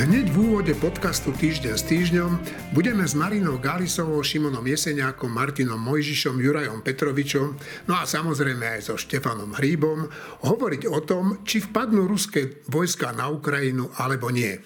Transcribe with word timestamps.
Hneď 0.00 0.32
v 0.32 0.36
úvode 0.48 0.72
podcastu 0.80 1.28
Týždeň 1.28 1.76
s 1.76 1.84
týždňom 1.84 2.30
budeme 2.72 3.04
s 3.04 3.12
Marinou 3.12 3.60
Galisovou, 3.60 4.24
Šimonom 4.24 4.64
Jeseniakom, 4.64 5.28
Martinom 5.28 5.76
Mojžišom, 5.76 6.40
Jurajom 6.40 6.80
Petrovičom, 6.80 7.48
no 7.84 7.92
a 7.92 8.08
samozrejme 8.08 8.80
aj 8.80 8.88
so 8.88 8.96
Štefanom 8.96 9.52
Hríbom 9.60 10.08
hovoriť 10.40 10.88
o 10.88 11.04
tom, 11.04 11.44
či 11.44 11.60
vpadnú 11.60 12.08
ruské 12.08 12.64
vojska 12.72 13.12
na 13.12 13.28
Ukrajinu 13.28 13.92
alebo 14.00 14.32
nie. 14.32 14.56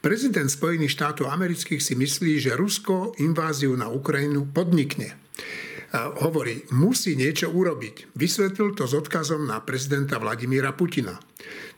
Prezident 0.00 0.48
Spojených 0.48 0.96
štátov 0.96 1.28
amerických 1.28 1.84
si 1.84 1.92
myslí, 1.92 2.40
že 2.40 2.56
Rusko 2.56 3.20
inváziu 3.20 3.76
na 3.76 3.92
Ukrajinu 3.92 4.48
podnikne. 4.48 5.12
Hovorí, 6.24 6.64
musí 6.72 7.20
niečo 7.20 7.52
urobiť. 7.52 8.16
Vysvetlil 8.16 8.72
to 8.72 8.88
s 8.88 8.96
odkazom 8.96 9.44
na 9.44 9.60
prezidenta 9.60 10.16
Vladimíra 10.16 10.72
Putina. 10.72 11.20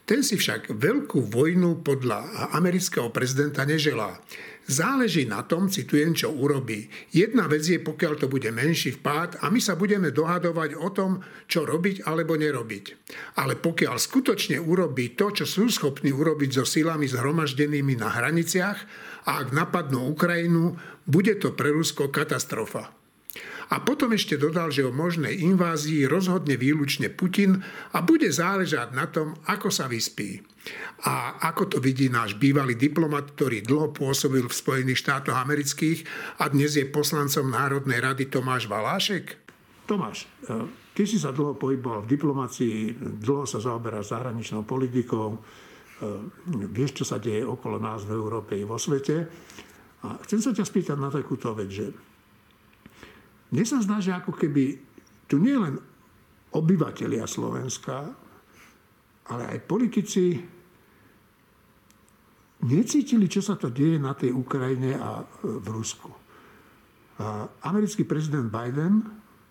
Ten 0.07 0.23
si 0.23 0.39
však 0.39 0.71
veľkú 0.71 1.27
vojnu 1.27 1.83
podľa 1.83 2.49
amerického 2.55 3.11
prezidenta 3.11 3.67
neželá. 3.67 4.15
Záleží 4.63 5.27
na 5.27 5.43
tom, 5.43 5.67
citujem, 5.67 6.15
čo 6.15 6.31
urobí. 6.31 6.87
Jedna 7.11 7.47
vec 7.51 7.67
je, 7.67 7.75
pokiaľ 7.75 8.13
to 8.15 8.31
bude 8.31 8.47
menší 8.51 8.95
vpád 8.99 9.43
a 9.43 9.51
my 9.51 9.59
sa 9.59 9.75
budeme 9.75 10.15
dohadovať 10.15 10.79
o 10.79 10.91
tom, 10.95 11.19
čo 11.51 11.67
robiť 11.67 12.07
alebo 12.07 12.39
nerobiť. 12.39 12.85
Ale 13.39 13.59
pokiaľ 13.59 13.99
skutočne 13.99 14.55
urobí 14.63 15.11
to, 15.15 15.31
čo 15.31 15.43
sú 15.43 15.67
schopní 15.67 16.15
urobiť 16.15 16.55
so 16.55 16.63
silami 16.63 17.07
zhromaždenými 17.11 17.99
na 17.99 18.07
hraniciach 18.07 18.79
a 19.27 19.43
ak 19.43 19.51
napadnú 19.51 20.07
Ukrajinu, 20.07 20.79
bude 21.03 21.35
to 21.35 21.51
pre 21.51 21.71
Rusko 21.75 22.11
katastrofa. 22.11 22.95
A 23.67 23.83
potom 23.83 24.15
ešte 24.15 24.39
dodal, 24.39 24.71
že 24.71 24.87
o 24.87 24.95
možnej 24.95 25.43
invázii 25.43 26.07
rozhodne 26.07 26.55
výlučne 26.55 27.11
Putin 27.11 27.59
a 27.91 27.99
bude 27.99 28.31
záležať 28.31 28.95
na 28.95 29.11
tom, 29.11 29.35
ako 29.43 29.67
sa 29.67 29.91
vyspí. 29.91 30.39
A 31.03 31.35
ako 31.51 31.75
to 31.75 31.77
vidí 31.83 32.07
náš 32.07 32.35
bývalý 32.39 32.79
diplomat, 32.79 33.35
ktorý 33.35 33.63
dlho 33.63 33.91
pôsobil 33.91 34.43
v 34.47 34.55
Spojených 34.55 35.03
štátoch 35.03 35.35
amerických 35.35 36.07
a 36.39 36.47
dnes 36.47 36.79
je 36.79 36.87
poslancom 36.87 37.51
Národnej 37.51 37.99
rady 37.99 38.31
Tomáš 38.31 38.71
Valášek? 38.71 39.35
Tomáš, 39.87 40.27
e, 40.47 40.67
ty 40.95 41.07
si 41.07 41.15
sa 41.15 41.31
dlho 41.31 41.55
pohyboval 41.55 42.03
v 42.03 42.11
diplomácii, 42.11 42.75
dlho 43.23 43.47
sa 43.47 43.63
zaoberáš 43.63 44.11
zahraničnou 44.11 44.67
politikou, 44.67 45.35
e, 45.35 45.39
vieš, 46.71 47.03
čo 47.03 47.05
sa 47.07 47.19
deje 47.19 47.43
okolo 47.43 47.79
nás 47.79 48.03
v 48.03 48.15
Európe 48.15 48.55
i 48.55 48.67
vo 48.67 48.75
svete. 48.75 49.27
A 50.03 50.19
chcem 50.27 50.43
sa 50.43 50.51
ťa 50.51 50.67
spýtať 50.67 50.97
na 50.99 51.07
takúto 51.07 51.55
vec, 51.55 51.71
že 51.71 51.87
mne 53.53 53.63
sa 53.63 53.79
zdá, 53.79 54.03
že 54.03 54.11
ako 54.11 54.35
keby 54.35 54.79
tu 55.27 55.39
nie 55.39 55.55
len 55.55 55.79
obyvateľia 56.51 57.27
Slovenska, 57.27 58.11
ale 59.27 59.43
aj 59.51 59.67
politici 59.67 60.39
necítili, 62.63 63.27
čo 63.27 63.43
sa 63.43 63.59
to 63.59 63.69
deje 63.69 63.99
na 63.99 64.15
tej 64.15 64.31
Ukrajine 64.31 64.95
a 64.95 65.21
v 65.43 65.67
Rusku. 65.67 66.09
Americký 67.67 68.07
prezident 68.07 68.47
Biden 68.47 69.03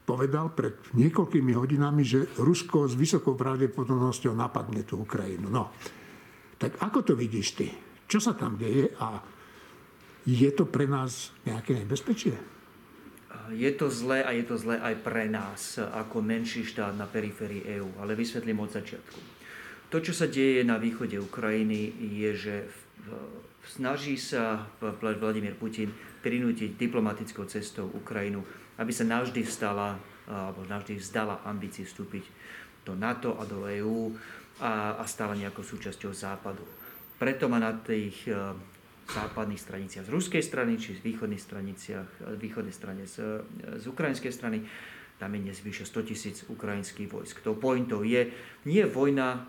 povedal 0.07 0.55
pred 0.55 0.81
niekoľkými 0.95 1.53
hodinami, 1.53 2.03
že 2.07 2.31
Rusko 2.39 2.87
s 2.87 2.95
vysokou 2.95 3.35
pravdepodobnosťou 3.35 4.33
napadne 4.33 4.87
tú 4.87 5.03
Ukrajinu. 5.03 5.51
No, 5.51 5.75
tak 6.57 6.79
ako 6.81 7.13
to 7.13 7.13
vidíš 7.19 7.49
ty? 7.59 7.69
Čo 8.07 8.23
sa 8.23 8.33
tam 8.39 8.57
deje 8.57 8.95
a 9.03 9.19
je 10.27 10.51
to 10.55 10.65
pre 10.67 10.87
nás 10.87 11.35
nejaké 11.43 11.75
nebezpečie? 11.85 12.56
Je 13.53 13.71
to 13.75 13.91
zlé 13.91 14.25
a 14.25 14.31
je 14.35 14.45
to 14.47 14.57
zlé 14.59 14.81
aj 14.81 14.95
pre 15.03 15.31
nás 15.31 15.79
ako 15.79 16.23
menší 16.23 16.67
štát 16.67 16.97
na 16.97 17.07
periférii 17.07 17.67
EÚ, 17.79 18.01
ale 18.03 18.19
vysvetlím 18.19 18.63
od 18.65 18.71
začiatku. 18.73 19.19
To, 19.91 20.03
čo 20.03 20.11
sa 20.11 20.27
deje 20.27 20.67
na 20.67 20.83
východe 20.83 21.15
Ukrajiny, 21.23 21.95
je, 22.19 22.31
že 22.35 22.55
snaží 23.67 24.19
sa 24.19 24.67
Vladimír 24.83 25.55
Putin 25.55 25.95
prinútiť 26.23 26.75
diplomatickou 26.75 27.47
cestou 27.47 27.87
Ukrajinu, 27.95 28.43
aby 28.83 28.91
sa 28.91 29.07
navždy 29.07 29.47
vstala 29.47 29.95
alebo 30.27 30.67
navždy 30.67 30.99
vzdala 30.99 31.47
ambícii 31.47 31.87
vstúpiť 31.87 32.25
do 32.83 32.99
NATO 32.99 33.39
a 33.39 33.47
do 33.47 33.63
EÚ 33.67 34.11
a, 34.59 34.99
a 34.99 35.05
stala 35.07 35.39
nejakou 35.39 35.63
súčasťou 35.63 36.11
Západu. 36.11 36.67
Preto 37.15 37.47
má 37.47 37.63
na 37.63 37.79
tých 37.79 38.27
západných 39.07 39.63
straniciach 39.63 40.07
z 40.07 40.15
ruskej 40.15 40.43
strany, 40.43 40.77
či 40.77 40.99
z 40.99 41.01
východných 41.07 41.43
straniciach, 41.43 42.09
východnej 42.37 42.75
strane 42.75 43.07
z, 43.07 43.43
z 43.79 43.85
ukrajinskej 43.87 44.33
strany. 44.35 44.67
Tam 45.17 45.33
je 45.33 45.41
dnes 45.49 45.57
vyše 45.57 45.89
100 45.89 46.09
tisíc 46.13 46.37
ukrajinských 46.45 47.09
vojsk. 47.09 47.41
To 47.47 47.57
pointou 47.57 48.05
je, 48.05 48.29
nie 48.69 48.85
vojna 48.85 49.49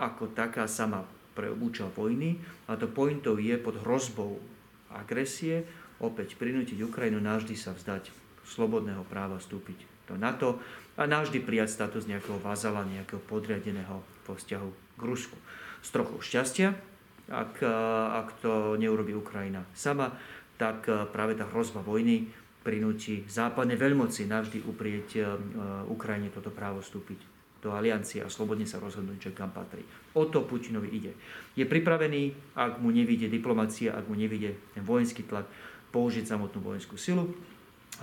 ako 0.00 0.34
taká 0.34 0.66
sama 0.66 1.06
pre 1.34 1.50
účel 1.50 1.90
vojny, 1.94 2.38
ale 2.66 2.76
to 2.78 2.90
pointou 2.90 3.38
je 3.38 3.54
pod 3.58 3.78
hrozbou 3.82 4.42
agresie 4.90 5.66
opäť 6.02 6.34
prinútiť 6.38 6.78
Ukrajinu 6.82 7.22
navždy 7.22 7.54
sa 7.54 7.74
vzdať 7.74 8.10
slobodného 8.46 9.06
práva 9.06 9.38
vstúpiť 9.38 9.86
do 10.10 10.14
NATO 10.18 10.60
a 10.94 11.08
navždy 11.08 11.40
prijať 11.42 11.74
status 11.74 12.06
nejakého 12.06 12.38
vazala, 12.38 12.86
nejakého 12.86 13.22
podriadeného 13.24 14.04
vo 14.26 14.32
vzťahu 14.36 14.70
k 14.98 15.02
Rusku. 15.02 15.36
S 15.80 15.88
trochou 15.90 16.20
šťastia, 16.20 16.76
ak, 17.30 17.64
eh, 17.64 18.06
ak 18.20 18.28
to 18.44 18.76
neurobi 18.76 19.16
Ukrajina 19.16 19.64
sama, 19.72 20.12
tak 20.60 20.88
eh, 20.88 21.08
práve 21.08 21.38
tá 21.38 21.48
hrozba 21.48 21.80
vojny 21.80 22.28
prinúti 22.64 23.24
západné 23.28 23.76
veľmoci 23.76 24.28
navždy 24.28 24.64
uprieť 24.64 25.08
eh, 25.20 25.24
Ukrajine 25.88 26.28
toto 26.28 26.52
právo 26.52 26.84
vstúpiť 26.84 27.32
do 27.64 27.72
aliancie 27.72 28.20
a 28.20 28.28
slobodne 28.28 28.68
sa 28.68 28.76
rozhodnúť, 28.76 29.18
že 29.18 29.30
kam 29.32 29.48
patrí. 29.48 29.80
O 30.12 30.28
to 30.28 30.44
Putinovi 30.44 30.92
ide. 30.92 31.16
Je 31.56 31.64
pripravený, 31.64 32.52
ak 32.60 32.76
mu 32.76 32.92
nevidie 32.92 33.32
diplomácia, 33.32 33.96
ak 33.96 34.04
mu 34.04 34.12
nevidie 34.12 34.52
ten 34.76 34.84
vojenský 34.84 35.24
tlak, 35.24 35.48
použiť 35.88 36.28
samotnú 36.28 36.60
vojenskú 36.60 37.00
silu 37.00 37.32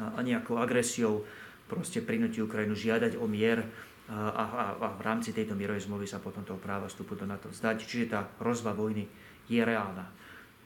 a 0.01 0.17
nejakou 0.25 0.57
agresiou 0.57 1.21
proste 1.69 2.01
prinúti 2.01 2.41
Ukrajinu 2.41 2.73
žiadať 2.73 3.21
o 3.21 3.29
mier 3.29 3.61
a, 4.09 4.31
a, 4.33 4.43
a 4.75 4.87
v 4.97 5.01
rámci 5.05 5.31
tejto 5.31 5.53
mierovej 5.53 5.85
zmluvy 5.85 6.09
sa 6.09 6.17
potom 6.17 6.41
toho 6.41 6.57
práva 6.57 6.89
vstupu 6.89 7.13
do 7.13 7.29
NATO 7.29 7.51
vzdať. 7.53 7.77
Čiže 7.85 8.11
tá 8.11 8.25
hrozba 8.41 8.73
vojny 8.73 9.05
je 9.47 9.61
reálna. 9.61 10.09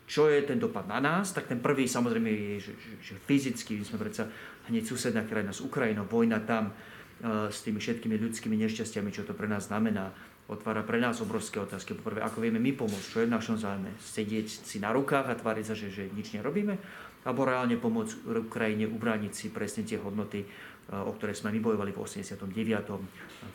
Čo 0.05 0.29
je 0.29 0.45
ten 0.45 0.61
dopad 0.61 0.85
na 0.85 1.01
nás? 1.01 1.33
Tak 1.33 1.49
ten 1.49 1.57
prvý 1.57 1.89
samozrejme 1.89 2.29
je, 2.29 2.69
že, 2.69 2.73
že, 3.01 3.13
fyzicky, 3.17 3.81
my 3.81 3.85
sme 3.85 3.97
predsa 3.97 4.29
hneď 4.69 4.85
susedná 4.85 5.25
krajina 5.25 5.49
s 5.49 5.65
Ukrajinou, 5.65 6.05
vojna 6.05 6.45
tam 6.45 6.69
uh, 6.69 7.49
s 7.49 7.65
tými 7.65 7.81
všetkými 7.81 8.13
ľudskými 8.13 8.53
nešťastiami, 8.53 9.09
čo 9.09 9.25
to 9.25 9.33
pre 9.33 9.49
nás 9.49 9.65
znamená, 9.65 10.13
otvára 10.45 10.85
pre 10.85 11.01
nás 11.01 11.17
obrovské 11.25 11.57
otázky. 11.57 11.97
Poprvé, 11.97 12.21
ako 12.21 12.37
vieme 12.37 12.61
my 12.61 12.77
pomôcť, 12.77 13.07
čo 13.09 13.21
je 13.25 13.29
v 13.29 13.33
našom 13.33 13.57
zájme? 13.57 13.97
Sedieť 13.97 14.45
si 14.45 14.77
na 14.77 14.93
rukách 14.93 15.25
a 15.25 15.33
tváriť 15.33 15.65
sa, 15.65 15.73
že, 15.73 15.89
že 15.89 16.05
nič 16.13 16.37
nerobíme? 16.37 16.77
Alebo 17.25 17.49
reálne 17.49 17.73
pomôcť 17.81 18.29
Ukrajine 18.45 18.85
ubrániť 18.85 19.33
si 19.33 19.49
presne 19.49 19.81
tie 19.81 19.97
hodnoty, 19.97 20.45
o 20.91 21.11
ktoré 21.17 21.33
sme 21.33 21.49
my 21.55 21.59
bojovali 21.61 21.91
v 21.93 21.99
89., 22.01 22.45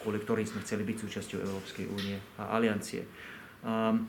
kvôli 0.02 0.18
ktorým 0.18 0.46
sme 0.46 0.62
chceli 0.66 0.82
byť 0.82 0.96
súčasťou 0.98 1.38
Európskej 1.38 1.86
únie 1.86 2.18
a 2.42 2.58
aliancie. 2.58 3.06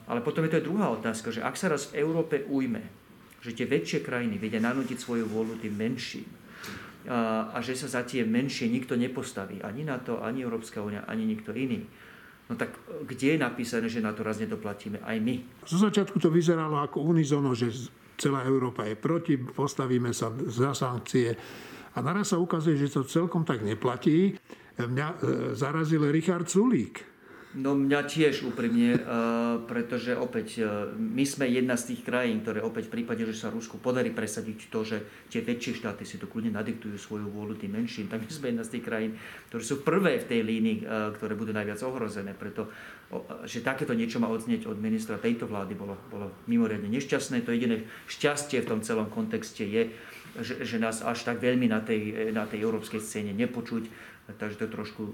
Ale 0.08 0.24
potom 0.24 0.42
je 0.42 0.50
to 0.56 0.58
aj 0.58 0.66
druhá 0.66 0.86
otázka, 0.90 1.30
že 1.30 1.44
ak 1.44 1.54
sa 1.54 1.70
raz 1.70 1.92
v 1.92 2.02
Európe 2.02 2.42
ujme, 2.50 2.82
že 3.42 3.54
tie 3.54 3.66
väčšie 3.66 4.02
krajiny 4.02 4.38
vedia 4.38 4.62
nanútiť 4.62 4.98
svoju 4.98 5.26
vôľu 5.26 5.58
tým 5.62 5.74
menším 5.74 6.26
a, 7.10 7.58
že 7.58 7.74
sa 7.74 7.90
za 7.90 8.02
tie 8.06 8.22
menšie 8.22 8.70
nikto 8.70 8.94
nepostaví, 8.94 9.58
ani 9.62 9.82
na 9.82 9.98
to, 9.98 10.22
ani 10.22 10.46
Európska 10.46 10.78
únia, 10.78 11.02
ani 11.06 11.26
nikto 11.26 11.50
iný, 11.50 11.82
No 12.50 12.58
tak 12.60 12.76
kde 13.08 13.32
je 13.32 13.38
napísané, 13.40 13.88
že 13.88 14.04
na 14.04 14.12
to 14.12 14.20
raz 14.20 14.36
nedoplatíme 14.36 15.00
aj 15.00 15.16
my? 15.24 15.40
Zo 15.64 15.78
začiatku 15.88 16.20
to 16.20 16.28
vyzeralo 16.28 16.84
ako 16.84 17.00
unizono, 17.00 17.56
že 17.56 17.72
celá 18.20 18.44
Európa 18.44 18.84
je 18.84 18.92
proti, 18.92 19.40
postavíme 19.40 20.12
sa 20.12 20.28
za 20.50 20.76
sankcie 20.76 21.32
a 21.92 21.98
naraz 22.00 22.32
sa 22.32 22.40
ukazuje, 22.40 22.80
že 22.80 22.92
to 22.92 23.04
celkom 23.04 23.44
tak 23.44 23.60
neplatí. 23.60 24.36
Mňa 24.80 25.08
e, 25.08 25.16
zarazil 25.52 26.08
Richard 26.08 26.48
Sulík, 26.48 27.12
No 27.52 27.76
mňa 27.76 28.08
tiež 28.08 28.48
úprimne, 28.48 28.96
uh, 28.96 29.60
pretože 29.68 30.16
opäť 30.16 30.64
uh, 30.64 30.88
my 30.96 31.20
sme 31.20 31.44
jedna 31.52 31.76
z 31.76 31.92
tých 31.92 32.00
krajín, 32.00 32.40
ktoré 32.40 32.64
opäť 32.64 32.88
v 32.88 32.96
prípade, 32.96 33.28
že 33.28 33.36
sa 33.36 33.52
Rusku 33.52 33.76
podarí 33.76 34.08
presadiť 34.08 34.72
to, 34.72 34.80
že 34.80 35.28
tie 35.28 35.44
väčšie 35.44 35.84
štáty 35.84 36.08
si 36.08 36.16
to 36.16 36.24
kľudne 36.32 36.56
nadiktujú 36.56 36.96
svoju 36.96 37.28
vôľu 37.28 37.60
tým 37.60 37.76
menším, 37.76 38.08
tak 38.08 38.24
my 38.24 38.32
sme 38.32 38.56
jedna 38.56 38.64
z 38.64 38.72
tých 38.72 38.84
krajín, 38.88 39.12
ktoré 39.52 39.62
sú 39.68 39.84
prvé 39.84 40.16
v 40.16 40.28
tej 40.32 40.40
línii, 40.40 40.78
ktoré 41.20 41.36
budú 41.36 41.52
najviac 41.52 41.76
ohrozené. 41.84 42.32
Preto, 42.32 42.72
že 43.44 43.60
takéto 43.60 43.92
niečo 43.92 44.16
má 44.16 44.32
odznieť 44.32 44.64
od 44.64 44.80
ministra 44.80 45.20
tejto 45.20 45.44
vlády, 45.44 45.76
bolo, 45.76 46.00
bolo 46.08 46.32
mimoriadne 46.48 46.88
nešťastné. 46.88 47.44
To 47.44 47.52
jediné 47.52 47.84
šťastie 48.08 48.64
v 48.64 48.70
tom 48.72 48.80
celom 48.80 49.12
kontexte 49.12 49.68
je, 49.68 49.92
že, 50.40 50.64
že 50.64 50.76
nás 50.80 51.04
až 51.04 51.28
tak 51.28 51.44
veľmi 51.44 51.68
na 51.68 51.84
tej, 51.84 52.32
na 52.32 52.48
tej 52.48 52.64
európskej 52.64 53.04
scéne 53.04 53.36
nepočuť 53.36 54.12
takže 54.38 54.56
to 54.64 54.66
trošku 54.70 55.02
e, 55.02 55.12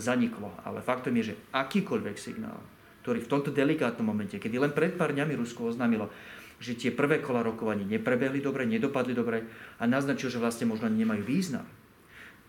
zaniklo. 0.00 0.48
Ale 0.64 0.80
faktom 0.80 1.12
je, 1.20 1.32
že 1.32 1.38
akýkoľvek 1.52 2.16
signál, 2.16 2.58
ktorý 3.04 3.22
v 3.22 3.30
tomto 3.30 3.50
delikátnom 3.52 4.06
momente, 4.06 4.40
kedy 4.40 4.56
len 4.56 4.72
pred 4.72 4.96
pár 4.96 5.12
dňami 5.12 5.36
Rusko 5.36 5.70
oznámilo, 5.70 6.08
že 6.56 6.72
tie 6.72 6.88
prvé 6.88 7.20
kola 7.20 7.44
rokovaní 7.44 7.84
neprebehli 7.84 8.40
dobre, 8.40 8.64
nedopadli 8.64 9.12
dobre 9.12 9.44
a 9.76 9.84
naznačil, 9.84 10.32
že 10.32 10.40
vlastne 10.40 10.64
možno 10.64 10.88
nemajú 10.88 11.20
význam, 11.20 11.68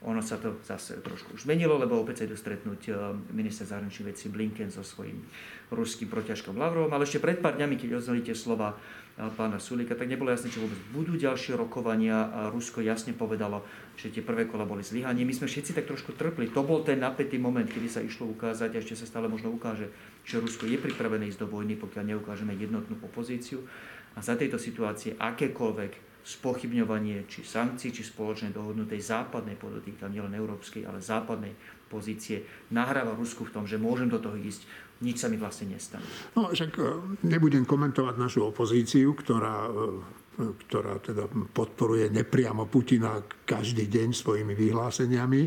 ono 0.06 0.22
sa 0.22 0.38
to 0.38 0.62
zase 0.62 1.02
trošku 1.02 1.34
už 1.34 1.50
zmenilo, 1.50 1.74
lebo 1.82 1.98
opäť 1.98 2.22
sa 2.22 2.28
idú 2.30 2.38
stretnúť 2.38 2.82
e, 2.86 2.92
minister 3.34 3.66
zahraničných 3.66 4.14
vecí 4.14 4.30
Blinken 4.30 4.70
so 4.70 4.86
svojím 4.86 5.26
ruským 5.74 6.06
protiažkom 6.06 6.54
Lavrovom, 6.54 6.94
ale 6.94 7.10
ešte 7.10 7.18
pred 7.18 7.42
pár 7.42 7.58
dňami, 7.58 7.82
keď 7.82 7.98
oznali 7.98 8.22
tie 8.22 8.38
slova 8.38 8.78
e, 8.78 9.26
pána 9.34 9.58
Sulika, 9.58 9.98
tak 9.98 10.06
nebolo 10.06 10.30
jasné, 10.30 10.54
či 10.54 10.62
vôbec 10.62 10.78
budú 10.94 11.18
ďalšie 11.18 11.58
rokovania 11.58 12.30
a 12.30 12.40
Rusko 12.54 12.86
jasne 12.86 13.18
povedalo, 13.18 13.66
že 13.98 14.14
tie 14.14 14.22
prvé 14.22 14.46
kola 14.46 14.70
boli 14.70 14.86
zlyhanie. 14.86 15.26
My 15.26 15.34
sme 15.34 15.50
všetci 15.50 15.74
tak 15.74 15.90
trošku 15.90 16.14
trpli. 16.14 16.54
To 16.54 16.62
bol 16.62 16.86
ten 16.86 17.02
napätý 17.02 17.42
moment, 17.42 17.66
kedy 17.66 17.90
sa 17.90 18.06
išlo 18.06 18.30
ukázať 18.30 18.78
a 18.78 18.82
ešte 18.86 18.94
sa 18.94 19.10
stále 19.10 19.26
možno 19.26 19.50
ukáže, 19.50 19.90
že 20.30 20.38
Rusko 20.38 20.70
je 20.70 20.78
pripravené 20.78 21.26
ísť 21.26 21.42
do 21.42 21.50
vojny, 21.50 21.74
pokiaľ 21.74 22.14
neukážeme 22.14 22.54
jednotnú 22.54 23.02
opozíciu. 23.02 23.66
A 24.14 24.22
za 24.22 24.38
tejto 24.38 24.62
situácie 24.62 25.18
akékoľvek 25.18 26.06
spochybňovanie 26.27 27.24
či 27.31 27.47
sankcií, 27.47 27.95
či 27.95 28.03
spoločnej 28.03 28.51
dohodnutej 28.51 29.00
západnej, 29.00 29.56
podotýkam 29.56 30.12
nielen 30.12 30.35
európskej, 30.35 30.83
ale 30.83 31.00
západnej 31.00 31.56
pozície, 31.88 32.44
nahráva 32.75 33.15
Rusku 33.15 33.47
v 33.47 33.53
tom, 33.56 33.63
že 33.63 33.79
môžem 33.79 34.12
do 34.12 34.19
toho 34.19 34.35
ísť, 34.35 34.68
nič 35.00 35.24
sa 35.24 35.31
mi 35.31 35.39
vlastne 35.39 35.71
nestane. 35.71 36.03
No 36.35 36.51
však 36.51 36.71
e, 36.75 36.83
nebudem 37.31 37.63
komentovať 37.63 38.15
našu 38.19 38.44
opozíciu, 38.51 39.15
ktorá, 39.15 39.71
e, 39.71 40.51
ktorá 40.68 41.00
teda 41.00 41.31
podporuje 41.56 42.12
nepriamo 42.12 42.68
Putina 42.68 43.24
každý 43.47 43.88
deň 43.88 44.12
svojimi 44.12 44.51
vyhláseniami 44.51 45.41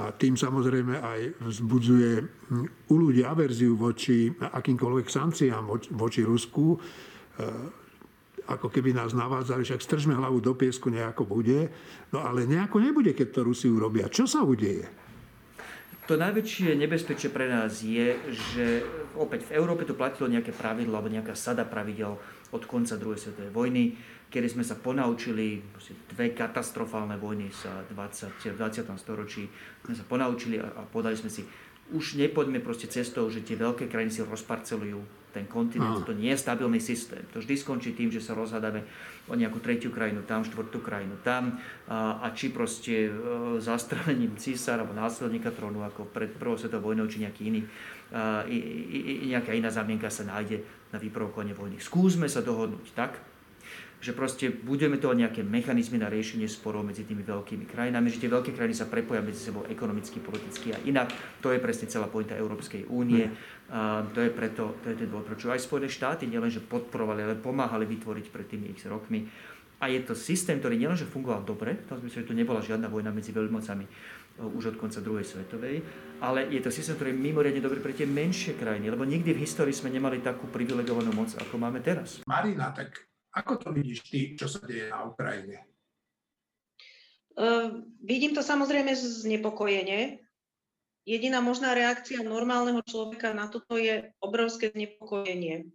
a 0.00 0.14
tým 0.16 0.40
samozrejme 0.40 0.94
aj 1.04 1.20
vzbudzuje 1.42 2.12
u 2.88 2.94
ľudí 2.96 3.26
averziu 3.26 3.76
voči 3.76 4.30
akýmkoľvek 4.30 5.06
sankciám 5.10 5.68
voči 5.92 6.24
Rusku 6.24 6.72
e, 6.72 6.78
ako 8.48 8.72
keby 8.72 8.96
nás 8.96 9.12
navádzali, 9.12 9.60
však 9.60 9.84
stržme 9.84 10.16
hlavu 10.16 10.40
do 10.40 10.56
piesku, 10.56 10.88
nejako 10.88 11.28
bude. 11.28 11.68
No 12.08 12.24
ale 12.24 12.48
nejako 12.48 12.80
nebude, 12.80 13.12
keď 13.12 13.28
to 13.36 13.40
Rusi 13.44 13.68
urobia. 13.68 14.08
Čo 14.08 14.24
sa 14.24 14.40
udeje? 14.40 14.88
To 16.08 16.16
najväčšie 16.16 16.72
nebezpečie 16.72 17.28
pre 17.28 17.52
nás 17.52 17.84
je, 17.84 18.16
že 18.32 18.80
opäť 19.20 19.52
v 19.52 19.60
Európe 19.60 19.84
to 19.84 19.92
platilo 19.92 20.24
nejaké 20.24 20.56
pravidlo 20.56 20.96
alebo 20.96 21.12
nejaká 21.12 21.36
sada 21.36 21.68
pravidel 21.68 22.16
od 22.48 22.64
konca 22.64 22.96
druhej 22.96 23.28
svetovej 23.28 23.52
vojny, 23.52 23.92
kedy 24.32 24.56
sme 24.56 24.64
sa 24.64 24.80
ponaučili, 24.80 25.60
dve 26.08 26.32
katastrofálne 26.32 27.20
vojny 27.20 27.52
sa 27.52 27.84
20, 27.92 28.40
v 28.40 28.56
20. 28.56 28.88
storočí, 28.96 29.52
sme 29.84 29.92
sa 29.92 30.04
ponaučili 30.08 30.56
a, 30.56 30.80
a 30.80 30.82
podali 30.88 31.12
sme 31.12 31.28
si, 31.28 31.44
už 31.92 32.16
nepoďme 32.16 32.64
proste 32.64 32.88
cestou, 32.88 33.28
že 33.28 33.44
tie 33.44 33.60
veľké 33.60 33.92
krajiny 33.92 34.08
si 34.08 34.24
rozparcelujú 34.24 35.27
ten 35.38 35.46
kontinent, 35.46 36.02
to 36.02 36.10
nie 36.10 36.34
je 36.34 36.42
stabilný 36.42 36.82
systém. 36.82 37.22
To 37.30 37.38
vždy 37.38 37.54
skončí 37.54 37.94
tým, 37.94 38.10
že 38.10 38.18
sa 38.18 38.34
rozhádame 38.34 38.82
o 39.30 39.38
nejakú 39.38 39.62
tretiu 39.62 39.94
krajinu 39.94 40.26
tam, 40.26 40.42
štvrtú 40.42 40.82
krajinu 40.82 41.14
tam 41.22 41.62
a, 41.86 42.18
a 42.26 42.26
či 42.34 42.50
proste 42.50 43.06
e, 43.06 43.10
zastrelením 43.62 44.34
císara 44.34 44.82
alebo 44.82 44.98
následníka 44.98 45.54
trónu 45.54 45.86
ako 45.86 46.10
pred 46.10 46.34
prvou 46.34 46.58
svetovou 46.58 46.90
vojnou, 46.90 47.06
či 47.06 47.22
nejaký 47.22 47.42
iný, 47.46 47.62
a, 48.10 48.42
i, 48.50 48.58
i, 48.58 48.98
i, 48.98 49.26
nejaká 49.30 49.54
iná 49.54 49.70
zamienka 49.70 50.10
sa 50.10 50.26
nájde 50.26 50.66
na 50.90 50.98
vyprovokovanie 50.98 51.54
vojny. 51.54 51.78
Skúsme 51.78 52.26
sa 52.26 52.42
dohodnúť 52.42 52.90
tak, 52.98 53.22
že 53.98 54.14
proste 54.14 54.54
budeme 54.54 54.94
to 55.02 55.10
nejaké 55.10 55.42
mechanizmy 55.42 55.98
na 55.98 56.06
riešenie 56.06 56.46
sporov 56.46 56.86
medzi 56.86 57.02
tými 57.02 57.26
veľkými 57.26 57.66
krajinami, 57.66 58.14
že 58.14 58.22
tie 58.22 58.30
veľké 58.30 58.54
krajiny 58.54 58.74
sa 58.78 58.86
prepoja 58.86 59.18
medzi 59.18 59.50
sebou 59.50 59.66
ekonomicky, 59.66 60.22
politicky 60.22 60.70
a 60.70 60.78
inak. 60.86 61.10
To 61.42 61.50
je 61.50 61.58
presne 61.58 61.90
celá 61.90 62.06
pointa 62.06 62.38
Európskej 62.38 62.86
únie. 62.86 63.26
Mm. 63.26 63.34
A 63.74 64.06
to 64.14 64.22
je 64.22 64.30
preto, 64.30 64.78
to 64.80 64.94
je 64.94 64.96
ten 65.02 65.10
dôvod, 65.10 65.26
prečo 65.26 65.50
aj 65.50 65.60
Spojené 65.60 65.90
štáty 65.90 66.30
nielenže 66.30 66.62
podporovali, 66.62 67.26
ale 67.26 67.34
pomáhali 67.36 67.84
vytvoriť 67.90 68.26
pred 68.30 68.46
tými 68.46 68.70
x 68.70 68.86
rokmi. 68.86 69.26
A 69.78 69.90
je 69.90 70.02
to 70.02 70.14
systém, 70.14 70.58
ktorý 70.58 70.74
nielenže 70.74 71.06
fungoval 71.06 71.46
dobre, 71.46 71.78
v 71.78 71.86
tom 71.86 71.98
smysle, 72.02 72.26
že 72.26 72.28
tu 72.30 72.34
nebola 72.34 72.58
žiadna 72.58 72.90
vojna 72.90 73.14
medzi 73.14 73.30
veľmocami 73.30 73.86
e, 73.86 73.90
už 74.42 74.74
od 74.74 74.76
konca 74.80 74.98
druhej 74.98 75.22
svetovej, 75.22 75.86
ale 76.18 76.50
je 76.50 76.58
to 76.58 76.74
systém, 76.74 76.98
ktorý 76.98 77.14
je 77.14 77.22
mimoriadne 77.22 77.62
dobrý 77.62 77.78
pre 77.78 77.94
tie 77.94 78.02
menšie 78.02 78.58
krajiny, 78.58 78.90
lebo 78.90 79.06
nikdy 79.06 79.30
v 79.38 79.42
histórii 79.46 79.70
sme 79.70 79.94
nemali 79.94 80.18
takú 80.18 80.50
privilegovanú 80.50 81.14
moc, 81.14 81.30
ako 81.38 81.62
máme 81.62 81.78
teraz. 81.78 82.26
Marina, 82.26 82.74
tak 82.74 83.06
ako 83.38 83.52
to 83.56 83.68
vidíš 83.70 84.02
ty, 84.10 84.34
čo 84.34 84.50
sa 84.50 84.58
deje 84.66 84.90
na 84.90 85.06
Ukrajine? 85.06 85.62
Uh, 87.38 87.86
vidím 88.02 88.34
to 88.34 88.42
samozrejme 88.42 88.90
znepokojenie. 88.98 90.18
Jediná 91.06 91.38
možná 91.38 91.72
reakcia 91.72 92.26
normálneho 92.26 92.82
človeka 92.82 93.30
na 93.30 93.46
toto 93.46 93.78
je 93.78 94.10
obrovské 94.18 94.74
znepokojenie. 94.74 95.70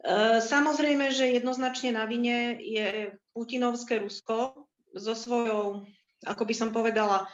Uh, 0.00 0.40
samozrejme, 0.40 1.12
že 1.12 1.36
jednoznačne 1.36 1.92
na 1.92 2.08
vine 2.08 2.56
je 2.64 3.12
putinovské 3.36 4.00
Rusko 4.00 4.64
so 4.96 5.12
svojou, 5.12 5.84
ako 6.24 6.42
by 6.48 6.54
som 6.56 6.72
povedala, 6.72 7.28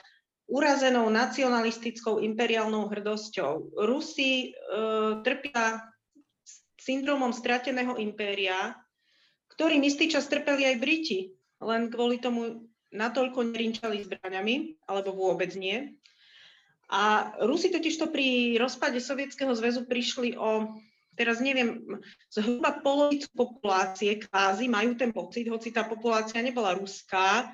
urazenou 0.51 1.07
nacionalistickou 1.07 2.19
imperiálnou 2.19 2.91
hrdosťou. 2.91 3.79
Rusi 3.87 4.51
uh, 4.51 5.23
trpia 5.23 5.87
syndromom 6.83 7.31
strateného 7.31 7.95
impéria, 8.03 8.75
ktorým 9.61 9.85
istý 9.85 10.09
čas 10.09 10.25
trpeli 10.25 10.65
aj 10.65 10.81
Briti, 10.81 11.37
len 11.61 11.93
kvôli 11.93 12.17
tomu 12.17 12.65
natoľko 12.97 13.53
nerinčali 13.53 14.01
zbraňami, 14.09 14.81
alebo 14.89 15.13
vôbec 15.13 15.53
nie. 15.53 16.01
A 16.89 17.37
Rusi 17.45 17.69
totiž 17.69 18.01
to 18.01 18.09
pri 18.09 18.57
rozpade 18.57 18.97
Sovietskeho 19.05 19.53
zväzu 19.53 19.85
prišli 19.85 20.33
o, 20.41 20.81
teraz 21.13 21.45
neviem, 21.45 21.85
zhruba 22.33 22.81
polovicu 22.81 23.29
populácie 23.37 24.25
kvázi 24.25 24.65
majú 24.65 24.97
ten 24.97 25.13
pocit, 25.13 25.45
hoci 25.53 25.77
tá 25.77 25.85
populácia 25.85 26.41
nebola 26.41 26.73
ruská, 26.73 27.53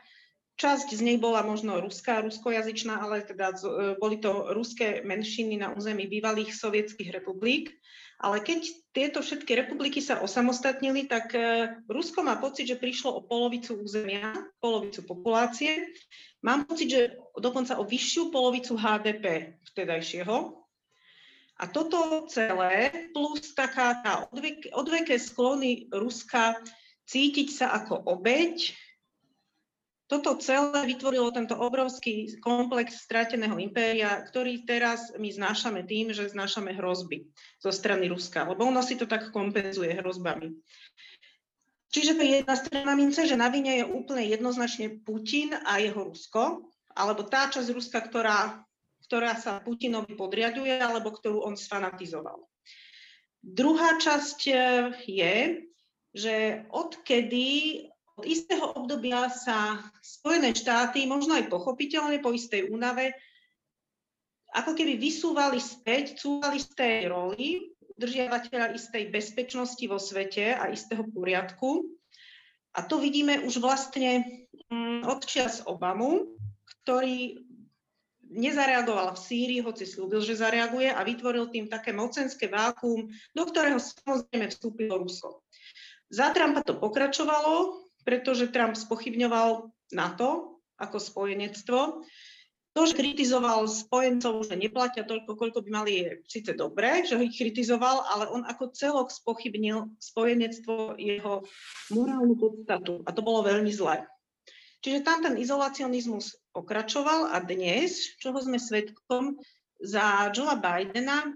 časť 0.62 0.94
z 0.94 1.03
nej 1.03 1.19
bola 1.19 1.43
možno 1.43 1.82
ruská, 1.82 2.23
ruskojazyčná, 2.23 3.03
ale 3.03 3.26
teda 3.26 3.50
boli 3.99 4.23
to 4.23 4.55
ruské 4.55 5.03
menšiny 5.03 5.58
na 5.58 5.75
území 5.75 6.06
bývalých 6.06 6.55
sovietských 6.55 7.11
republik. 7.11 7.75
Ale 8.17 8.41
keď 8.41 8.65
tieto 8.97 9.21
všetky 9.21 9.53
republiky 9.53 10.01
sa 10.01 10.25
osamostatnili, 10.25 11.05
tak 11.05 11.37
e, 11.37 11.69
Rusko 11.85 12.25
má 12.25 12.41
pocit, 12.41 12.65
že 12.65 12.81
prišlo 12.81 13.13
o 13.13 13.21
polovicu 13.29 13.77
územia, 13.77 14.33
polovicu 14.57 15.05
populácie. 15.05 15.93
Mám 16.41 16.65
pocit, 16.65 16.89
že 16.89 17.03
dokonca 17.37 17.77
o 17.77 17.85
vyššiu 17.85 18.33
polovicu 18.33 18.73
HDP 18.73 19.57
vtedajšieho. 19.69 20.65
A 21.57 21.65
toto 21.69 22.25
celé, 22.29 22.93
plus 23.13 23.53
taká 23.53 24.01
tá 24.01 24.29
odvek, 24.33 24.73
odveké 24.73 25.21
sklony 25.21 25.89
Ruska 25.93 26.57
cítiť 27.05 27.49
sa 27.53 27.67
ako 27.77 28.01
obeď, 28.01 28.77
toto 30.06 30.38
celé 30.38 30.87
vytvorilo 30.87 31.35
tento 31.35 31.58
obrovský 31.58 32.38
komplex 32.38 33.03
strateného 33.03 33.58
impéria, 33.58 34.23
ktorý 34.23 34.63
teraz 34.63 35.10
my 35.19 35.27
znášame 35.27 35.82
tým, 35.82 36.15
že 36.15 36.31
znášame 36.31 36.79
hrozby 36.79 37.27
zo 37.58 37.75
strany 37.75 38.06
Ruska, 38.06 38.46
lebo 38.46 38.70
ono 38.70 38.86
si 38.86 38.94
to 38.94 39.10
tak 39.10 39.34
kompenzuje 39.34 39.98
hrozbami. 39.98 40.55
Čiže 41.91 42.15
to 42.15 42.22
je 42.22 42.32
jedna 42.43 42.55
strana 42.55 42.94
mince, 42.94 43.27
že 43.27 43.34
na 43.34 43.51
vine 43.51 43.82
je 43.82 43.84
úplne 43.86 44.27
jednoznačne 44.31 45.03
Putin 45.03 45.58
a 45.58 45.82
jeho 45.82 46.06
Rusko, 46.06 46.70
alebo 46.94 47.27
tá 47.27 47.51
časť 47.51 47.75
Ruska, 47.75 47.98
ktorá, 47.98 48.63
ktorá 49.10 49.34
sa 49.34 49.58
Putinovi 49.58 50.15
podriaduje, 50.15 50.79
alebo 50.79 51.10
ktorú 51.10 51.43
on 51.43 51.58
sfanatizoval. 51.58 52.46
Druhá 53.43 53.98
časť 53.98 54.39
eh, 54.51 54.58
je, 55.06 55.34
že 56.17 56.34
odkedy 56.70 57.46
od 58.17 58.25
istého 58.25 58.73
obdobia 58.73 59.29
sa 59.29 59.77
Spojené 60.01 60.56
štáty, 60.56 61.05
možno 61.05 61.37
aj 61.37 61.53
pochopiteľne 61.53 62.19
po 62.25 62.32
istej 62.32 62.73
únave, 62.73 63.13
ako 64.56 64.73
keby 64.73 64.96
vysúvali 64.96 65.61
späť, 65.61 66.17
cúvali 66.17 66.56
z 66.56 66.69
tej 66.73 66.96
roli 67.13 67.77
udržiavateľa 67.96 68.77
istej 68.77 69.13
bezpečnosti 69.13 69.85
vo 69.89 70.01
svete 70.01 70.56
a 70.56 70.73
istého 70.73 71.05
poriadku. 71.13 71.85
A 72.77 72.85
to 72.85 73.01
vidíme 73.01 73.41
už 73.44 73.61
vlastne 73.61 74.25
mm, 74.69 75.08
od 75.08 75.20
čias 75.25 75.65
Obamu, 75.65 76.37
ktorý 76.85 77.41
nezareagoval 78.27 79.17
v 79.17 79.23
Sýrii, 79.23 79.61
hoci 79.65 79.89
slúbil, 79.89 80.20
že 80.20 80.37
zareaguje 80.37 80.93
a 80.93 81.01
vytvoril 81.05 81.49
tým 81.49 81.73
také 81.73 81.96
mocenské 81.96 82.53
vákuum, 82.53 83.08
do 83.32 83.43
ktorého 83.49 83.81
samozrejme 83.81 84.53
vstúpilo 84.53 85.01
Rusko. 85.01 85.41
Za 86.13 86.37
Trumpa 86.37 86.63
to 86.63 86.77
pokračovalo, 86.77 87.85
pretože 88.06 88.55
Trump 88.55 88.79
spochybňoval 88.79 89.75
NATO 89.91 90.63
ako 90.79 90.96
spojenectvo. 91.03 92.06
To, 92.77 92.84
že 92.84 92.93
kritizoval 92.93 93.65
spojencov, 93.67 94.44
že 94.46 94.55
neplatia 94.55 95.08
toľko, 95.08 95.32
koľko 95.32 95.65
by 95.65 95.70
mali, 95.72 95.93
je 95.96 96.08
síce 96.29 96.53
dobré, 96.53 97.08
že 97.08 97.17
ho 97.17 97.25
ich 97.25 97.32
kritizoval, 97.32 98.05
ale 98.05 98.29
on 98.29 98.44
ako 98.44 98.70
celok 98.77 99.08
spochybnil 99.08 99.96
spojenectvo 99.96 101.01
jeho 101.01 101.41
morálnu 101.89 102.36
podstatu 102.36 103.01
a 103.08 103.17
to 103.17 103.25
bolo 103.25 103.48
veľmi 103.48 103.72
zlé. 103.72 104.05
Čiže 104.84 105.08
tam 105.08 105.25
ten 105.25 105.41
izolacionizmus 105.41 106.36
pokračoval 106.53 107.32
a 107.32 107.41
dnes, 107.41 108.13
čoho 108.20 108.36
sme 108.44 108.60
svedkom, 108.60 109.41
za 109.81 110.29
Joea 110.36 110.60
Bidena 110.60 111.32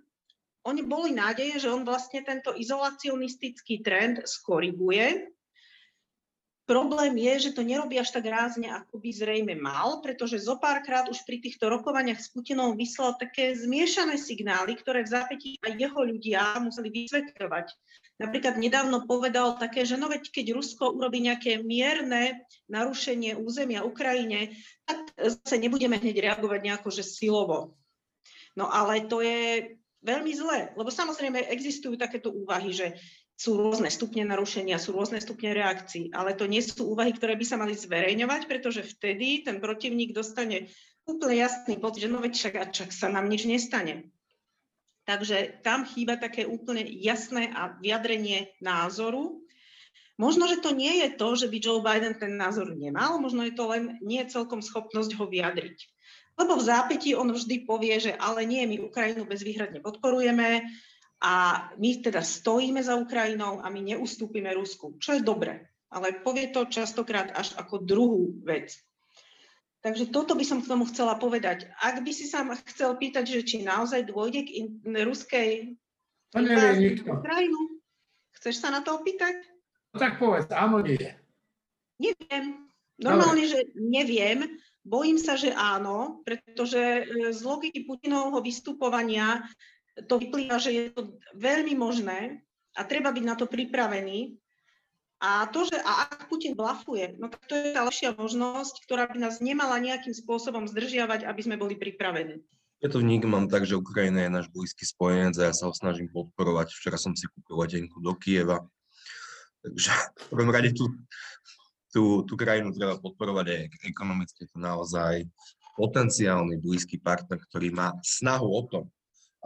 oni 0.69 0.85
boli 0.85 1.17
nádeje, 1.17 1.57
že 1.65 1.73
on 1.73 1.89
vlastne 1.89 2.21
tento 2.21 2.53
izolacionistický 2.53 3.81
trend 3.81 4.29
skoriguje 4.29 5.33
Problém 6.71 7.19
je, 7.19 7.51
že 7.51 7.55
to 7.59 7.67
nerobí 7.67 7.99
až 7.99 8.15
tak 8.15 8.31
rázne, 8.31 8.71
ako 8.71 9.03
by 9.03 9.11
zrejme 9.11 9.59
mal, 9.59 9.99
pretože 10.07 10.39
zo 10.39 10.55
párkrát 10.55 11.11
už 11.11 11.27
pri 11.27 11.43
týchto 11.43 11.67
rokovaniach 11.67 12.23
s 12.23 12.31
Putinom 12.31 12.79
vyslal 12.79 13.19
také 13.19 13.59
zmiešané 13.59 14.15
signály, 14.15 14.79
ktoré 14.79 15.03
v 15.03 15.11
zápätí 15.11 15.51
aj 15.67 15.75
jeho 15.75 15.99
ľudia 15.99 16.63
museli 16.63 16.95
vysvetľovať. 16.95 17.75
Napríklad 18.23 18.55
nedávno 18.63 19.03
povedal 19.03 19.59
také, 19.59 19.83
že 19.83 19.99
no 19.99 20.07
veď 20.07 20.31
keď 20.31 20.47
Rusko 20.55 20.95
urobí 20.95 21.19
nejaké 21.19 21.59
mierne 21.59 22.47
narušenie 22.71 23.35
územia 23.35 23.83
Ukrajine, 23.83 24.55
tak 24.87 25.11
zase 25.19 25.59
nebudeme 25.59 25.99
hneď 25.99 26.23
reagovať 26.23 26.61
nejako, 26.71 26.95
že 26.95 27.03
silovo. 27.03 27.75
No 28.55 28.71
ale 28.71 29.11
to 29.11 29.27
je 29.27 29.75
veľmi 30.07 30.33
zlé, 30.39 30.71
lebo 30.79 30.87
samozrejme 30.87 31.51
existujú 31.51 31.99
takéto 31.99 32.31
úvahy, 32.31 32.71
že 32.71 32.95
sú 33.41 33.57
rôzne 33.57 33.89
stupne 33.89 34.29
narušenia, 34.29 34.77
sú 34.77 34.93
rôzne 34.93 35.17
stupne 35.17 35.57
reakcií, 35.57 36.13
ale 36.13 36.37
to 36.37 36.45
nie 36.45 36.61
sú 36.61 36.93
úvahy, 36.93 37.17
ktoré 37.17 37.41
by 37.41 37.45
sa 37.49 37.57
mali 37.57 37.73
zverejňovať, 37.73 38.45
pretože 38.45 38.85
vtedy 38.85 39.49
ten 39.49 39.65
protivník 39.65 40.13
dostane 40.13 40.69
úplne 41.09 41.41
jasný 41.41 41.81
pocit, 41.81 42.05
že 42.05 42.13
no 42.13 42.21
veď 42.21 42.37
však, 42.37 42.55
čak 42.77 42.93
sa 42.93 43.09
nám 43.09 43.33
nič 43.33 43.49
nestane. 43.49 44.13
Takže 45.09 45.65
tam 45.65 45.89
chýba 45.89 46.21
také 46.21 46.45
úplne 46.45 46.85
jasné 46.85 47.49
a 47.57 47.73
vyjadrenie 47.81 48.53
názoru. 48.61 49.41
Možno, 50.21 50.45
že 50.45 50.61
to 50.61 50.77
nie 50.77 51.01
je 51.01 51.17
to, 51.17 51.33
že 51.33 51.49
by 51.49 51.57
Joe 51.57 51.81
Biden 51.81 52.21
ten 52.21 52.37
názor 52.37 52.77
nemal, 52.77 53.17
možno 53.17 53.41
je 53.49 53.57
to 53.57 53.65
len 53.73 53.97
nie 54.05 54.21
celkom 54.29 54.61
schopnosť 54.61 55.17
ho 55.17 55.25
vyjadriť. 55.25 55.89
Lebo 56.37 56.61
v 56.61 56.67
zápätí 56.69 57.17
on 57.17 57.33
vždy 57.33 57.65
povie, 57.65 57.97
že 57.97 58.13
ale 58.21 58.45
nie, 58.45 58.69
my 58.69 58.85
Ukrajinu 58.85 59.25
bezvýhradne 59.25 59.81
podporujeme, 59.81 60.69
a 61.21 61.69
my 61.77 61.91
teda 62.01 62.25
stojíme 62.25 62.81
za 62.81 62.97
Ukrajinou 62.97 63.61
a 63.61 63.69
my 63.69 63.81
neustúpime 63.85 64.57
Rusku, 64.57 64.97
čo 64.97 65.17
je 65.17 65.23
dobre, 65.23 65.69
ale 65.93 66.25
povie 66.25 66.49
to 66.49 66.65
častokrát 66.65 67.29
až 67.37 67.53
ako 67.61 67.85
druhú 67.85 68.41
vec. 68.41 68.73
Takže 69.81 70.13
toto 70.13 70.37
by 70.37 70.45
som 70.45 70.61
k 70.61 70.69
tomu 70.69 70.85
chcela 70.93 71.17
povedať. 71.17 71.69
Ak 71.81 72.05
by 72.05 72.13
si 72.13 72.29
sa 72.29 72.45
chcel 72.69 73.01
pýtať, 73.01 73.25
že 73.25 73.41
či 73.45 73.57
naozaj 73.65 74.09
dôjde 74.13 74.45
k 74.45 74.51
in- 74.65 74.81
ruskej 74.85 75.77
invázii 76.37 77.01
Ukrajinu, 77.09 77.81
chceš 78.37 78.61
sa 78.61 78.69
na 78.69 78.85
to 78.85 79.01
opýtať? 79.01 79.41
No 79.97 79.99
tak 79.99 80.21
povedz, 80.21 80.53
áno, 80.53 80.85
nie. 80.85 81.01
Neviem. 81.97 82.69
Normálne, 83.01 83.49
Dobre. 83.49 83.53
že 83.53 83.61
neviem. 83.77 84.39
Bojím 84.85 85.17
sa, 85.17 85.37
že 85.37 85.53
áno, 85.53 86.25
pretože 86.25 86.81
e, 86.81 87.33
z 87.33 87.41
logiky 87.45 87.85
Putinovho 87.85 88.41
vystupovania 88.45 89.45
to 90.07 90.21
vyplýva, 90.21 90.57
že 90.61 90.71
je 90.73 90.85
to 90.93 91.17
veľmi 91.37 91.75
možné 91.77 92.45
a 92.77 92.87
treba 92.87 93.11
byť 93.11 93.25
na 93.25 93.35
to 93.35 93.49
pripravený. 93.51 94.39
A 95.21 95.45
to, 95.53 95.69
že 95.69 95.77
a 95.85 96.09
ak 96.09 96.33
Putin 96.33 96.57
blafuje, 96.57 97.13
no 97.21 97.29
tak 97.29 97.45
to 97.45 97.53
je 97.53 97.77
tá 97.77 97.85
lepšia 97.85 98.17
možnosť, 98.17 98.89
ktorá 98.89 99.05
by 99.05 99.21
nás 99.21 99.45
nemala 99.45 99.77
nejakým 99.77 100.17
spôsobom 100.17 100.65
zdržiavať, 100.65 101.29
aby 101.29 101.41
sme 101.45 101.61
boli 101.61 101.77
pripravení. 101.77 102.41
Ja 102.81 102.89
to 102.89 103.05
vnímam 103.05 103.45
tak, 103.45 103.69
že 103.69 103.77
Ukrajina 103.77 104.25
je 104.25 104.33
náš 104.33 104.49
blízky 104.49 104.89
spojenec 104.89 105.37
a 105.37 105.53
ja 105.53 105.55
sa 105.55 105.69
ho 105.69 105.77
snažím 105.77 106.09
podporovať. 106.09 106.73
Včera 106.73 106.97
som 106.97 107.13
si 107.13 107.29
kúpil 107.29 107.61
letenku 107.61 108.01
do 108.01 108.17
Kieva. 108.17 108.65
Takže 109.61 109.93
v 109.93 110.27
prvom 110.33 110.49
rade 110.49 110.73
tú, 110.73 110.89
tú, 111.93 112.25
tú 112.25 112.35
krajinu 112.41 112.73
treba 112.73 112.97
podporovať 112.97 113.47
aj 113.53 113.63
ekonomicky. 113.85 114.49
To 114.49 114.57
naozaj 114.57 115.29
potenciálny 115.77 116.57
blízky 116.57 116.97
partner, 116.97 117.37
ktorý 117.53 117.69
má 117.69 117.93
snahu 118.01 118.49
o 118.49 118.63
tom, 118.65 118.89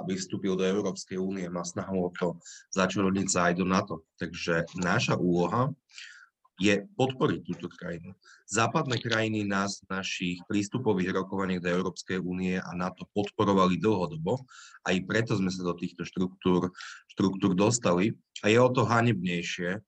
aby 0.01 0.19
vstúpil 0.19 0.59
do 0.59 0.67
Európskej 0.67 1.19
únie, 1.19 1.47
má 1.47 1.63
snahu 1.63 2.07
o 2.07 2.11
to 2.11 2.39
začleniť 2.75 3.27
sa 3.31 3.51
aj 3.51 3.55
do 3.59 3.67
NATO. 3.69 4.03
Takže 4.19 4.67
naša 4.79 5.15
úloha 5.15 5.71
je 6.63 6.87
podporiť 6.95 7.41
túto 7.51 7.67
krajinu. 7.67 8.15
Západné 8.47 9.03
krajiny 9.03 9.43
nás 9.43 9.83
v 9.83 9.99
našich 9.99 10.39
prístupových 10.47 11.11
rokovaniach 11.11 11.59
do 11.59 11.71
Európskej 11.71 12.23
únie 12.23 12.63
a 12.63 12.71
NATO 12.79 13.11
podporovali 13.11 13.83
dlhodobo. 13.83 14.39
Aj 14.87 14.95
preto 15.03 15.35
sme 15.35 15.51
sa 15.51 15.67
do 15.67 15.75
týchto 15.75 16.07
štruktúr, 16.07 16.71
štruktúr 17.11 17.59
dostali. 17.59 18.15
A 18.47 18.55
je 18.55 18.59
o 18.63 18.71
to 18.71 18.87
hanebnejšie, 18.87 19.83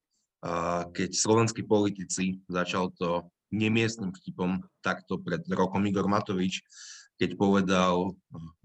keď 0.90 1.10
slovenskí 1.14 1.62
politici, 1.62 2.42
začal 2.50 2.90
to 2.98 3.30
nemiestným 3.54 4.10
vtipom, 4.10 4.58
takto 4.82 5.22
pred 5.22 5.46
rokom 5.46 5.86
Igor 5.86 6.10
Matovič, 6.10 6.66
keď 7.16 7.30
povedal, 7.36 8.12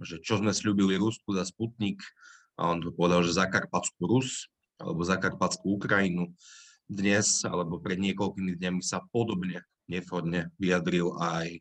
že 0.04 0.20
čo 0.20 0.40
sme 0.40 0.52
slúbili 0.52 1.00
Rusku 1.00 1.32
za 1.36 1.48
Sputnik, 1.48 2.00
a 2.60 2.70
on 2.78 2.84
povedal, 2.94 3.26
že 3.26 3.34
za 3.34 3.50
Karpatskú 3.50 4.06
Rus 4.06 4.52
alebo 4.78 5.02
za 5.02 5.18
Karpatskú 5.18 5.82
Ukrajinu. 5.82 6.30
Dnes 6.86 7.42
alebo 7.48 7.80
pred 7.80 7.98
niekoľkými 7.98 8.60
dňami 8.60 8.82
sa 8.84 9.02
podobne 9.10 9.64
neforne 9.88 10.52
vyjadril 10.60 11.16
aj, 11.18 11.58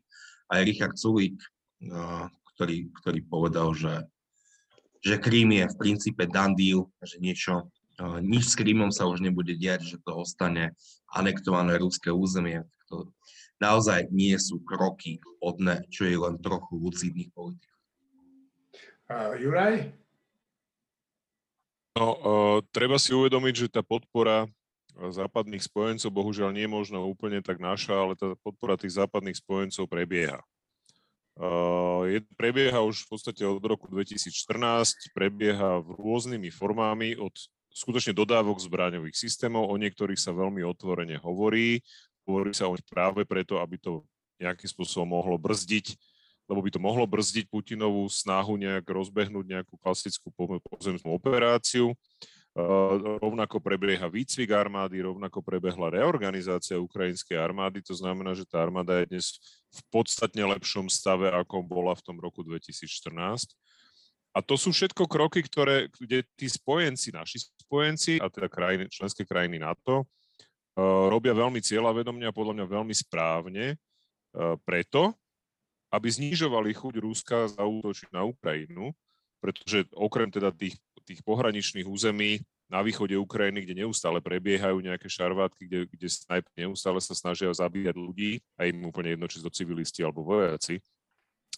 aj 0.51 0.59
Richard 0.67 0.95
Sulík, 0.99 1.39
ktorý, 2.53 2.91
ktorý 3.01 3.19
povedal, 3.25 3.71
že, 3.73 4.05
že 5.01 5.17
Krím 5.17 5.55
je 5.57 5.65
v 5.71 5.79
princípe 5.79 6.27
done 6.27 6.53
deal, 6.53 6.91
že 7.01 7.17
niečo, 7.17 7.71
nič 8.21 8.51
s 8.51 8.55
Krímom 8.59 8.91
sa 8.91 9.07
už 9.07 9.23
nebude 9.23 9.55
diať, 9.55 9.95
že 9.95 9.97
to 10.03 10.21
ostane 10.21 10.75
anektované 11.09 11.79
ruské 11.79 12.11
územie. 12.11 12.61
To, 12.91 13.09
naozaj 13.61 14.09
nie 14.09 14.33
sú 14.41 14.59
kroky 14.65 15.21
hodné, 15.37 15.85
čo 15.93 16.09
je 16.09 16.17
len 16.17 16.41
trochu 16.41 16.81
lucidných 16.81 17.29
politik. 17.29 17.69
Uh, 19.05 19.37
Juraj? 19.37 19.93
No, 21.93 22.07
uh, 22.17 22.57
treba 22.73 22.97
si 22.97 23.13
uvedomiť, 23.13 23.67
že 23.67 23.67
tá 23.69 23.85
podpora 23.85 24.49
západných 24.97 25.63
spojencov 25.63 26.11
bohužiaľ 26.11 26.51
nie 26.51 26.67
je 26.67 26.75
možno 26.75 27.05
úplne 27.07 27.39
tak 27.39 27.61
naša, 27.61 27.95
ale 27.95 28.13
tá 28.17 28.35
podpora 28.43 28.75
tých 28.75 28.99
západných 28.99 29.39
spojencov 29.39 29.87
prebieha. 29.87 30.41
Uh, 31.39 32.03
je, 32.11 32.19
prebieha 32.35 32.83
už 32.83 33.07
v 33.07 33.09
podstate 33.15 33.43
od 33.47 33.63
roku 33.63 33.87
2014, 33.87 35.15
prebieha 35.15 35.79
v 35.79 35.89
rôznymi 35.95 36.51
formami 36.51 37.15
od 37.15 37.31
skutočne 37.71 38.11
dodávok 38.11 38.59
zbraňových 38.59 39.15
systémov, 39.15 39.71
o 39.71 39.79
niektorých 39.79 40.19
sa 40.19 40.35
veľmi 40.35 40.59
otvorene 40.67 41.15
hovorí, 41.23 41.79
Hovorí 42.31 42.55
sa 42.55 42.71
o 42.71 42.75
nich 42.75 42.87
práve 42.87 43.27
preto, 43.27 43.59
aby 43.59 43.75
to 43.75 44.07
nejakým 44.39 44.71
spôsobom 44.71 45.19
mohlo 45.19 45.35
brzdiť, 45.35 45.99
lebo 46.47 46.63
by 46.63 46.69
to 46.71 46.79
mohlo 46.79 47.03
brzdiť 47.03 47.51
Putinovú 47.51 48.07
snahu 48.07 48.55
nejak 48.55 48.87
rozbehnúť 48.87 49.45
nejakú 49.45 49.75
klasickú 49.77 50.31
pozemskú 50.71 51.11
operáciu. 51.11 51.91
Uh, 52.51 53.19
rovnako 53.23 53.63
prebieha 53.63 54.11
výcvik 54.11 54.51
armády, 54.51 54.99
rovnako 54.99 55.39
prebehla 55.39 55.87
reorganizácia 55.87 56.75
ukrajinskej 56.75 57.39
armády, 57.39 57.79
to 57.79 57.95
znamená, 57.95 58.35
že 58.35 58.43
tá 58.43 58.59
armáda 58.59 58.99
je 58.99 59.15
dnes 59.15 59.39
v 59.71 59.79
podstatne 59.87 60.43
lepšom 60.43 60.91
stave, 60.91 61.31
ako 61.31 61.63
bola 61.63 61.95
v 61.95 62.03
tom 62.03 62.19
roku 62.19 62.43
2014. 62.43 63.55
A 64.35 64.39
to 64.43 64.59
sú 64.59 64.75
všetko 64.75 65.07
kroky, 65.07 65.43
ktoré, 65.47 65.87
kde 65.95 66.27
tí 66.35 66.51
spojenci, 66.51 67.15
naši 67.15 67.39
spojenci, 67.55 68.19
a 68.19 68.27
teda 68.27 68.51
krajiny, 68.51 68.91
členské 68.91 69.23
krajiny 69.23 69.55
NATO, 69.55 70.03
robia 70.77 71.35
veľmi 71.35 71.59
cieľavedomne 71.59 72.25
a 72.27 72.35
podľa 72.35 72.53
mňa 72.61 72.65
veľmi 72.67 72.95
správne 72.95 73.75
preto, 74.63 75.11
aby 75.91 76.07
znižovali 76.07 76.71
chuť 76.71 76.93
Ruska 77.03 77.37
zautočiť 77.51 78.15
na 78.15 78.23
Ukrajinu, 78.23 78.95
pretože 79.43 79.83
okrem 79.91 80.31
teda 80.31 80.55
tých, 80.55 80.79
tých 81.03 81.19
pohraničných 81.27 81.83
území 81.83 82.39
na 82.71 82.79
východe 82.79 83.19
Ukrajiny, 83.19 83.67
kde 83.67 83.83
neustále 83.83 84.23
prebiehajú 84.23 84.79
nejaké 84.79 85.11
šarvátky, 85.11 85.67
kde, 85.67 85.79
kde 85.91 86.07
snajpy 86.07 86.47
neustále 86.55 87.03
sa 87.03 87.11
snažia 87.11 87.51
zabíjať 87.51 87.99
ľudí, 87.99 88.39
a 88.55 88.63
im 88.71 88.87
úplne 88.87 89.19
jedno, 89.19 89.27
či 89.27 89.43
to 89.43 89.51
civilisti 89.51 89.99
alebo 90.07 90.23
vojaci. 90.23 90.79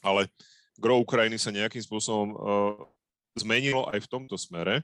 Ale 0.02 0.26
gro 0.74 0.98
Ukrajiny 0.98 1.38
sa 1.38 1.54
nejakým 1.54 1.86
spôsobom 1.86 2.34
uh, 2.34 2.38
zmenilo 3.38 3.86
aj 3.94 4.02
v 4.02 4.10
tomto 4.10 4.42
smere 4.42 4.82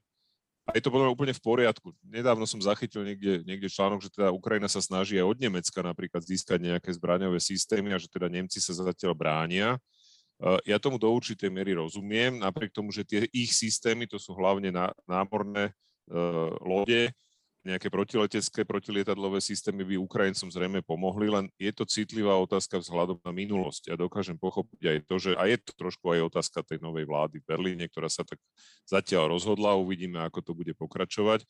a 0.70 0.78
je 0.78 0.86
to 0.86 0.94
podľa 0.94 1.10
úplne 1.10 1.34
v 1.34 1.42
poriadku. 1.42 1.90
Nedávno 2.06 2.46
som 2.46 2.62
zachytil 2.62 3.02
niekde, 3.02 3.42
niekde 3.42 3.66
článok, 3.66 4.06
že 4.06 4.14
teda 4.14 4.30
Ukrajina 4.30 4.70
sa 4.70 4.78
snaží 4.78 5.18
aj 5.18 5.26
od 5.26 5.38
Nemecka 5.42 5.82
napríklad 5.82 6.22
získať 6.22 6.62
nejaké 6.62 6.94
zbraňové 6.94 7.42
systémy 7.42 7.90
a 7.92 7.98
že 7.98 8.06
teda 8.06 8.30
Nemci 8.30 8.62
sa 8.62 8.78
zatiaľ 8.78 9.18
bránia. 9.18 9.82
Ja 10.64 10.80
tomu 10.80 10.96
do 10.96 11.12
určitej 11.12 11.52
miery 11.52 11.76
rozumiem, 11.76 12.40
napriek 12.40 12.72
tomu, 12.72 12.94
že 12.94 13.04
tie 13.04 13.28
ich 13.34 13.52
systémy, 13.52 14.08
to 14.08 14.16
sú 14.16 14.38
hlavne 14.38 14.72
námorné 15.04 15.76
uh, 16.08 16.56
lode, 16.64 17.12
nejaké 17.60 17.92
protiletecké, 17.92 18.64
protilietadlové 18.64 19.44
systémy 19.44 19.84
by 19.84 19.96
Ukrajincom 20.00 20.48
zrejme 20.48 20.80
pomohli, 20.80 21.28
len 21.28 21.46
je 21.60 21.72
to 21.76 21.84
citlivá 21.84 22.40
otázka 22.40 22.80
vzhľadom 22.80 23.20
na 23.20 23.32
minulosť. 23.36 23.92
Ja 23.92 23.96
dokážem 24.00 24.40
pochopiť 24.40 24.80
aj 24.80 24.98
to, 25.04 25.16
že 25.20 25.32
a 25.36 25.44
je 25.44 25.60
to 25.60 25.76
trošku 25.76 26.08
aj 26.16 26.32
otázka 26.32 26.64
tej 26.64 26.80
novej 26.80 27.04
vlády 27.04 27.44
v 27.44 27.48
Berlíne, 27.52 27.86
ktorá 27.92 28.08
sa 28.08 28.24
tak 28.24 28.40
zatiaľ 28.88 29.36
rozhodla, 29.36 29.76
uvidíme, 29.76 30.24
ako 30.24 30.40
to 30.40 30.52
bude 30.56 30.72
pokračovať. 30.80 31.44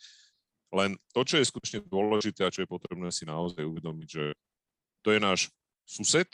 Len 0.74 0.98
to, 1.14 1.22
čo 1.26 1.38
je 1.38 1.50
skutočne 1.50 1.86
dôležité 1.86 2.46
a 2.46 2.54
čo 2.54 2.66
je 2.66 2.70
potrebné 2.70 3.14
si 3.14 3.30
naozaj 3.30 3.62
uvedomiť, 3.62 4.10
že 4.10 4.26
to 5.06 5.14
je 5.14 5.20
náš 5.22 5.54
sused, 5.86 6.30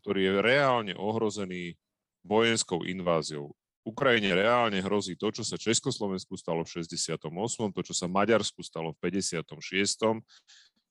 ktorý 0.00 0.20
je 0.24 0.32
reálne 0.40 0.92
ohrozený 0.96 1.76
vojenskou 2.24 2.84
inváziou 2.88 3.52
Ukrajine 3.90 4.38
reálne 4.38 4.78
hrozí 4.78 5.18
to, 5.18 5.34
čo 5.34 5.42
sa 5.42 5.58
Československu 5.58 6.38
stalo 6.38 6.62
v 6.62 6.86
68., 6.86 7.18
to, 7.74 7.80
čo 7.82 7.94
sa 7.94 8.06
Maďarsku 8.06 8.62
stalo 8.62 8.94
v 8.94 9.10
56. 9.10 10.22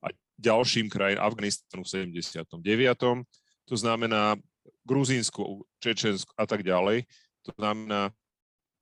A 0.03 0.07
ďalším 0.35 0.91
krajín, 0.91 1.19
Afganistanu 1.19 1.87
v 1.87 2.11
79. 2.11 2.59
To 3.71 3.75
znamená 3.75 4.35
Gruzínsku, 4.83 5.63
Čečensku 5.79 6.35
a 6.35 6.43
tak 6.43 6.67
ďalej. 6.67 7.07
To 7.47 7.51
znamená, 7.55 8.11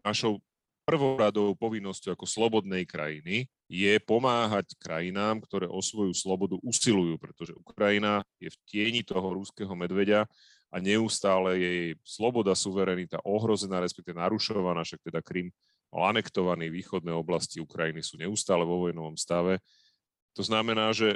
našou 0.01 0.41
prvoradou 0.87 1.51
povinnosťou 1.59 2.15
ako 2.15 2.23
slobodnej 2.23 2.87
krajiny 2.87 3.51
je 3.67 3.99
pomáhať 4.07 4.71
krajinám, 4.79 5.43
ktoré 5.43 5.67
o 5.67 5.83
svoju 5.83 6.15
slobodu 6.15 6.55
usilujú, 6.63 7.19
pretože 7.19 7.51
Ukrajina 7.59 8.23
je 8.39 8.47
v 8.47 8.57
tieni 8.63 9.03
toho 9.03 9.35
rúského 9.35 9.75
medveďa 9.75 10.23
a 10.67 10.83
neustále 10.83 11.59
je 11.59 11.69
jej 11.71 11.91
sloboda, 12.03 12.51
suverenita 12.51 13.23
ohrozená, 13.23 13.79
respektíve 13.79 14.19
narušovaná, 14.19 14.83
však 14.83 14.99
teda 15.07 15.19
Krym 15.23 15.47
mal 15.87 16.11
anektovaný, 16.11 16.67
východné 16.67 17.15
oblasti 17.15 17.63
Ukrajiny 17.63 18.03
sú 18.03 18.19
neustále 18.19 18.67
vo 18.67 18.83
vojnovom 18.83 19.15
stave. 19.15 19.63
To 20.35 20.43
znamená, 20.43 20.91
že 20.91 21.15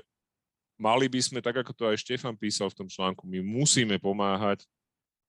mali 0.79 1.11
by 1.11 1.19
sme, 1.19 1.39
tak 1.43 1.61
ako 1.61 1.71
to 1.75 1.83
aj 1.91 1.99
Štefan 1.99 2.39
písal 2.39 2.71
v 2.71 2.85
tom 2.85 2.87
článku, 2.87 3.27
my 3.27 3.43
musíme 3.43 3.99
pomáhať 3.99 4.63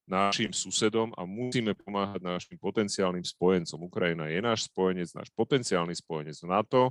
našim 0.07 0.51
susedom 0.51 1.15
a 1.15 1.23
musíme 1.23 1.75
pomáhať 1.79 2.23
našim 2.23 2.59
potenciálnym 2.59 3.23
spojencom. 3.23 3.87
Ukrajina 3.87 4.27
je 4.27 4.39
náš 4.43 4.67
spojenec, 4.67 5.11
náš 5.15 5.31
potenciálny 5.35 5.95
spojenec 5.95 6.35
v 6.43 6.51
NATO, 6.51 6.83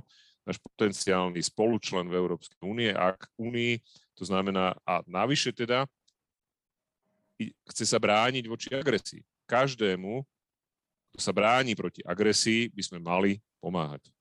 náš 0.48 0.58
potenciálny 0.58 1.38
spolučlen 1.38 2.08
v 2.08 2.18
Európskej 2.18 2.60
únie, 2.64 2.90
ak 2.90 3.30
únii, 3.36 3.78
to 4.16 4.24
znamená, 4.24 4.74
a 4.88 5.04
navyše 5.06 5.52
teda 5.52 5.86
chce 7.50 7.84
sa 7.88 7.98
brániť 7.98 8.44
voči 8.46 8.68
agresii. 8.70 9.22
Každému, 9.48 10.22
kto 11.12 11.18
sa 11.18 11.32
bráni 11.34 11.74
proti 11.74 12.00
agresii, 12.06 12.70
by 12.70 12.82
sme 12.84 12.98
mali 13.02 13.40
pomáhať. 13.58 14.12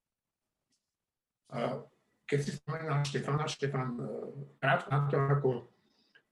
Keď 2.31 2.39
si 2.39 2.51
spomenal 2.55 3.03
Štefana, 3.03 3.43
Štefan, 3.43 3.99
e, 3.99 4.07
krátko 4.55 4.87
na 4.87 4.99
to, 5.11 5.17
ako 5.19 5.49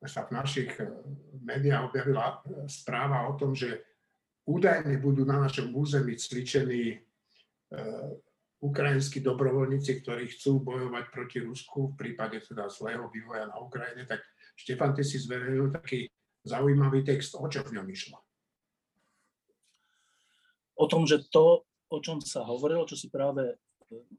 sa 0.08 0.24
v 0.24 0.32
našich 0.32 0.72
e, 0.80 0.88
médiách 1.44 1.92
objavila 1.92 2.40
e, 2.40 2.64
správa 2.72 3.28
o 3.28 3.36
tom, 3.36 3.52
že 3.52 3.84
údajne 4.48 4.96
budú 5.04 5.28
na 5.28 5.44
našom 5.44 5.76
území 5.76 6.16
cvičení 6.16 7.04
ukrajinskí 8.66 9.22
dobrovoľníci, 9.22 10.02
ktorí 10.02 10.34
chcú 10.34 10.66
bojovať 10.66 11.06
proti 11.14 11.38
Rusku 11.46 11.94
v 11.94 11.98
prípade 12.02 12.42
teda 12.42 12.66
zlého 12.66 13.06
vývoja 13.14 13.46
na 13.46 13.62
Ukrajine, 13.62 14.10
tak 14.10 14.26
Štefan, 14.58 14.98
ty 14.98 15.06
si 15.06 15.22
zverejnil 15.22 15.70
taký 15.70 16.10
zaujímavý 16.44 17.04
text. 17.04 17.36
O 17.36 17.46
čo 17.48 17.64
v 17.66 17.80
ňom 17.80 17.88
išlo? 17.90 18.18
O 20.80 20.86
tom, 20.88 21.04
že 21.04 21.28
to, 21.28 21.68
o 21.92 21.98
čom 22.00 22.24
sa 22.24 22.48
hovorilo, 22.48 22.88
čo 22.88 22.96
si 22.96 23.12
práve, 23.12 23.60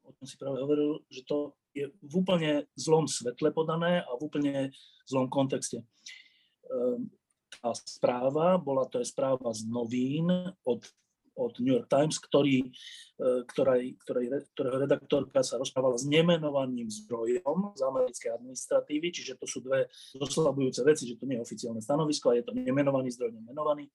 o 0.05 0.11
čom 0.13 0.27
si 0.29 0.37
práve 0.37 0.61
hovoril, 0.61 1.01
že 1.09 1.25
to 1.25 1.57
je 1.73 1.89
v 1.89 2.13
úplne 2.13 2.67
zlom 2.75 3.07
svetle 3.07 3.55
podané 3.55 4.03
a 4.05 4.11
v 4.19 4.25
úplne 4.27 4.55
zlom 5.09 5.31
kontexte. 5.31 5.81
Ehm, 6.69 7.09
tá 7.61 7.73
správa, 7.75 8.61
bola 8.61 8.87
to 8.87 9.03
aj 9.03 9.11
správa 9.11 9.51
z 9.51 9.67
novín 9.67 10.31
od, 10.63 10.81
od 11.37 11.53
New 11.63 11.75
York 11.75 11.87
Times, 11.87 12.19
ktorý, 12.19 12.67
e, 12.67 12.69
ktorej, 13.51 13.97
ktorej, 14.03 14.27
ktorého 14.55 14.77
redaktorka 14.83 15.45
sa 15.47 15.61
rozprávala 15.61 15.97
s 16.01 16.09
nemenovaným 16.09 16.91
zdrojom 16.91 17.75
z 17.77 17.81
americkej 17.87 18.31
administratívy, 18.35 19.07
čiže 19.15 19.39
to 19.39 19.47
sú 19.47 19.63
dve 19.63 19.87
doslabujúce 20.19 20.83
veci, 20.83 21.07
že 21.07 21.19
to 21.19 21.29
nie 21.31 21.39
je 21.39 21.45
oficiálne 21.47 21.81
stanovisko 21.81 22.35
a 22.35 22.39
je 22.39 22.45
to 22.47 22.53
nemenovaný 22.57 23.15
zdroj, 23.15 23.35
nemenovaný 23.35 23.89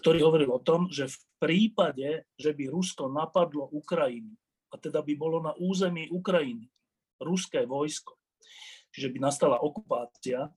ktorý 0.00 0.20
hovoril 0.20 0.50
o 0.52 0.60
tom, 0.60 0.92
že 0.92 1.08
v 1.08 1.16
prípade, 1.40 2.28
že 2.36 2.52
by 2.52 2.68
Rusko 2.68 3.08
napadlo 3.08 3.70
Ukrajinu 3.72 4.36
a 4.68 4.76
teda 4.76 5.00
by 5.00 5.14
bolo 5.14 5.38
na 5.40 5.54
území 5.56 6.10
Ukrajiny 6.10 6.68
ruské 7.22 7.62
vojsko, 7.64 8.18
čiže 8.90 9.08
by 9.14 9.18
nastala 9.22 9.62
okupácia, 9.62 10.50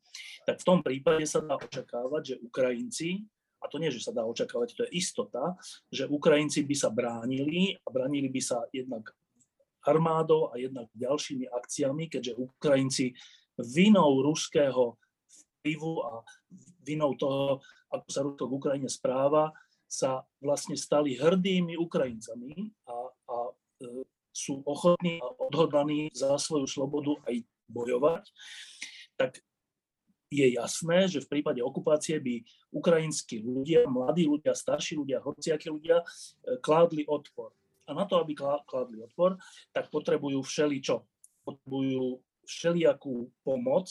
tak 0.44 0.58
v 0.60 0.68
tom 0.68 0.80
prípade 0.82 1.24
sa 1.30 1.40
dá 1.40 1.56
očakávať, 1.56 2.36
že 2.36 2.42
Ukrajinci, 2.42 3.24
a 3.58 3.66
to 3.68 3.82
nie, 3.82 3.90
že 3.90 4.04
sa 4.04 4.14
dá 4.14 4.24
očakávať, 4.24 4.68
to 4.78 4.84
je 4.88 5.02
istota, 5.02 5.58
že 5.90 6.10
Ukrajinci 6.10 6.64
by 6.64 6.76
sa 6.78 6.90
bránili 6.94 7.74
a 7.82 7.88
bránili 7.90 8.30
by 8.30 8.42
sa 8.42 8.64
jednak 8.70 9.12
armádou 9.88 10.52
a 10.52 10.60
jednak 10.60 10.92
ďalšími 10.94 11.48
akciami, 11.48 12.12
keďže 12.12 12.38
Ukrajinci 12.38 13.16
vinou 13.58 14.22
ruského 14.22 15.00
vplyvu 15.64 15.94
a 16.06 16.22
vinou 16.84 17.16
toho, 17.16 17.64
ako 17.90 18.08
sa 18.12 18.22
Rusko 18.24 18.44
v 18.46 18.56
Ukrajine 18.60 18.90
správa, 18.92 19.56
sa 19.88 20.28
vlastne 20.44 20.76
stali 20.76 21.16
hrdými 21.16 21.80
Ukrajincami 21.80 22.52
a, 22.92 22.96
a 23.32 23.36
E, 23.82 23.86
sú 24.38 24.62
ochotní 24.70 25.18
a 25.18 25.34
odhodlaní 25.42 26.14
za 26.14 26.38
svoju 26.38 26.70
slobodu 26.70 27.18
aj 27.26 27.42
bojovať, 27.74 28.30
tak 29.18 29.42
je 30.28 30.48
jasné, 30.54 31.08
že 31.08 31.24
v 31.24 31.40
prípade 31.40 31.64
okupácie 31.64 32.20
by 32.20 32.44
ukrajinskí 32.76 33.40
ľudia, 33.40 33.88
mladí 33.88 34.28
ľudia, 34.28 34.52
starší 34.52 35.00
ľudia, 35.00 35.24
hociakí 35.24 35.72
ľudia 35.72 36.04
e, 36.04 36.06
kládli 36.60 37.08
odpor. 37.08 37.56
A 37.88 37.96
na 37.96 38.04
to, 38.04 38.20
aby 38.20 38.36
kládli 38.36 39.00
odpor, 39.00 39.40
tak 39.72 39.88
potrebujú 39.88 40.44
všeličo. 40.44 41.08
Potrebujú 41.48 42.20
všelijakú 42.44 43.32
pomoc, 43.44 43.88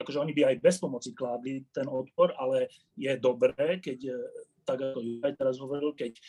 akože 0.00 0.20
oni 0.20 0.32
by 0.36 0.42
aj 0.52 0.56
bez 0.60 0.76
pomoci 0.80 1.16
kládli 1.16 1.64
ten 1.72 1.88
odpor, 1.88 2.32
ale 2.36 2.68
je 2.96 3.12
dobré, 3.16 3.80
keď 3.80 3.98
e, 4.08 4.16
tak 4.66 4.82
ako 4.82 4.98
aj 5.22 5.32
teraz 5.38 5.56
hovoril, 5.62 5.94
keď 5.94 6.12
e, 6.16 6.22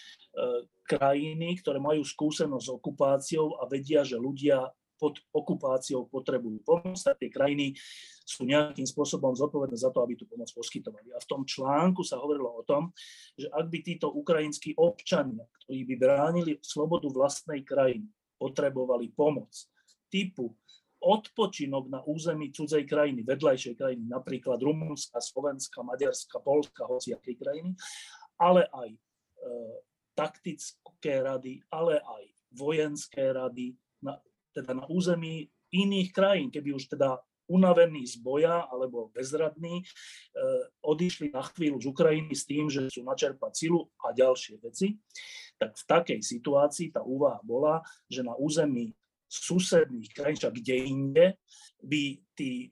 krajiny, 0.85 1.57
ktoré 1.59 1.81
majú 1.81 2.05
skúsenosť 2.05 2.65
s 2.67 2.73
okupáciou 2.75 3.59
a 3.59 3.67
vedia, 3.67 4.05
že 4.05 4.15
ľudia 4.15 4.71
pod 4.97 5.21
okupáciou 5.31 6.09
potrebujú 6.09 6.59
pomoc, 6.65 6.97
tak 6.97 7.21
tie 7.21 7.29
krajiny 7.29 7.77
sú 8.27 8.43
nejakým 8.43 8.83
spôsobom 8.83 9.31
zodpovedné 9.37 9.77
za 9.77 9.93
to, 9.93 10.03
aby 10.03 10.19
tú 10.19 10.27
pomoc 10.27 10.51
poskytovali. 10.51 11.13
A 11.15 11.21
v 11.21 11.29
tom 11.29 11.47
článku 11.47 12.03
sa 12.03 12.19
hovorilo 12.19 12.51
o 12.51 12.65
tom, 12.67 12.91
že 13.37 13.47
ak 13.47 13.65
by 13.71 13.79
títo 13.85 14.11
ukrajinskí 14.11 14.75
občania, 14.75 15.45
ktorí 15.63 15.87
by 15.87 15.95
bránili 15.95 16.51
slobodu 16.59 17.07
vlastnej 17.07 17.63
krajiny, 17.63 18.09
potrebovali 18.37 19.13
pomoc 19.15 19.49
typu 20.11 20.53
odpočinok 20.97 21.93
na 21.93 22.01
území 22.09 22.49
cudzej 22.49 22.83
krajiny, 22.89 23.21
vedľajšej 23.21 23.75
krajiny, 23.77 24.03
napríklad 24.09 24.57
Rumunska, 24.57 25.21
Slovenska, 25.21 25.85
Maďarska, 25.85 26.41
Polska, 26.41 26.89
hociakej 26.89 27.35
krajiny, 27.37 27.71
ale 28.41 28.65
aj 28.73 28.89
e, 28.89 28.99
taktické 30.17 31.21
rady, 31.21 31.61
ale 31.69 32.01
aj 32.01 32.23
vojenské 32.57 33.29
rady, 33.29 33.77
na, 34.01 34.17
teda 34.57 34.73
na 34.73 34.85
území 34.89 35.45
iných 35.69 36.09
krajín, 36.09 36.49
keby 36.49 36.73
už 36.73 36.89
teda 36.89 37.21
unavení 37.47 38.03
z 38.03 38.19
boja 38.19 38.67
alebo 38.67 39.13
bezradní, 39.15 39.79
e, 39.79 39.85
odišli 40.83 41.31
na 41.31 41.45
chvíľu 41.47 41.79
z 41.79 41.87
Ukrajiny 41.87 42.33
s 42.35 42.43
tým, 42.43 42.67
že 42.67 42.91
sú 42.91 43.05
načerpať 43.05 43.51
silu 43.55 43.87
a 44.03 44.11
ďalšie 44.11 44.59
veci, 44.59 44.99
tak 45.55 45.77
v 45.79 45.83
takej 45.87 46.19
situácii 46.19 46.91
tá 46.91 47.05
úvaha 47.05 47.39
bola, 47.45 47.79
že 48.11 48.25
na 48.25 48.35
území 48.35 48.91
susedných 49.31 50.11
krajín, 50.11 50.39
však 50.39 50.55
kde 50.59 50.75
inde, 50.87 51.25
by 51.79 52.19
tí 52.35 52.71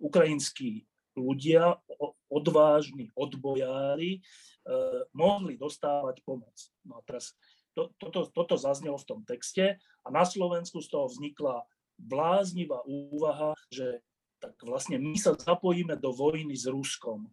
ukrajinskí 0.00 0.84
ľudia, 1.16 1.80
odvážni 2.28 3.08
odbojári, 3.16 4.20
Eh, 4.66 5.00
mohli 5.14 5.54
dostávať 5.54 6.26
pomoc. 6.26 6.50
No 6.82 6.98
a 6.98 7.02
teraz 7.06 7.38
to, 7.76 7.92
toto, 8.00 8.32
toto 8.32 8.56
zaznelo 8.56 8.96
v 8.96 9.08
tom 9.08 9.20
texte 9.28 9.76
a 9.76 10.08
na 10.08 10.24
Slovensku 10.24 10.80
z 10.80 10.88
toho 10.88 11.12
vznikla 11.12 11.68
bláznivá 12.00 12.80
úvaha, 12.88 13.52
že 13.68 14.00
tak 14.40 14.56
vlastne 14.64 14.96
my 14.96 15.16
sa 15.20 15.36
zapojíme 15.36 16.00
do 16.00 16.12
vojny 16.12 16.56
s 16.56 16.64
Ruskom. 16.68 17.28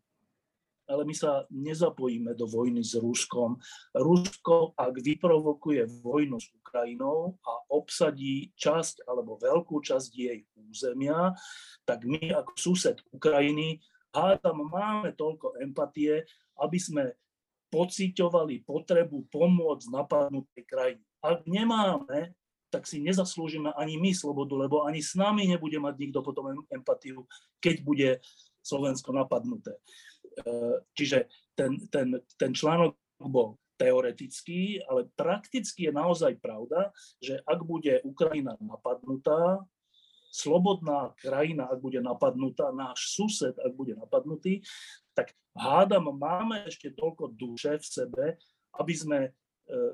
Ale 0.83 1.07
my 1.07 1.15
sa 1.15 1.47
nezapojíme 1.47 2.35
do 2.35 2.43
vojny 2.43 2.83
s 2.83 2.99
Ruskom. 2.99 3.55
Rusko, 3.95 4.75
ak 4.75 4.99
vyprovokuje 4.99 5.87
vojnu 6.03 6.35
s 6.43 6.51
Ukrajinou 6.51 7.39
a 7.39 7.53
obsadí 7.71 8.51
časť 8.59 9.07
alebo 9.07 9.39
veľkú 9.39 9.79
časť 9.79 10.11
jej 10.11 10.43
územia, 10.59 11.31
tak 11.87 12.03
my 12.03 12.35
ako 12.35 12.51
sused 12.59 12.99
Ukrajiny 13.15 13.79
hádam 14.11 14.67
máme 14.67 15.15
toľko 15.15 15.55
empatie, 15.63 16.27
aby 16.59 16.77
sme 16.77 17.15
pociťovali 17.73 18.61
potrebu 18.69 19.33
pomôcť 19.33 19.89
napadnutej 19.89 20.63
krajine. 20.69 21.01
Ak 21.25 21.49
nemáme, 21.49 22.37
tak 22.69 22.85
si 22.85 23.01
nezaslúžime 23.01 23.73
ani 23.73 23.97
my 23.97 24.13
slobodu, 24.13 24.53
lebo 24.53 24.85
ani 24.85 25.01
s 25.01 25.17
nami 25.17 25.49
nebude 25.49 25.77
mať 25.81 25.95
nikto 25.97 26.21
potom 26.21 26.65
empatiu, 26.69 27.25
keď 27.57 27.75
bude 27.81 28.09
Slovensko 28.61 29.13
napadnuté. 29.13 29.77
E, 29.77 29.81
čiže 30.93 31.29
ten, 31.53 31.77
ten, 31.89 32.17
ten 32.37 32.51
článok 32.53 32.97
bol 33.21 33.57
teoretický, 33.77 34.81
ale 34.85 35.09
prakticky 35.13 35.89
je 35.89 35.93
naozaj 35.93 36.37
pravda, 36.41 36.93
že 37.21 37.41
ak 37.45 37.59
bude 37.65 38.01
Ukrajina 38.05 38.57
napadnutá, 38.61 39.61
slobodná 40.33 41.13
krajina, 41.21 41.69
ak 41.69 41.77
bude 41.77 42.01
napadnutá, 42.01 42.73
náš 42.73 43.13
sused, 43.13 43.53
ak 43.53 43.73
bude 43.77 43.93
napadnutý, 43.93 44.65
tak 45.13 45.33
hádam, 45.53 46.13
máme 46.13 46.65
ešte 46.65 46.93
toľko 46.93 47.33
duše 47.37 47.77
v 47.77 47.85
sebe, 47.85 48.25
aby 48.77 48.93
sme 48.93 49.19
e, 49.25 49.31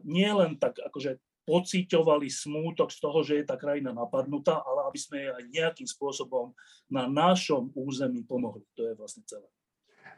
nie 0.08 0.27
len 0.27 0.55
tak 0.55 0.79
akože 0.79 1.19
pociťovali 1.43 2.29
smútok 2.29 2.93
z 2.93 2.99
toho, 3.01 3.19
že 3.25 3.34
je 3.41 3.45
tá 3.49 3.58
krajina 3.58 3.89
napadnutá, 3.89 4.62
ale 4.62 4.86
aby 4.86 4.99
sme 5.01 5.17
jej 5.17 5.32
aj 5.34 5.43
nejakým 5.49 5.88
spôsobom 5.89 6.53
na 6.93 7.10
našom 7.10 7.73
území 7.73 8.21
pomohli. 8.21 8.62
To 8.77 8.86
je 8.86 8.93
vlastne 8.93 9.25
celé. 9.25 9.49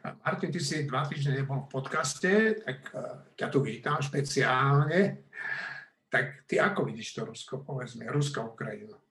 Martin, 0.02 0.50
ty 0.52 0.60
si 0.60 0.84
dva 0.84 1.06
týždne 1.06 1.40
nebol 1.40 1.64
v 1.64 1.72
podcaste, 1.72 2.58
tak 2.66 2.90
ťa 3.38 3.46
tu 3.48 3.62
vítam 3.62 4.02
špeciálne. 4.02 5.30
Tak 6.10 6.44
ty 6.44 6.60
ako 6.60 6.90
vidíš 6.90 7.16
to 7.16 7.22
Rusko, 7.24 7.64
povedz 7.64 7.96
mi, 7.96 8.04
Rusko, 8.04 8.52
Ukrajinu? 8.52 9.01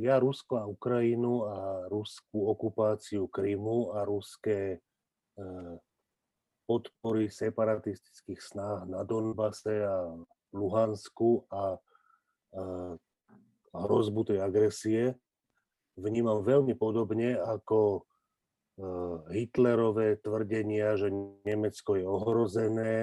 Ja 0.00 0.16
Rusko 0.16 0.56
a 0.56 0.64
Ukrajinu 0.64 1.44
a 1.44 1.56
ruskú 1.92 2.48
okupáciu 2.48 3.28
Krymu 3.28 3.92
a 3.92 4.08
ruské 4.08 4.80
podpory 6.64 7.28
separatistických 7.28 8.40
snách 8.40 8.88
na 8.88 9.04
Donbase 9.04 9.84
a 9.84 10.16
Luhansku 10.56 11.44
a, 11.52 11.76
a 12.56 13.76
hrozbu 13.76 14.32
tej 14.32 14.38
agresie 14.40 15.12
vnímam 16.00 16.40
veľmi 16.40 16.72
podobne 16.72 17.36
ako 17.36 18.08
Hitlerové 19.28 20.22
tvrdenia, 20.22 20.94
že 20.94 21.10
Nemecko 21.44 21.98
je 21.98 22.06
ohrozené, 22.06 22.94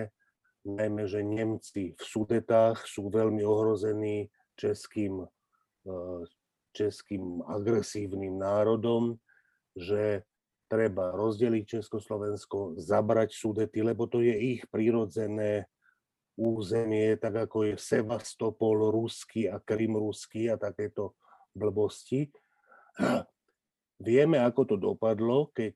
najmä, 0.63 1.05
že 1.05 1.21
Nemci 1.21 1.93
v 1.93 2.01
Sudetách 2.01 2.87
sú 2.87 3.11
veľmi 3.11 3.43
ohrození 3.43 4.31
českým 4.55 5.27
českým 6.75 7.39
agresívnym 7.47 8.35
národom, 8.35 9.15
že 9.75 10.27
treba 10.65 11.13
rozdeliť 11.13 11.79
Československo, 11.79 12.75
zabrať 12.81 13.31
Sudety, 13.31 13.85
lebo 13.85 14.09
to 14.09 14.19
je 14.19 14.33
ich 14.33 14.61
prirodzené 14.67 15.69
územie, 16.35 17.15
tak 17.15 17.47
ako 17.47 17.71
je 17.71 17.75
Sevastopol 17.79 18.91
ruský 18.91 19.47
a 19.47 19.61
Krym 19.63 19.95
ruský 19.95 20.51
a 20.51 20.59
takéto 20.59 21.15
blbosti. 21.55 22.27
Vieme, 23.95 24.43
ako 24.43 24.61
to 24.67 24.75
dopadlo, 24.75 25.55
keď, 25.55 25.71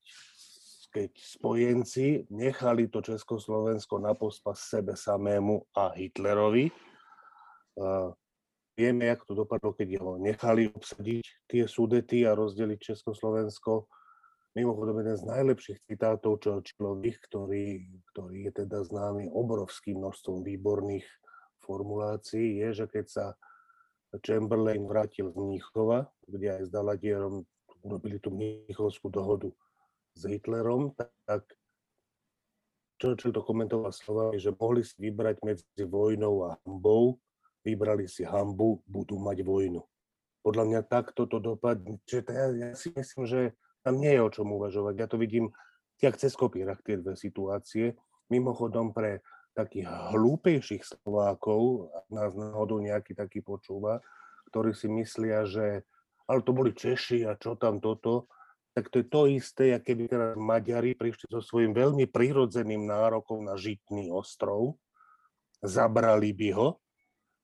keď 0.91 1.12
spojenci 1.15 2.28
nechali 2.28 2.91
to 2.91 3.00
Československo 3.00 4.04
na 4.04 4.12
pospas 4.12 4.60
sebe 4.60 5.00
samému 5.00 5.63
a 5.72 5.95
Hitlerovi. 5.95 6.67
Vieme, 8.79 9.11
ako 9.11 9.23
to 9.27 9.33
dopadlo, 9.43 9.75
keď 9.75 9.99
ho 9.99 10.15
nechali 10.15 10.71
obsadiť 10.71 11.51
tie 11.51 11.67
súdety 11.67 12.23
a 12.23 12.31
rozdeliť 12.31 12.79
Československo. 12.79 13.91
Mimochodom, 14.55 15.03
jeden 15.03 15.19
z 15.19 15.27
najlepších 15.27 15.79
citátov 15.83 16.39
Churchillových, 16.39 17.19
ktorý, 17.27 17.91
ktorý 18.15 18.47
je 18.47 18.51
teda 18.63 18.79
známy 18.87 19.27
obrovským 19.35 19.99
množstvom 19.99 20.47
výborných 20.47 21.03
formulácií, 21.59 22.63
je, 22.63 22.79
že 22.79 22.85
keď 22.87 23.05
sa 23.11 23.25
Chamberlain 24.23 24.87
vrátil 24.87 25.27
z 25.27 25.35
Mníchova, 25.35 26.07
kde 26.23 26.47
aj 26.47 26.61
s 26.65 26.69
Daladierom 26.71 27.43
urobili 27.83 28.15
tú 28.23 28.31
Mníchovskú 28.31 29.11
dohodu 29.11 29.51
s 30.15 30.23
Hitlerom, 30.23 30.95
tak 31.27 31.43
Churchill 32.95 33.35
to 33.35 33.43
komentoval 33.43 33.91
slovami, 33.91 34.39
že 34.39 34.55
mohli 34.55 34.87
si 34.87 34.95
vybrať 35.03 35.43
medzi 35.43 35.83
vojnou 35.83 36.47
a 36.47 36.55
hambou, 36.63 37.19
vybrali 37.73 38.10
si 38.10 38.25
hambu, 38.25 38.82
budú 38.89 39.21
mať 39.21 39.45
vojnu. 39.45 39.82
Podľa 40.41 40.63
mňa 40.65 40.82
takto 40.89 41.29
to 41.29 41.38
dopadne. 41.38 42.01
Čiže 42.10 42.21
ja, 42.32 42.45
ja 42.49 42.69
si 42.73 42.89
myslím, 42.95 43.23
že 43.29 43.53
tam 43.86 44.01
nie 44.01 44.12
je 44.15 44.21
o 44.23 44.34
čom 44.34 44.47
uvažovať. 44.55 44.93
Ja 44.97 45.08
to 45.08 45.21
vidím 45.21 45.53
jak 45.99 46.15
cez 46.15 46.34
kopírach 46.34 46.79
tie 46.82 46.95
dve 46.95 47.19
situácie. 47.19 47.95
Mimochodom 48.32 48.95
pre 48.95 49.21
takých 49.51 49.89
hlúpejších 50.15 51.03
Slovákov, 51.03 51.91
nás 52.08 52.32
náhodou 52.32 52.79
nejaký 52.79 53.17
taký 53.17 53.43
počúva, 53.43 53.99
ktorí 54.49 54.71
si 54.71 54.88
myslia, 54.88 55.43
že 55.43 55.84
ale 56.29 56.45
to 56.45 56.53
boli 56.53 56.71
Češi 56.71 57.25
a 57.25 57.36
čo 57.36 57.58
tam 57.58 57.82
toto, 57.82 58.29
tak 58.77 58.93
to 58.93 59.01
je 59.01 59.08
to 59.10 59.21
isté, 59.27 59.73
ako 59.75 59.86
keby 59.91 60.03
teraz 60.05 60.38
Maďari 60.38 60.93
prišli 60.93 61.25
so 61.27 61.41
svojím 61.41 61.73
veľmi 61.73 62.05
prirodzeným 62.05 62.86
nárokom 62.86 63.49
na 63.49 63.58
Žitný 63.58 64.13
ostrov, 64.13 64.77
zabrali 65.60 66.32
by 66.32 66.49
ho 66.53 66.67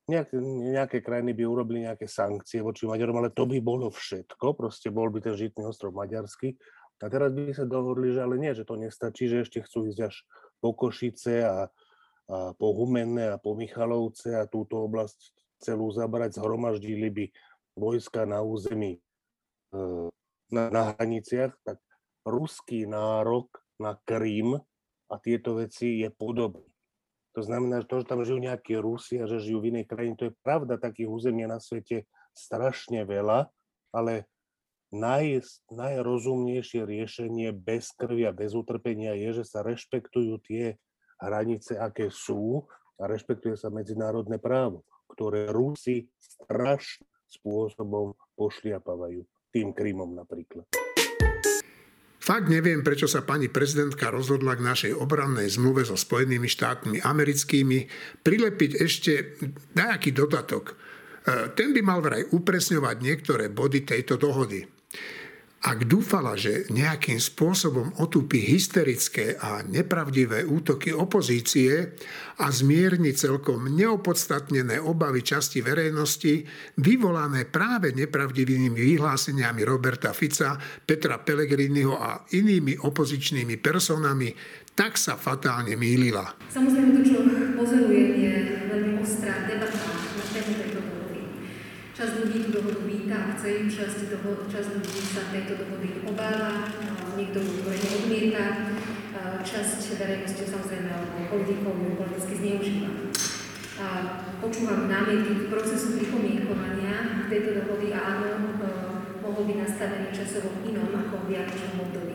nejaké, 0.05 0.37
nejaké 0.41 0.97
krajiny 1.01 1.33
by 1.33 1.43
urobili 1.45 1.79
nejaké 1.85 2.05
sankcie 2.05 2.61
voči 2.61 2.85
Maďarom, 2.85 3.17
ale 3.17 3.33
to 3.33 3.49
by 3.49 3.57
bolo 3.57 3.89
všetko, 3.89 4.53
proste 4.53 4.93
bol 4.93 5.09
by 5.09 5.21
ten 5.21 5.33
žitný 5.33 5.65
ostrov 5.65 5.97
maďarský. 5.97 6.53
A 7.03 7.11
teraz 7.11 7.35
by 7.35 7.51
sa 7.51 7.67
dohodli, 7.67 8.15
že 8.15 8.23
ale 8.23 8.39
nie, 8.39 8.55
že 8.55 8.63
to 8.63 8.79
nestačí, 8.79 9.27
že 9.27 9.43
ešte 9.43 9.59
chcú 9.67 9.91
ísť 9.91 9.99
až 10.07 10.15
po 10.63 10.71
Košice 10.71 11.43
a, 11.43 11.67
a 11.67 12.37
po 12.55 12.67
Humenné 12.71 13.35
a 13.35 13.41
po 13.41 13.51
Michalovce 13.51 14.31
a 14.31 14.47
túto 14.47 14.79
oblasť 14.79 15.35
celú 15.59 15.91
zabrať, 15.91 16.39
zhromaždili 16.39 17.09
by 17.11 17.25
vojska 17.75 18.23
na 18.23 18.39
území 18.39 18.95
e, 18.95 18.99
na, 20.55 20.63
na 20.71 20.81
hraniciach, 20.95 21.51
tak 21.67 21.83
ruský 22.23 22.87
nárok 22.87 23.51
na 23.75 23.99
Krím 24.07 24.55
a 25.11 25.15
tieto 25.19 25.59
veci 25.59 25.99
je 25.99 26.09
podobný. 26.09 26.74
To 27.35 27.43
znamená, 27.43 27.83
že 27.83 27.91
to, 27.91 27.95
že 27.99 28.07
tam 28.07 28.23
žijú 28.23 28.39
nejakí 28.39 28.79
Rusi 28.79 29.19
a 29.19 29.27
že 29.27 29.43
žijú 29.43 29.59
v 29.59 29.75
inej 29.75 29.85
krajine, 29.91 30.15
to 30.15 30.31
je 30.31 30.37
pravda, 30.39 30.79
takých 30.79 31.11
území 31.11 31.43
na 31.43 31.59
svete 31.59 32.07
strašne 32.31 33.03
veľa, 33.03 33.51
ale 33.91 34.23
naj, 34.95 35.43
najrozumnejšie 35.67 36.87
riešenie 36.87 37.51
bez 37.51 37.91
krvi 37.91 38.23
a 38.23 38.31
bez 38.31 38.55
utrpenia 38.55 39.19
je, 39.19 39.43
že 39.43 39.51
sa 39.51 39.67
rešpektujú 39.67 40.39
tie 40.47 40.79
hranice, 41.19 41.75
aké 41.75 42.07
sú 42.07 42.63
a 42.95 43.11
rešpektuje 43.11 43.59
sa 43.59 43.67
medzinárodné 43.67 44.39
právo, 44.39 44.87
ktoré 45.11 45.51
Rusi 45.51 46.07
strašným 46.15 47.11
spôsobom 47.27 48.15
pošliapavajú, 48.39 49.27
tým 49.51 49.75
Krymom 49.75 50.15
napríklad. 50.15 50.63
Fakt 52.25 52.49
neviem, 52.49 52.81
prečo 52.81 53.05
sa 53.05 53.21
pani 53.21 53.53
prezidentka 53.53 54.09
rozhodla 54.09 54.57
k 54.57 54.65
našej 54.65 54.93
obrannej 54.97 55.45
zmluve 55.45 55.85
so 55.85 55.93
Spojenými 55.93 56.49
štátmi 56.49 56.97
americkými 57.05 57.85
prilepiť 58.25 58.71
ešte 58.81 59.37
nejaký 59.77 60.09
dodatok. 60.09 60.73
E, 60.73 60.73
ten 61.53 61.69
by 61.69 61.85
mal 61.85 62.01
vraj 62.01 62.25
upresňovať 62.33 62.95
niektoré 62.97 63.45
body 63.53 63.85
tejto 63.85 64.17
dohody. 64.17 64.65
Ak 65.65 65.89
dúfala, 65.89 66.37
že 66.37 66.69
nejakým 66.69 67.17
spôsobom 67.17 67.97
otúpi 67.97 68.37
hysterické 68.37 69.33
a 69.33 69.65
nepravdivé 69.65 70.45
útoky 70.45 70.93
opozície 70.93 71.97
a 72.37 72.53
zmierni 72.53 73.17
celkom 73.17 73.73
neopodstatnené 73.73 74.77
obavy 74.77 75.25
časti 75.25 75.65
verejnosti, 75.65 76.45
vyvolané 76.77 77.49
práve 77.49 77.97
nepravdivými 77.97 78.77
vyhláseniami 78.77 79.65
Roberta 79.65 80.13
Fica, 80.13 80.53
Petra 80.85 81.17
Pellegriniho 81.17 81.97
a 81.97 82.29
inými 82.37 82.85
opozičnými 82.85 83.57
personami, 83.57 84.37
tak 84.77 85.01
sa 85.01 85.17
fatálne 85.17 85.73
mýlila. 85.73 86.45
Samozrejme 86.53 86.93
to, 86.93 87.01
čo 87.09 87.17
pozorujem, 87.57 88.13
je 88.13 88.33
veľmi 88.69 89.01
ostrá 89.01 89.49
debata 89.49 89.81
na 90.13 90.25
tému 90.29 90.51
tejto 90.61 90.79
Časť 91.95 92.13
ľudí 92.21 92.37
tú 92.45 92.49
dohodu 92.53 92.94
a 93.13 93.37
chce 93.37 93.47
ju, 93.49 93.63
časť, 93.69 93.97
toho, 94.09 94.49
časť 94.49 94.69
ľudí 94.81 95.01
sa 95.05 95.29
tejto 95.29 95.61
dohody 95.61 96.01
obáva, 96.09 96.73
niekto 97.13 97.37
ju 97.43 97.49
otvorene 97.61 97.89
odmieta, 98.01 98.45
časť 99.45 100.01
verejnosti 100.01 100.43
samozrejme 100.49 100.89
alebo 100.89 101.17
politikov 101.29 101.77
ju 101.77 101.91
politicky 102.01 102.33
zneužíva. 102.41 102.89
Počúvam 104.41 104.89
námietky 104.89 105.45
k 105.45 105.51
procesu 105.51 105.99
pripomienkovania 105.99 107.25
tejto 107.27 107.61
dohody 107.61 107.91
a 107.91 107.99
áno, 107.99 108.55
e, 108.55 108.69
mohol 109.19 109.43
by 109.49 109.53
nastavený 109.65 110.13
časovo 110.13 110.53
inom 110.63 110.93
ako 110.93 111.25
v 111.25 111.27
vianočnom 111.33 111.81
období. 111.81 112.14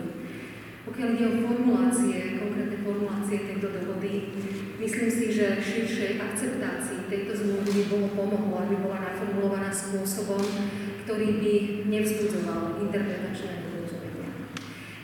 Pokiaľ 0.89 1.09
ide 1.13 1.25
o 1.29 1.35
formulácie, 1.45 2.41
konkrétne 2.41 2.79
formulácie 2.81 3.37
tejto 3.45 3.69
dohody, 3.69 4.15
Myslím 4.81 5.13
si, 5.13 5.29
že 5.29 5.61
širšej 5.61 6.17
akceptácii 6.17 7.05
tejto 7.13 7.37
zmluvy 7.37 7.69
by 7.69 7.85
bolo 7.93 8.09
pomohlo, 8.17 8.65
aby 8.65 8.81
bola 8.81 9.13
naformulovaná 9.13 9.69
spôsobom, 9.69 10.41
ktorý 11.05 11.37
by 11.37 11.55
nevzbudzoval 11.85 12.81
interpretačné 12.89 13.61
nedorozumenia. 13.61 14.49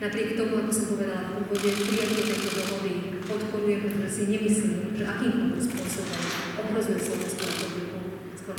Napriek 0.01 0.33
tomu, 0.33 0.65
ako 0.65 0.71
som 0.73 0.85
povedala 0.97 1.29
v 1.29 1.45
úvode, 1.45 1.69
prijatie 1.69 2.25
tejto 2.25 2.49
dohody 2.57 3.21
podporujem, 3.21 3.85
pretože 3.85 4.09
si 4.09 4.23
nemyslím, 4.33 4.97
že 4.97 5.05
akýmkoľvek 5.05 5.61
spôsobom 5.61 6.21
ohrozuje 6.57 6.97
Slovenskú 6.97 7.43
republiku 7.45 7.97
skôr. 8.33 8.57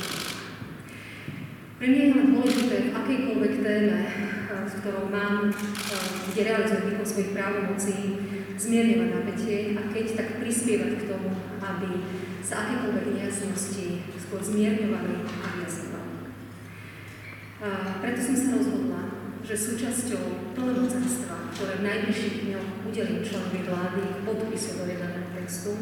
Pre 1.79 1.87
mňa 1.87 2.11
je 2.11 2.27
dôležité 2.35 2.75
v 2.75 2.91
akejkoľvek 2.91 3.53
téme, 3.63 4.03
s 4.67 4.73
ktorou 4.83 5.07
mám, 5.07 5.47
kde 6.27 6.41
realizujem 6.43 6.91
výkon 6.91 7.07
svojich 7.07 7.31
právomocí, 7.31 7.97
zmierňovať 8.59 9.09
napätie 9.15 9.79
a 9.79 9.87
keď 9.87 10.05
tak 10.19 10.43
prispievať 10.43 10.91
k 10.99 11.07
tomu, 11.07 11.31
aby 11.63 12.03
sa 12.43 12.67
akékoľvek 12.67 13.15
nejasnosti 13.15 14.03
skôr 14.19 14.43
zmierňovali 14.43 15.23
a 15.23 15.45
vyjasňovali. 15.55 16.13
Preto 18.03 18.19
som 18.27 18.35
sa 18.35 18.49
rozhodla 18.59 19.01
že 19.39 19.55
súčasťou 19.55 20.53
plnomocenstva, 20.59 21.55
ktoré 21.55 21.79
v 21.79 21.87
najbližších 21.87 22.35
dňoch 22.43 22.91
udelí 22.91 23.23
členovi 23.23 23.63
vlády 23.63 24.03
k 24.03 24.23
podpisu 24.27 24.83
dojednaného 24.83 25.31
textu, 25.31 25.73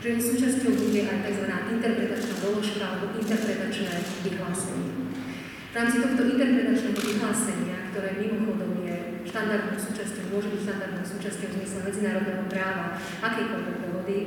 že 0.00 0.16
jeho 0.16 0.22
súčasťou 0.32 0.72
bude 0.80 1.04
aj 1.04 1.28
tzv. 1.28 1.44
interpretačná 1.76 2.34
doložka 2.40 2.82
alebo 2.88 3.20
interpretačné 3.20 3.94
vyhlásenie. 4.24 5.05
Rámci 5.76 6.00
tohto 6.00 6.24
interpretačného 6.24 6.96
vyhlásenia, 6.96 7.92
ktoré 7.92 8.16
mimochodom 8.16 8.80
je 8.80 8.96
štandardnou 9.28 9.76
súčasťou, 9.76 10.32
môže 10.32 10.48
byť 10.48 10.60
štandardnou 10.64 11.04
súčasťou 11.04 11.48
v 11.52 11.56
zmysle 11.60 11.80
medzinárodného 11.84 12.44
práva 12.48 12.96
akejkoľvek 13.20 13.76
dohody, 13.84 14.18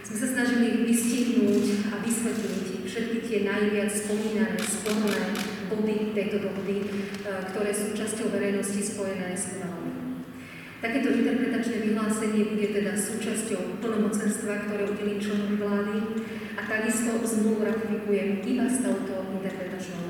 sme 0.00 0.16
sa 0.16 0.28
snažili 0.32 0.88
vystihnúť 0.88 1.92
a 1.92 2.00
vysvetliť 2.00 2.88
všetky 2.88 3.18
tie 3.20 3.38
najviac 3.44 3.92
spomínané, 3.92 4.56
sporné 4.64 5.20
body 5.68 6.16
tejto 6.16 6.48
dohody, 6.48 6.80
e, 6.80 6.86
ktoré 7.52 7.68
sú 7.68 7.92
časťou 7.92 8.32
verejnosti 8.32 8.80
spojené 8.80 9.36
s 9.36 9.60
Kuvalom. 9.60 10.24
Takéto 10.80 11.12
interpretačné 11.12 11.84
vyhlásenie 11.84 12.48
bude 12.48 12.64
teda 12.72 12.96
súčasťou 12.96 13.84
plnomocenstva, 13.84 14.64
ktoré 14.64 14.88
udelí 14.88 15.20
členovi 15.20 15.60
vlády 15.60 16.00
a 16.56 16.64
takisto 16.64 17.20
zmluvu 17.20 17.60
ratifikujem 17.68 18.40
iba 18.40 18.64
s 18.64 18.80
touto 18.80 19.36
interpretačnou. 19.36 20.07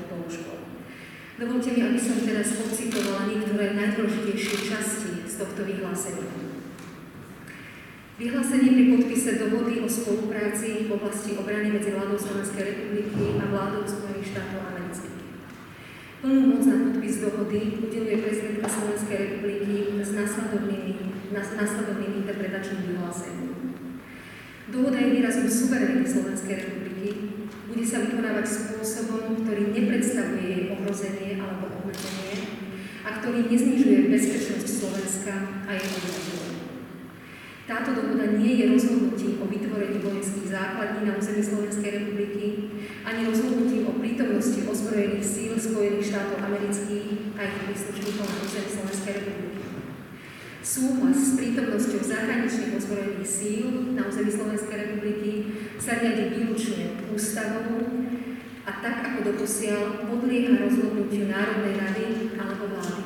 Dovolte 1.39 1.71
mi, 1.71 1.79
aby 1.87 1.95
som 1.95 2.19
teraz 2.19 2.51
ocitovala 2.51 3.31
niektoré 3.31 3.71
najdôležitejšie 3.71 4.75
časti 4.75 5.23
z 5.23 5.33
tohto 5.39 5.63
vyhlásenia. 5.63 6.27
Vyhlásenie 8.19 8.75
pri 8.75 8.85
podpise 8.99 9.39
dohody 9.39 9.79
o 9.79 9.87
spolupráci 9.87 10.91
v 10.91 10.99
oblasti 10.99 11.39
obrany 11.39 11.71
medzi 11.71 11.95
vládou 11.95 12.19
Slovenskej 12.19 12.63
republiky 12.75 13.39
a 13.39 13.47
vládou 13.55 13.87
Spojených 13.87 14.35
štátov 14.35 14.67
amerických. 14.67 15.19
Plnú 16.19 16.41
moc 16.43 16.63
na 16.67 16.77
podpis 16.91 17.23
dohody 17.23 17.59
udeluje 17.87 18.15
prezidentka 18.19 18.67
Slovenskej 18.67 19.17
republiky 19.23 19.75
s 20.03 20.11
následovnými, 20.11 20.91
následovnými 21.31 22.15
interpretačným 22.27 22.83
vyhlásením. 22.83 23.55
Dohoda 24.67 24.99
je 24.99 25.15
výrazom 25.15 25.47
suverenity 25.47 26.03
Slovenskej 26.03 26.55
republiky, 26.67 27.38
bude 27.69 27.85
sa 27.85 28.01
vykonávať 28.01 28.45
spôsobom, 28.49 29.45
ktorý 29.45 29.69
nepredstavuje 29.69 30.45
jej 30.49 30.63
ohrozenie 30.73 31.37
alebo 31.37 31.69
obmedzenie 31.69 32.65
a 33.05 33.21
ktorý 33.21 33.45
neznižuje 33.45 34.09
bezpečnosť 34.09 34.65
Slovenska 34.65 35.33
a 35.69 35.77
jej 35.77 35.85
obyvateľov. 35.85 36.49
Táto 37.69 37.93
dohoda 37.93 38.33
nie 38.33 38.57
je 38.57 38.65
rozhodnutím 38.73 39.37
o 39.37 39.45
vytvorení 39.45 40.01
vojenských 40.01 40.49
základní 40.49 41.05
na 41.05 41.13
území 41.21 41.45
Slovenskej 41.45 41.91
republiky, 42.01 42.73
ani 43.05 43.29
rozhodnutím 43.29 43.85
o 43.85 44.01
prítomnosti 44.01 44.65
ozbrojených 44.65 45.21
síl 45.21 45.53
Spojených 45.53 46.09
štátov 46.09 46.41
amerických 46.41 47.37
a 47.37 47.45
ich 47.45 47.57
príslušníkov 47.69 48.25
na 48.25 48.37
území 48.41 48.69
Slovenskej 48.73 49.13
republiky. 49.21 49.61
Súhlas 50.65 51.17
s 51.21 51.31
prítomnosťou 51.37 52.01
zahraničných 52.01 52.73
ozbrojených 52.73 53.29
síl 53.29 53.65
na 53.93 54.09
území 54.09 54.33
Slovenskej 54.33 54.77
republiky 54.89 55.31
sa 55.77 56.01
riadi 56.01 56.25
výlučne 56.33 56.88
ústavou 57.13 57.81
a 58.69 58.71
tak 58.85 58.95
ako 59.01 59.19
doposiaľ 59.33 60.05
podlieha 60.05 60.61
rozhodnutiu 60.61 61.25
Národnej 61.25 61.75
rady 61.81 62.05
alebo 62.37 62.69
vlády. 62.69 63.03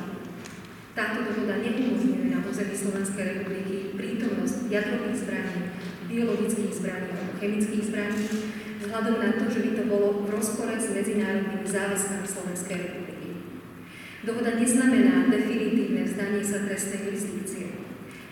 Táto 0.94 1.26
dohoda 1.26 1.58
neumožňuje 1.58 2.30
na 2.30 2.44
území 2.44 2.76
Slovenskej 2.76 3.24
republiky 3.34 3.96
prítomnosť 3.98 4.70
jadrových 4.70 5.26
zbraní, 5.26 5.62
biologických 6.06 6.70
zbraní 6.70 7.08
alebo 7.10 7.32
chemických 7.40 7.84
zbraní, 7.90 8.24
vzhľadom 8.84 9.16
na 9.18 9.30
to, 9.40 9.44
že 9.50 9.60
by 9.64 9.70
to 9.74 9.84
bolo 9.90 10.08
v 10.22 10.30
rozpore 10.30 10.74
s 10.76 10.92
medzinárodnými 10.94 11.66
záväzkami 11.66 12.26
Slovenskej 12.28 12.76
republiky. 12.78 13.28
Dohoda 14.22 14.56
neznamená 14.56 15.28
definitívne 15.28 16.06
vzdanie 16.06 16.44
sa 16.44 16.62
trestnej 16.62 17.10
jurisdikcie. 17.10 17.84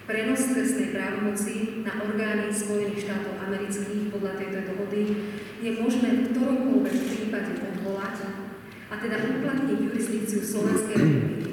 Prenos 0.07 0.51
trestnej 0.55 0.95
právomoci 0.95 1.83
na 1.83 1.99
orgány 2.05 2.53
Spojených 2.53 3.07
štátov 3.07 3.43
amerických 3.43 4.13
podľa 4.13 4.33
tejto 4.39 4.61
dohody 4.71 5.03
je 5.63 5.71
možné 5.79 6.09
v 6.11 6.23
ktoromkoľvek 6.35 6.97
prípade 7.07 7.53
odvolať 7.63 8.17
a 8.91 8.95
teda 8.99 9.17
uplatniť 9.23 9.79
jurisdikciu 9.79 10.43
Slovenskej 10.43 10.97
republiky 10.99 11.53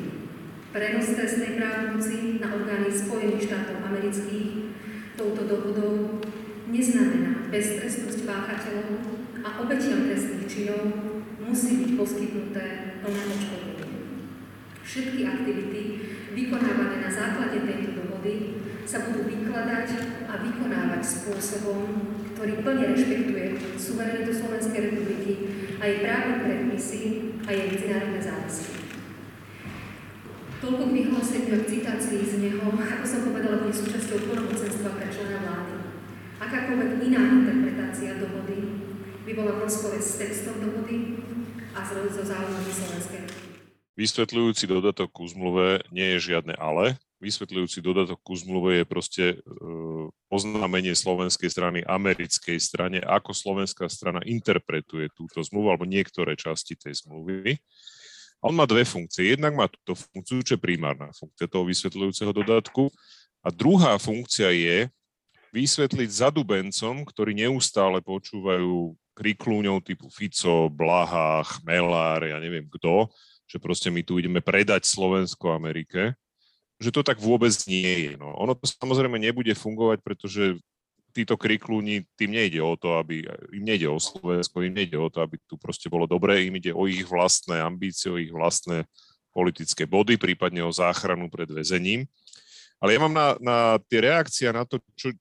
Prenos 0.69 1.17
trestnej 1.17 1.57
právomoci 1.57 2.37
na 2.37 2.53
orgány 2.53 2.93
Spojených 2.93 3.49
štátov 3.49 3.89
amerických 3.89 4.69
touto 5.17 5.49
dohodou 5.49 6.21
neznamená 6.69 7.49
beztrestnosť 7.49 8.21
páchateľov 8.29 9.01
a 9.41 9.65
obetiam 9.65 10.05
trestných 10.05 10.45
činov 10.45 10.85
musí 11.41 11.81
byť 11.81 11.91
poskytnuté 11.97 12.65
plné 13.01 13.23
odškodnenie. 13.33 13.89
Všetky 14.85 15.21
aktivity 15.25 15.81
vykonávané 16.37 17.01
na 17.01 17.09
základe 17.09 17.65
tejto 17.65 18.05
dohody 18.05 18.61
sa 18.85 19.09
budú 19.09 19.25
vykladať 19.25 19.87
a 20.29 20.33
vykonávať 20.37 21.01
spôsobom, 21.01 21.81
ktorý 22.39 22.63
plne 22.63 22.95
rešpektuje 22.95 23.45
suverenitu 23.75 24.31
Slovenskej 24.31 24.79
republiky 24.87 25.31
a 25.75 25.91
jej 25.91 26.07
právne 26.07 26.35
predpisy 26.39 26.99
a 27.43 27.49
jej 27.51 27.67
medzinárodné 27.67 28.23
záväzky. 28.23 28.79
Toľko 30.63 30.83
k 30.87 30.95
vyhláseniu 31.03 31.51
a 31.51 31.59
k 31.59 31.71
citácii 31.75 32.23
z 32.23 32.33
neho, 32.39 32.63
ako 32.63 33.03
som 33.03 33.27
povedala, 33.27 33.59
bude 33.59 33.75
súčasťou 33.75 34.31
plnomocenstva 34.31 34.87
pre 34.95 35.11
člena 35.11 35.39
vlády. 35.43 35.75
Akákoľvek 36.39 36.91
iná 37.11 37.43
interpretácia 37.43 38.15
dohody 38.15 38.87
by 39.27 39.31
bola 39.35 39.59
v 39.59 39.67
rozpore 39.67 39.99
s 39.99 40.15
textom 40.15 40.63
dohody 40.63 41.19
a 41.75 41.83
so 41.83 42.23
záujmami 42.23 42.71
Slovenskej 42.71 43.21
Vysvetľujúci 43.99 44.63
dodatok 44.63 45.11
ku 45.11 45.27
zmluve 45.27 45.83
nie 45.91 46.15
je 46.15 46.31
žiadne 46.31 46.55
ale. 46.55 46.95
Vysvetľujúci 47.19 47.83
dodatok 47.83 48.23
ku 48.23 48.31
zmluve 48.31 48.79
je 48.79 48.85
proste 48.87 49.25
e, 49.35 49.37
oznámenie 50.29 50.93
slovenskej 50.93 51.49
strany 51.49 51.79
americkej 51.83 52.57
strane, 52.61 52.99
ako 53.01 53.33
slovenská 53.33 53.89
strana 53.89 54.21
interpretuje 54.25 55.09
túto 55.13 55.41
zmluvu 55.41 55.67
alebo 55.73 55.85
niektoré 55.89 56.37
časti 56.37 56.77
tej 56.77 57.01
zmluvy. 57.05 57.57
On 58.39 58.55
má 58.55 58.63
dve 58.63 58.87
funkcie. 58.87 59.35
Jednak 59.35 59.51
má 59.51 59.67
túto 59.67 59.99
funkciu, 59.99 60.39
čo 60.45 60.55
je 60.55 60.61
primárna 60.63 61.11
funkcia 61.11 61.51
toho 61.51 61.67
vysvetľujúceho 61.67 62.31
dodatku. 62.31 62.87
A 63.43 63.51
druhá 63.51 63.99
funkcia 63.99 64.51
je 64.55 64.87
vysvetliť 65.51 66.09
zadubencom, 66.09 67.03
ktorí 67.03 67.35
neustále 67.35 67.99
počúvajú 67.99 68.93
kriklúňov 69.17 69.83
typu 69.83 70.07
Fico, 70.07 70.71
Blaha, 70.71 71.43
Chmelár, 71.43 72.23
ja 72.23 72.39
neviem 72.39 72.69
kto, 72.71 73.11
že 73.49 73.59
proste 73.59 73.91
my 73.91 74.05
tu 74.05 74.21
ideme 74.21 74.39
predať 74.39 74.87
Slovensko 74.87 75.51
Amerike, 75.51 76.15
že 76.79 76.95
to 76.95 77.03
tak 77.03 77.19
vôbec 77.19 77.51
nie 77.67 78.09
je. 78.09 78.13
No. 78.15 78.31
Ono 78.39 78.55
to 78.55 78.63
samozrejme 78.63 79.19
nebude 79.19 79.51
fungovať, 79.51 79.99
pretože 79.99 80.55
títo 81.11 81.35
kriklúni, 81.35 82.07
tým 82.15 82.31
nejde 82.31 82.63
o 82.63 82.77
to, 82.79 82.95
aby, 83.01 83.27
im 83.51 83.63
nejde 83.65 83.89
o 83.91 83.99
Slovensko, 83.99 84.63
im 84.63 84.71
nejde 84.71 84.95
o 84.95 85.11
to, 85.11 85.19
aby 85.19 85.35
tu 85.43 85.59
proste 85.59 85.91
bolo 85.91 86.07
dobré, 86.07 86.47
im 86.47 86.55
ide 86.55 86.71
o 86.71 86.87
ich 86.87 87.03
vlastné 87.03 87.59
ambície, 87.59 88.07
o 88.07 88.15
ich 88.15 88.31
vlastné 88.31 88.87
politické 89.33 89.83
body, 89.83 90.15
prípadne 90.15 90.63
o 90.63 90.71
záchranu 90.71 91.27
pred 91.27 91.49
väzením. 91.49 92.07
Ale 92.79 92.95
ja 92.95 92.99
mám 93.03 93.11
na, 93.11 93.27
na 93.43 93.57
tie 93.91 93.99
reakcie 93.99 94.47
na 94.55 94.63
to, 94.63 94.79
čo, 94.95 95.11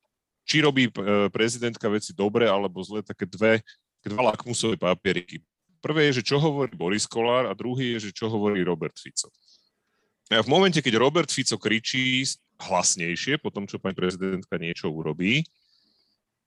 či 0.47 0.63
robí 0.63 0.87
e, 0.87 0.93
prezidentka 1.29 1.91
veci 1.91 2.15
dobre 2.15 2.47
alebo 2.47 2.79
zle, 2.87 3.03
také 3.03 3.27
dve, 3.27 3.61
dva 4.07 4.33
lakmusové 4.33 4.79
papieriky. 4.79 5.43
Prvé 5.83 6.11
je, 6.11 6.23
že 6.23 6.35
čo 6.35 6.39
hovorí 6.39 6.71
Boris 6.75 7.07
Kolár 7.07 7.51
a 7.51 7.55
druhý 7.59 7.99
je, 7.99 8.11
že 8.11 8.11
čo 8.15 8.31
hovorí 8.31 8.63
Robert 8.63 8.95
Fico. 8.95 9.31
V 10.29 10.49
momente, 10.49 10.85
keď 10.85 11.01
Robert 11.01 11.33
Fico 11.33 11.57
kričí 11.57 12.21
hlasnejšie 12.61 13.41
po 13.41 13.49
tom, 13.49 13.65
čo 13.65 13.81
pani 13.81 13.97
prezidentka 13.97 14.61
niečo 14.61 14.93
urobí, 14.93 15.41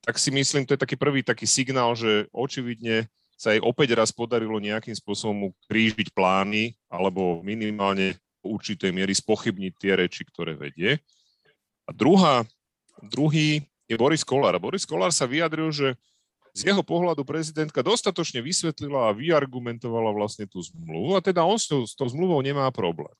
tak 0.06 0.18
si 0.22 0.30
myslím, 0.30 0.66
to 0.66 0.74
je 0.78 0.82
taký 0.82 0.94
prvý 0.94 1.26
taký 1.26 1.46
signál, 1.46 1.98
že 1.98 2.30
očividne 2.30 3.10
sa 3.34 3.50
jej 3.50 3.62
opäť 3.62 3.98
raz 3.98 4.14
podarilo 4.14 4.62
nejakým 4.62 4.94
spôsobom 4.94 5.50
krížiť 5.66 6.14
plány 6.14 6.78
alebo 6.86 7.42
minimálne 7.42 8.14
v 8.42 8.44
určitej 8.54 8.94
miery 8.94 9.14
spochybniť 9.18 9.72
tie 9.78 9.92
reči, 9.98 10.22
ktoré 10.26 10.54
vedie. 10.54 11.02
A 11.86 11.90
druhá, 11.90 12.46
druhý 13.02 13.66
je 13.90 13.98
Boris 13.98 14.22
Kolár. 14.22 14.54
A 14.54 14.62
Boris 14.62 14.86
Kolár 14.86 15.10
sa 15.10 15.26
vyjadril, 15.26 15.74
že 15.74 15.98
z 16.54 16.70
jeho 16.70 16.84
pohľadu 16.86 17.26
prezidentka 17.26 17.82
dostatočne 17.82 18.44
vysvetlila 18.44 19.10
a 19.10 19.16
vyargumentovala 19.16 20.14
vlastne 20.14 20.46
tú 20.46 20.62
zmluvu 20.62 21.18
a 21.18 21.24
teda 21.24 21.42
on 21.42 21.58
s 21.58 21.66
tou, 21.66 21.82
s 21.82 21.96
tou 21.98 22.06
zmluvou 22.06 22.38
nemá 22.44 22.68
problém. 22.70 23.14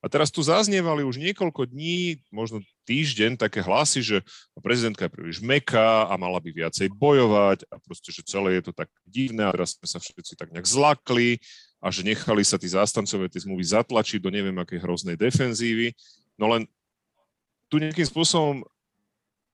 A 0.00 0.08
teraz 0.08 0.32
tu 0.32 0.40
zaznievali 0.40 1.04
už 1.04 1.20
niekoľko 1.20 1.68
dní, 1.68 2.24
možno 2.32 2.64
týždeň, 2.88 3.36
také 3.36 3.60
hlasy, 3.60 4.00
že 4.00 4.16
prezidentka 4.64 5.04
je 5.04 5.12
príliš 5.12 5.38
meká 5.44 6.08
a 6.08 6.16
mala 6.16 6.40
by 6.40 6.48
viacej 6.56 6.88
bojovať 6.96 7.68
a 7.68 7.76
proste, 7.84 8.08
že 8.08 8.24
celé 8.24 8.56
je 8.58 8.68
to 8.68 8.72
tak 8.72 8.88
divné 9.04 9.44
a 9.44 9.52
teraz 9.52 9.76
sme 9.76 9.84
sa 9.84 10.00
všetci 10.00 10.40
tak 10.40 10.56
nejak 10.56 10.64
zlakli 10.64 11.36
a 11.84 11.92
že 11.92 12.00
nechali 12.00 12.40
sa 12.40 12.56
tí 12.56 12.72
zástancové 12.72 13.28
tej 13.28 13.44
zmluvy 13.44 13.60
zatlačiť 13.60 14.24
do 14.24 14.32
neviem 14.32 14.56
akej 14.56 14.80
hroznej 14.80 15.20
defenzívy. 15.20 15.92
No 16.40 16.48
len 16.48 16.64
tu 17.68 17.76
nejakým 17.76 18.08
spôsobom 18.08 18.64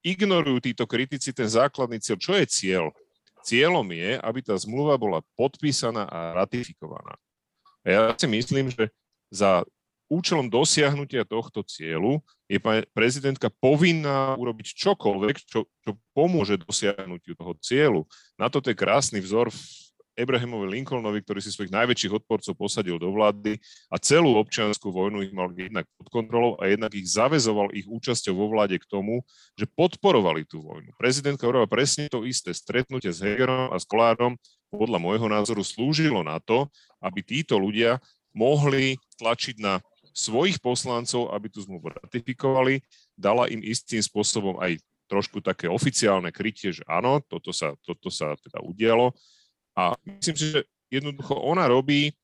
ignorujú 0.07 0.63
títo 0.63 0.87
kritici 0.87 1.35
ten 1.35 1.51
základný 1.51 1.99
cieľ. 1.99 2.19
Čo 2.23 2.33
je 2.39 2.47
cieľ? 2.47 2.85
Cieľom 3.43 3.87
je, 3.91 4.15
aby 4.23 4.41
tá 4.43 4.55
zmluva 4.55 4.95
bola 4.95 5.23
podpísaná 5.35 6.07
a 6.07 6.39
ratifikovaná. 6.39 7.19
A 7.83 7.87
ja 7.87 8.01
si 8.15 8.27
myslím, 8.31 8.71
že 8.71 8.91
za 9.31 9.67
účelom 10.07 10.47
dosiahnutia 10.47 11.27
tohto 11.27 11.67
cieľu 11.67 12.23
je 12.47 12.63
prezidentka 12.95 13.51
povinná 13.59 14.39
urobiť 14.39 14.67
čokoľvek, 14.79 15.37
čo, 15.43 15.67
čo 15.67 15.91
pomôže 16.15 16.63
dosiahnutiu 16.63 17.35
toho 17.35 17.55
cieľu. 17.59 18.07
Na 18.39 18.47
to 18.47 18.63
je 18.63 18.75
krásny 18.77 19.19
vzor 19.19 19.51
Abrahamovi 20.17 20.81
Lincolnovi, 20.81 21.21
ktorý 21.21 21.45
si 21.45 21.53
svojich 21.53 21.69
najväčších 21.77 22.25
odporcov 22.25 22.57
posadil 22.57 22.97
do 22.97 23.13
vlády 23.13 23.61
a 23.93 24.01
celú 24.01 24.41
občianskú 24.41 24.89
vojnu 24.89 25.21
ich 25.21 25.35
mal 25.37 25.53
jednak 25.53 25.85
pod 26.01 26.09
kontrolou 26.09 26.57
a 26.57 26.73
jednak 26.73 26.97
ich 26.97 27.05
zavezoval 27.05 27.69
ich 27.77 27.85
účasťou 27.85 28.33
vo 28.33 28.49
vláde 28.49 28.81
k 28.81 28.89
tomu, 28.89 29.21
že 29.61 29.69
podporovali 29.69 30.49
tú 30.49 30.65
vojnu. 30.65 30.97
Prezidentka 30.97 31.45
urobila 31.45 31.69
presne 31.69 32.09
to 32.09 32.25
isté. 32.25 32.57
Stretnutie 32.57 33.13
s 33.13 33.21
Hegerom 33.21 33.69
a 33.69 33.77
s 33.77 33.85
Kolárom 33.85 34.41
podľa 34.73 34.99
môjho 34.99 35.29
názoru 35.29 35.61
slúžilo 35.61 36.25
na 36.25 36.41
to, 36.41 36.73
aby 37.05 37.21
títo 37.21 37.61
ľudia 37.61 38.01
mohli 38.33 38.97
tlačiť 39.21 39.57
na 39.61 39.81
svojich 40.17 40.57
poslancov, 40.65 41.29
aby 41.37 41.53
tú 41.53 41.61
zmluvu 41.61 41.93
ratifikovali, 41.93 42.81
dala 43.13 43.53
im 43.53 43.61
istým 43.61 44.01
spôsobom 44.01 44.57
aj 44.65 44.81
trošku 45.07 45.45
také 45.45 45.69
oficiálne 45.69 46.33
krytie, 46.33 46.73
že 46.73 46.83
áno, 46.89 47.21
toto 47.21 47.53
sa, 47.53 47.77
toto 47.85 48.09
sa 48.09 48.33
teda 48.41 48.65
udialo 48.65 49.13
a 49.77 49.93
myslím 50.09 50.37
si, 50.41 50.47
že 50.57 50.61
jednoducho 50.89 51.37
ona 51.37 51.69
robí 51.69 52.17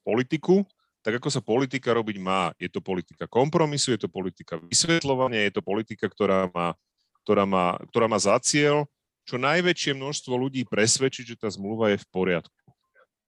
politiku, 0.00 0.64
tak 1.04 1.20
ako 1.20 1.28
sa 1.28 1.44
politika 1.44 1.92
robiť 1.92 2.16
má. 2.18 2.50
Je 2.56 2.72
to 2.72 2.80
politika 2.80 3.28
kompromisu, 3.28 3.94
je 3.94 4.00
to 4.00 4.10
politika 4.10 4.56
vysvetľovania, 4.58 5.46
je 5.46 5.60
to 5.60 5.62
politika, 5.62 6.08
ktorá 6.08 6.48
má, 6.50 6.74
ktorá 7.22 7.44
má, 7.44 7.76
ktorá 7.92 8.06
má 8.10 8.18
za 8.18 8.40
cieľ 8.40 8.88
čo 9.28 9.36
najväčšie 9.36 9.92
množstvo 9.92 10.32
ľudí 10.40 10.64
presvedčiť, 10.64 11.36
že 11.36 11.36
tá 11.36 11.52
zmluva 11.52 11.92
je 11.92 12.00
v 12.00 12.06
poriadku. 12.08 12.57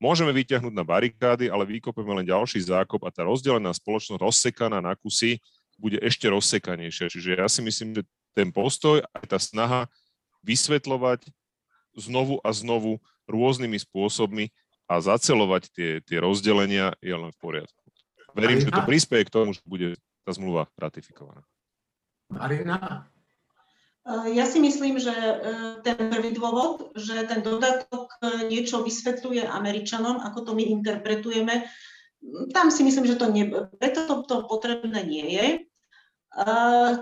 Môžeme 0.00 0.32
vyťahnuť 0.32 0.72
na 0.72 0.80
barikády, 0.80 1.52
ale 1.52 1.68
vykopeme 1.68 2.08
len 2.16 2.24
ďalší 2.24 2.56
zákop 2.64 3.04
a 3.04 3.12
tá 3.12 3.20
rozdelená 3.28 3.68
spoločnosť 3.76 4.16
rozsekaná 4.16 4.80
na 4.80 4.96
kusy 4.96 5.36
bude 5.76 6.00
ešte 6.00 6.24
rozsekanejšia. 6.24 7.12
Čiže 7.12 7.36
ja 7.36 7.44
si 7.52 7.60
myslím, 7.60 8.00
že 8.00 8.02
ten 8.32 8.48
postoj 8.48 9.04
a 9.12 9.18
tá 9.28 9.36
snaha 9.36 9.92
vysvetľovať 10.40 11.28
znovu 12.00 12.40
a 12.40 12.48
znovu 12.56 12.96
rôznymi 13.28 13.76
spôsobmi 13.76 14.48
a 14.88 15.04
zacelovať 15.04 15.62
tie, 15.68 15.90
tie 16.00 16.18
rozdelenia 16.18 16.96
je 17.04 17.12
len 17.12 17.28
v 17.28 17.38
poriadku. 17.38 17.84
Verím, 18.32 18.62
že 18.62 18.72
to 18.72 18.82
prispieje 18.88 19.28
k 19.28 19.34
tomu, 19.36 19.52
že 19.52 19.60
bude 19.68 20.00
tá 20.24 20.32
zmluva 20.32 20.70
ratifikovaná. 20.80 21.44
Marina? 22.30 23.09
E, 24.06 24.32
ja 24.32 24.48
si 24.48 24.60
myslím, 24.60 24.96
že 24.96 25.12
e, 25.12 25.34
ten 25.84 25.96
prvý 26.08 26.32
dôvod, 26.32 26.96
že 26.96 27.28
ten 27.28 27.44
dodatok 27.44 28.08
e, 28.20 28.48
niečo 28.48 28.80
vysvetľuje 28.80 29.44
Američanom, 29.44 30.24
ako 30.24 30.50
to 30.50 30.52
my 30.56 30.64
interpretujeme, 30.64 31.68
tam 32.52 32.68
si 32.68 32.84
myslím, 32.84 33.08
že 33.08 33.16
to 33.16 33.32
nie, 33.32 33.48
preto 33.80 34.04
to, 34.04 34.14
to 34.28 34.36
potrebné 34.44 35.00
nie 35.08 35.26
je. 35.40 35.46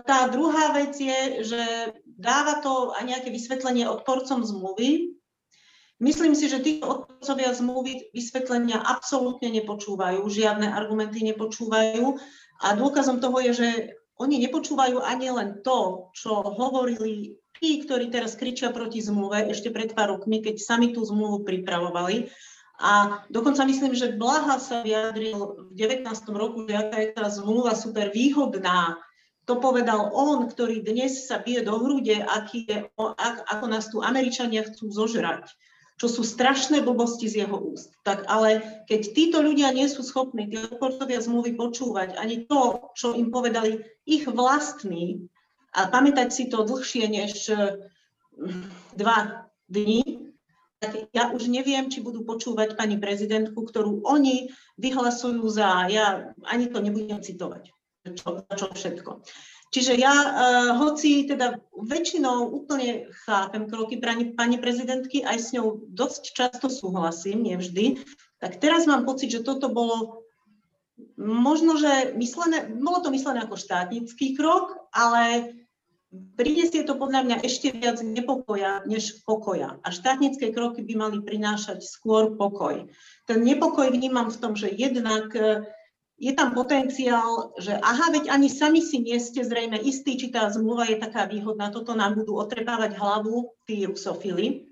Tá 0.06 0.30
druhá 0.32 0.72
vec 0.72 0.94
je, 0.96 1.44
že 1.44 1.62
dáva 2.06 2.64
to 2.64 2.96
aj 2.96 3.04
nejaké 3.04 3.28
vysvetlenie 3.28 3.84
odporcom 3.84 4.40
zmluvy. 4.40 5.18
Myslím 5.98 6.38
si, 6.38 6.46
že 6.46 6.62
títo 6.62 7.02
odporcovia 7.02 7.50
zmluvy 7.50 8.14
vysvetlenia 8.14 8.78
absolútne 8.78 9.50
nepočúvajú, 9.52 10.22
žiadne 10.30 10.70
argumenty 10.70 11.26
nepočúvajú 11.26 12.14
a 12.62 12.78
dôkazom 12.78 13.18
toho 13.18 13.42
je, 13.42 13.52
že 13.52 13.68
oni 14.18 14.42
nepočúvajú 14.42 14.98
ani 15.02 15.30
len 15.30 15.62
to, 15.62 16.10
čo 16.14 16.42
hovorili 16.42 17.38
tí, 17.58 17.82
ktorí 17.82 18.10
teraz 18.10 18.34
kričia 18.34 18.74
proti 18.74 19.02
zmluve 19.02 19.50
ešte 19.50 19.70
pred 19.70 19.94
pár 19.94 20.18
rokmi, 20.18 20.42
keď 20.42 20.58
sami 20.58 20.90
tú 20.94 21.02
zmluvu 21.06 21.46
pripravovali. 21.46 22.30
A 22.78 23.22
dokonca 23.26 23.66
myslím, 23.66 23.94
že 23.94 24.14
Blaha 24.14 24.62
sa 24.62 24.86
vyjadril 24.86 25.70
v 25.70 25.74
19. 25.74 26.06
roku, 26.30 26.62
že 26.70 26.78
aká 26.78 26.98
je 27.02 27.10
tá 27.10 27.26
zmluva 27.26 27.74
super 27.74 28.14
výhodná, 28.14 28.94
to 29.48 29.56
povedal 29.56 30.12
on, 30.12 30.44
ktorý 30.44 30.84
dnes 30.84 31.24
sa 31.24 31.40
bije 31.40 31.64
do 31.64 31.80
hrude, 31.80 32.20
aký 32.20 32.68
je, 32.68 32.84
ako 33.48 33.64
nás 33.64 33.88
tu 33.88 34.04
Američania 34.04 34.60
chcú 34.60 34.92
zožrať, 34.92 35.48
čo 35.98 36.06
sú 36.06 36.22
strašné 36.22 36.80
blbosti 36.86 37.26
z 37.26 37.44
jeho 37.44 37.58
úst. 37.58 37.90
Tak 38.06 38.24
ale 38.30 38.62
keď 38.86 39.00
títo 39.12 39.38
ľudia 39.42 39.74
nie 39.74 39.90
sú 39.90 40.06
schopní, 40.06 40.46
tie 40.46 40.70
portovia 40.78 41.18
zmluvy 41.18 41.58
počúvať, 41.58 42.14
ani 42.14 42.46
to, 42.46 42.94
čo 42.94 43.18
im 43.18 43.34
povedali 43.34 43.82
ich 44.06 44.24
vlastní, 44.30 45.26
a 45.74 45.90
pamätať 45.90 46.32
si 46.32 46.44
to 46.48 46.64
dlhšie 46.64 47.04
než 47.12 47.52
hm, 47.52 48.72
dva 48.96 49.50
dní, 49.68 50.32
tak 50.78 51.10
ja 51.10 51.34
už 51.34 51.50
neviem, 51.50 51.90
či 51.90 52.00
budú 52.00 52.22
počúvať 52.22 52.78
pani 52.78 52.96
prezidentku, 52.96 53.58
ktorú 53.66 54.06
oni 54.06 54.48
vyhlasujú 54.78 55.42
za, 55.50 55.90
ja 55.90 56.32
ani 56.46 56.70
to 56.70 56.78
nebudem 56.78 57.18
citovať 57.18 57.74
čo, 58.14 58.44
čo 58.46 58.66
všetko. 58.72 59.10
Čiže 59.68 60.00
ja, 60.00 60.12
uh, 60.12 60.30
hoci 60.80 61.28
teda 61.28 61.60
väčšinou 61.76 62.48
úplne 62.48 63.12
chápem 63.28 63.68
kroky 63.68 64.00
pani, 64.00 64.32
pani 64.32 64.56
prezidentky, 64.56 65.20
aj 65.20 65.38
s 65.38 65.48
ňou 65.52 65.84
dosť 65.92 66.22
často 66.32 66.72
súhlasím, 66.72 67.44
nevždy, 67.44 68.00
tak 68.40 68.62
teraz 68.62 68.88
mám 68.88 69.04
pocit, 69.04 69.28
že 69.28 69.44
toto 69.44 69.68
bolo 69.68 70.24
možno, 71.18 71.78
že 71.78 72.14
myslené, 72.16 72.70
bolo 72.70 73.02
to 73.02 73.10
myslené 73.10 73.44
ako 73.44 73.58
štátnický 73.58 74.34
krok, 74.34 74.74
ale 74.90 75.54
prinesie 76.38 76.82
to 76.88 76.96
podľa 76.96 77.28
mňa 77.28 77.36
ešte 77.44 77.68
viac 77.74 78.00
nepokoja 78.00 78.82
než 78.88 79.20
pokoja. 79.28 79.76
A 79.84 79.88
štátnické 79.92 80.50
kroky 80.50 80.80
by 80.80 80.94
mali 80.96 81.18
prinášať 81.20 81.84
skôr 81.84 82.34
pokoj. 82.34 82.88
Ten 83.28 83.38
nepokoj 83.44 83.92
vnímam 83.92 84.32
v 84.32 84.40
tom, 84.40 84.56
že 84.56 84.72
jednak 84.72 85.28
je 86.18 86.32
tam 86.34 86.50
potenciál, 86.50 87.54
že 87.62 87.78
aha, 87.78 88.10
veď 88.10 88.34
ani 88.34 88.50
sami 88.50 88.82
si 88.82 88.98
nie 88.98 89.14
ste 89.22 89.46
zrejme 89.46 89.78
istí, 89.78 90.18
či 90.18 90.34
tá 90.34 90.50
zmluva 90.50 90.90
je 90.90 90.98
taká 90.98 91.30
výhodná, 91.30 91.70
toto 91.70 91.94
nám 91.94 92.18
budú 92.18 92.42
otrepávať 92.42 92.98
hlavu 92.98 93.54
tí 93.62 93.86
rusofily. 93.86 94.66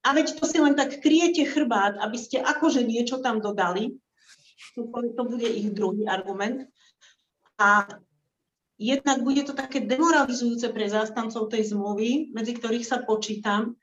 A 0.00 0.16
veď 0.16 0.40
to 0.40 0.48
si 0.48 0.56
len 0.56 0.72
tak 0.72 1.04
kryjete 1.04 1.44
chrbát, 1.44 2.00
aby 2.00 2.16
ste 2.16 2.40
akože 2.40 2.80
niečo 2.80 3.20
tam 3.20 3.44
dodali. 3.44 4.00
To, 4.80 4.88
to 4.88 5.22
bude 5.28 5.44
ich 5.44 5.76
druhý 5.76 6.08
argument. 6.08 6.72
A 7.60 7.84
jednak 8.80 9.20
bude 9.20 9.44
to 9.44 9.52
také 9.52 9.84
demoralizujúce 9.84 10.72
pre 10.72 10.88
zástancov 10.88 11.52
tej 11.52 11.76
zmluvy, 11.76 12.32
medzi 12.32 12.56
ktorých 12.56 12.88
sa 12.88 13.04
počítam, 13.04 13.76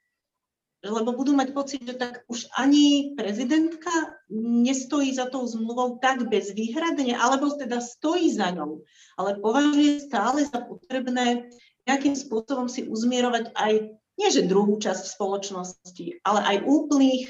lebo 0.86 1.10
budú 1.13 1.34
mať 1.34 1.58
pocit, 1.58 1.82
že 1.82 1.98
tak 1.98 2.22
už 2.30 2.46
ani 2.54 3.18
prezidentka 3.18 3.90
nestojí 4.30 5.10
za 5.10 5.26
tou 5.26 5.42
zmluvou 5.50 5.98
tak 5.98 6.30
bezvýhradne, 6.30 7.18
alebo 7.18 7.50
teda 7.58 7.82
stojí 7.82 8.30
za 8.30 8.54
ňou, 8.54 8.86
ale 9.18 9.42
považuje 9.42 10.06
stále 10.06 10.46
za 10.46 10.62
potrebné 10.62 11.50
nejakým 11.90 12.13
spôsobom 12.13 12.70
si 12.70 12.86
uzmierovať 12.86 13.58
aj, 13.58 13.74
nie 14.22 14.30
že 14.30 14.46
druhú 14.46 14.78
časť 14.78 15.18
spoločnosti, 15.18 16.22
ale 16.22 16.40
aj 16.46 16.58
úplných, 16.68 17.26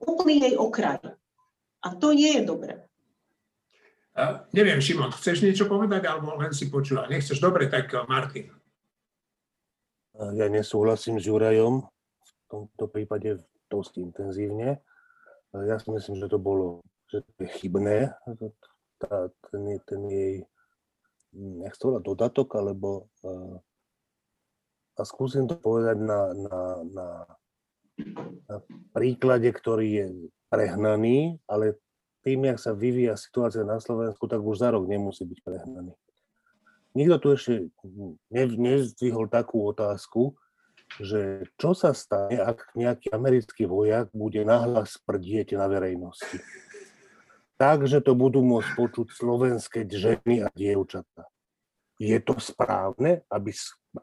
úplný 0.00 0.48
jej 0.48 0.54
okraj. 0.56 1.02
A 1.82 1.88
to 1.98 2.14
nie 2.16 2.40
je 2.40 2.42
dobré. 2.46 2.74
Uh, 4.12 4.44
neviem, 4.52 4.78
Šimon, 4.78 5.10
chceš 5.10 5.42
niečo 5.42 5.66
povedať, 5.66 6.04
alebo 6.04 6.36
len 6.36 6.52
si 6.52 6.68
počúva? 6.68 7.08
Nechceš? 7.08 7.40
Dobre, 7.40 7.66
tak 7.66 7.92
Martin. 8.06 8.52
Ja 10.36 10.46
nesúhlasím 10.52 11.16
s 11.16 11.24
Jurajom 11.24 11.91
tomto 12.52 12.84
prípade 12.92 13.40
dosť 13.72 14.04
intenzívne. 14.04 14.84
Ja 15.56 15.76
si 15.80 15.88
myslím, 15.88 16.20
že 16.20 16.28
to 16.28 16.36
bolo 16.36 16.84
že 17.12 17.20
to 17.20 17.44
je 17.44 17.48
chybné, 17.60 18.16
tá, 18.96 19.28
ten, 19.52 19.62
ten 19.84 20.00
jej, 20.08 20.34
nechcem 21.36 21.92
dodatok, 22.00 22.56
alebo 22.56 23.12
a 24.96 25.02
skúsim 25.04 25.44
to 25.44 25.60
povedať 25.60 26.00
na, 26.00 26.32
na, 26.32 26.60
na, 26.88 27.08
na 28.48 28.56
príklade, 28.96 29.48
ktorý 29.52 29.88
je 29.88 30.06
prehnaný, 30.48 31.36
ale 31.48 31.80
tým, 32.24 32.48
jak 32.48 32.60
sa 32.60 32.72
vyvíja 32.72 33.16
situácia 33.16 33.64
na 33.64 33.80
Slovensku, 33.80 34.24
tak 34.28 34.40
už 34.40 34.60
za 34.60 34.72
rok 34.72 34.88
nemusí 34.88 35.24
byť 35.24 35.38
prehnaný. 35.44 35.92
Nikto 36.92 37.16
tu 37.24 37.28
ešte 37.32 37.52
nezdvihol 38.32 39.32
takú 39.32 39.64
otázku, 39.64 40.36
že 41.00 41.48
čo 41.56 41.72
sa 41.72 41.96
stane, 41.96 42.36
ak 42.36 42.76
nejaký 42.76 43.08
americký 43.14 43.64
vojak 43.64 44.12
bude 44.12 44.44
nahlas 44.44 45.00
prdieť 45.00 45.56
na 45.56 45.70
verejnosti. 45.70 46.42
Takže 47.56 48.02
to 48.02 48.18
budú 48.18 48.42
môcť 48.42 48.74
počuť 48.74 49.06
slovenské 49.14 49.86
ženy 49.86 50.42
a 50.42 50.50
dievčatá. 50.50 51.30
Je 51.96 52.18
to 52.18 52.34
správne, 52.42 53.22
aby 53.30 53.54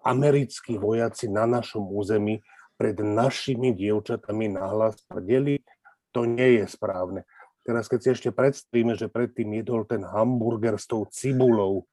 americkí 0.07 0.79
vojaci 0.79 1.27
na 1.27 1.43
našom 1.43 1.83
území 1.83 2.39
pred 2.79 2.95
našimi 3.03 3.75
dievčatami 3.75 4.55
nahlas 4.55 5.03
prdeli? 5.11 5.59
To 6.15 6.23
nie 6.23 6.63
je 6.63 6.65
správne. 6.71 7.27
Teraz 7.67 7.91
keď 7.91 7.99
si 7.99 8.09
ešte 8.15 8.29
predstavíme, 8.31 8.95
že 8.95 9.11
predtým 9.11 9.59
jedol 9.59 9.83
ten 9.83 10.01
hamburger 10.07 10.79
s 10.79 10.87
tou 10.87 11.03
cibulou 11.11 11.85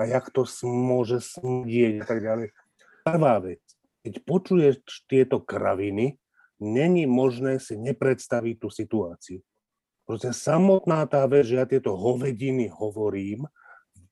a 0.00 0.08
jak 0.08 0.32
to 0.32 0.48
môže 0.64 1.36
smrdieť 1.36 2.02
a 2.02 2.04
tak 2.08 2.18
ďalej. 2.24 2.48
Prvá 3.04 3.36
vec 3.44 3.60
keď 4.00 4.14
počuješ 4.24 4.76
tieto 5.08 5.40
kraviny, 5.40 6.16
není 6.60 7.04
možné 7.04 7.60
si 7.60 7.76
nepredstaviť 7.76 8.56
tú 8.60 8.68
situáciu. 8.68 9.40
Proste 10.04 10.34
samotná 10.34 11.06
tá 11.06 11.24
vec, 11.30 11.46
že 11.46 11.60
ja 11.60 11.66
tieto 11.68 11.94
hovediny 11.94 12.66
hovorím, 12.72 13.46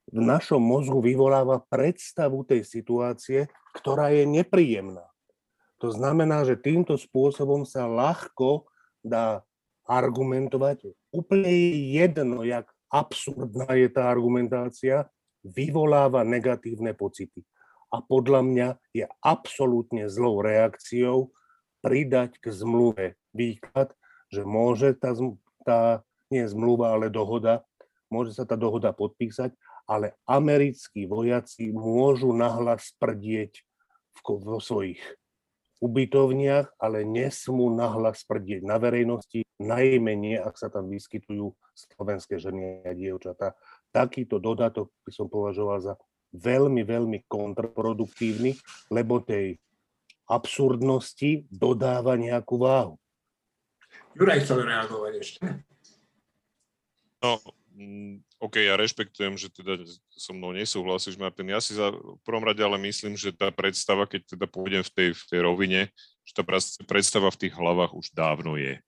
v 0.09 0.21
našom 0.25 0.63
mozgu 0.63 1.05
vyvoláva 1.05 1.61
predstavu 1.69 2.41
tej 2.49 2.65
situácie, 2.65 3.45
ktorá 3.77 4.09
je 4.09 4.25
nepríjemná. 4.25 5.05
To 5.85 5.93
znamená, 5.93 6.49
že 6.49 6.59
týmto 6.59 6.97
spôsobom 6.97 7.69
sa 7.69 7.85
ľahko 7.85 8.67
dá 9.05 9.45
argumentovať. 9.85 10.91
Úplne 11.13 11.51
jedno, 11.93 12.41
jak 12.43 12.67
absurdná 12.89 13.69
je 13.77 13.89
tá 13.93 14.09
argumentácia, 14.09 15.07
vyvoláva 15.45 16.25
negatívne 16.25 16.97
pocity. 16.97 17.45
A 17.89 18.05
podľa 18.05 18.41
mňa 18.45 18.69
je 18.93 19.05
absolútne 19.25 20.13
zlou 20.13 20.45
reakciou 20.45 21.33
pridať 21.81 22.37
k 22.43 22.53
zmluve 22.53 23.17
výklad, 23.33 23.97
že 24.29 24.45
môže 24.45 24.93
tá 24.99 25.17
tá, 25.65 26.01
nie 26.33 26.45
zmluva, 26.49 26.97
ale 26.97 27.13
dohoda, 27.13 27.65
môže 28.09 28.33
sa 28.33 28.49
tá 28.49 28.57
dohoda 28.57 28.93
podpísať, 28.93 29.53
ale 29.89 30.17
americkí 30.29 31.09
vojaci 31.09 31.73
môžu 31.73 32.33
nahlas 32.37 32.93
prdieť 32.97 33.65
vo 34.25 34.61
svojich 34.61 35.01
ubytovniach, 35.79 36.75
ale 36.77 37.07
nesmú 37.07 37.71
nahlas 37.73 38.27
prdieť 38.27 38.67
na 38.67 38.77
verejnosti, 38.77 39.47
najmenej, 39.63 40.43
ak 40.43 40.55
sa 40.59 40.69
tam 40.69 40.91
vyskytujú 40.91 41.55
slovenské 41.75 42.39
ženy 42.39 42.83
a 42.87 42.93
dievčatá. 42.93 43.55
Takýto 43.95 44.43
dodatok 44.43 44.91
by 45.07 45.11
som 45.15 45.27
považoval 45.31 45.79
za 45.83 45.95
veľmi, 46.33 46.83
veľmi 46.85 47.19
kontraproduktívny, 47.27 48.57
lebo 48.93 49.21
tej 49.25 49.57
absurdnosti 50.29 51.49
dodáva 51.49 52.15
nejakú 52.21 52.61
váhu. 52.61 52.95
Juraj 54.13 54.45
chcel 54.45 54.69
reagovať 54.69 55.13
ešte. 55.23 55.41
No, 57.19 57.41
mm, 57.75 58.23
OK, 58.39 58.61
ja 58.61 58.79
rešpektujem, 58.79 59.35
že 59.35 59.51
teda 59.51 59.83
so 60.15 60.31
mnou 60.37 60.55
nesúhlasíš, 60.55 61.19
Martin. 61.19 61.51
Ja 61.51 61.59
si 61.59 61.75
za 61.75 61.91
v 61.91 62.21
prvom 62.23 62.45
rade 62.45 62.63
ale 62.63 62.79
myslím, 62.79 63.19
že 63.19 63.35
tá 63.35 63.51
predstava, 63.51 64.07
keď 64.07 64.39
teda 64.39 64.47
pôjdem 64.47 64.85
v 64.85 64.91
tej, 64.93 65.09
v 65.17 65.25
tej 65.27 65.41
rovine, 65.43 65.81
že 66.23 66.33
tá 66.37 66.43
predstava 66.87 67.33
v 67.33 67.41
tých 67.47 67.55
hlavách 67.57 67.97
už 67.97 68.13
dávno 68.15 68.55
je. 68.61 68.79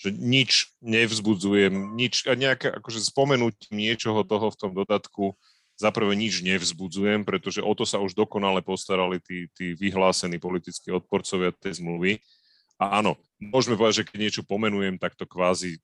Že 0.00 0.16
nič 0.16 0.72
nevzbudzujem, 0.80 1.92
nič, 1.92 2.24
a 2.24 2.32
nejaké, 2.32 2.72
akože 2.72 3.04
spomenúť 3.04 3.68
niečoho 3.68 4.24
toho 4.24 4.48
v 4.48 4.56
tom 4.56 4.72
dodatku, 4.72 5.36
zaprvé 5.80 6.12
nič 6.12 6.44
nevzbudzujem, 6.44 7.24
pretože 7.24 7.64
o 7.64 7.72
to 7.72 7.88
sa 7.88 7.96
už 7.96 8.12
dokonale 8.12 8.60
postarali 8.60 9.16
tí, 9.24 9.48
tí 9.56 9.72
vyhlásení 9.72 10.36
politickí 10.36 10.92
odporcovia 10.92 11.56
tej 11.56 11.80
zmluvy 11.80 12.20
a 12.80 13.04
áno, 13.04 13.20
môžeme 13.36 13.76
povedať, 13.76 14.04
že 14.04 14.06
keď 14.08 14.18
niečo 14.20 14.42
pomenujem, 14.44 14.96
tak 14.96 15.12
to 15.12 15.28
kvázi 15.28 15.76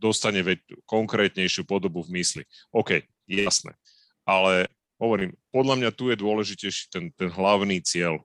dostane 0.00 0.40
konkrétnejšiu 0.88 1.68
podobu 1.68 2.00
v 2.00 2.20
mysli. 2.20 2.44
OK, 2.72 3.04
jasné. 3.28 3.76
Ale 4.24 4.72
hovorím, 4.96 5.36
podľa 5.52 5.74
mňa 5.76 5.90
tu 5.92 6.08
je 6.08 6.16
dôležitejší 6.16 6.88
ten, 6.88 7.04
ten 7.12 7.28
hlavný 7.28 7.84
cieľ 7.84 8.24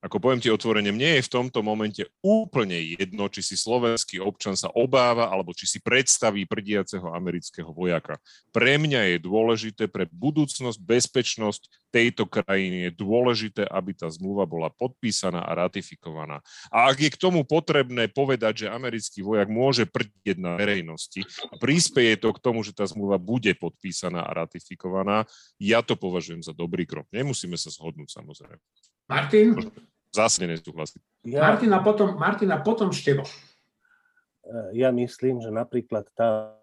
ako 0.00 0.16
poviem 0.16 0.40
ti 0.40 0.48
otvorene, 0.48 0.96
mne 0.96 1.20
je 1.20 1.26
v 1.28 1.32
tomto 1.32 1.60
momente 1.60 2.08
úplne 2.24 2.96
jedno, 2.96 3.28
či 3.28 3.44
si 3.44 3.52
slovenský 3.52 4.16
občan 4.16 4.56
sa 4.56 4.72
obáva, 4.72 5.28
alebo 5.28 5.52
či 5.52 5.68
si 5.68 5.76
predstaví 5.76 6.48
prdiaceho 6.48 7.12
amerického 7.12 7.68
vojaka. 7.68 8.16
Pre 8.48 8.72
mňa 8.80 9.12
je 9.12 9.16
dôležité, 9.20 9.92
pre 9.92 10.08
budúcnosť, 10.08 10.80
bezpečnosť 10.80 11.92
tejto 11.92 12.24
krajiny 12.24 12.88
je 12.88 12.90
dôležité, 12.96 13.62
aby 13.68 13.92
tá 13.92 14.08
zmluva 14.08 14.48
bola 14.48 14.72
podpísaná 14.72 15.44
a 15.44 15.52
ratifikovaná. 15.68 16.40
A 16.72 16.88
ak 16.88 16.96
je 17.04 17.10
k 17.12 17.20
tomu 17.20 17.44
potrebné 17.44 18.08
povedať, 18.08 18.64
že 18.64 18.72
americký 18.72 19.20
vojak 19.20 19.52
môže 19.52 19.84
prdieť 19.84 20.40
na 20.40 20.56
verejnosti 20.56 21.28
a 21.52 21.60
prispieje 21.60 22.24
to 22.24 22.32
k 22.32 22.40
tomu, 22.40 22.64
že 22.64 22.72
tá 22.72 22.88
zmluva 22.88 23.20
bude 23.20 23.52
podpísaná 23.52 24.24
a 24.24 24.32
ratifikovaná, 24.32 25.28
ja 25.60 25.84
to 25.84 25.92
považujem 25.92 26.40
za 26.40 26.56
dobrý 26.56 26.88
krok. 26.88 27.04
Nemusíme 27.12 27.60
sa 27.60 27.68
zhodnúť 27.68 28.16
samozrejme. 28.16 28.64
Martin? 29.10 29.58
Zase 30.10 30.42
nesúhlasím. 30.42 31.02
Ja, 31.22 31.54
Martina 31.54 31.78
potom, 31.78 32.18
Martina 32.18 32.58
potom 32.58 32.90
Števo. 32.90 33.22
Ja 34.74 34.90
myslím, 34.90 35.38
že 35.38 35.54
napríklad 35.54 36.10
tá, 36.10 36.58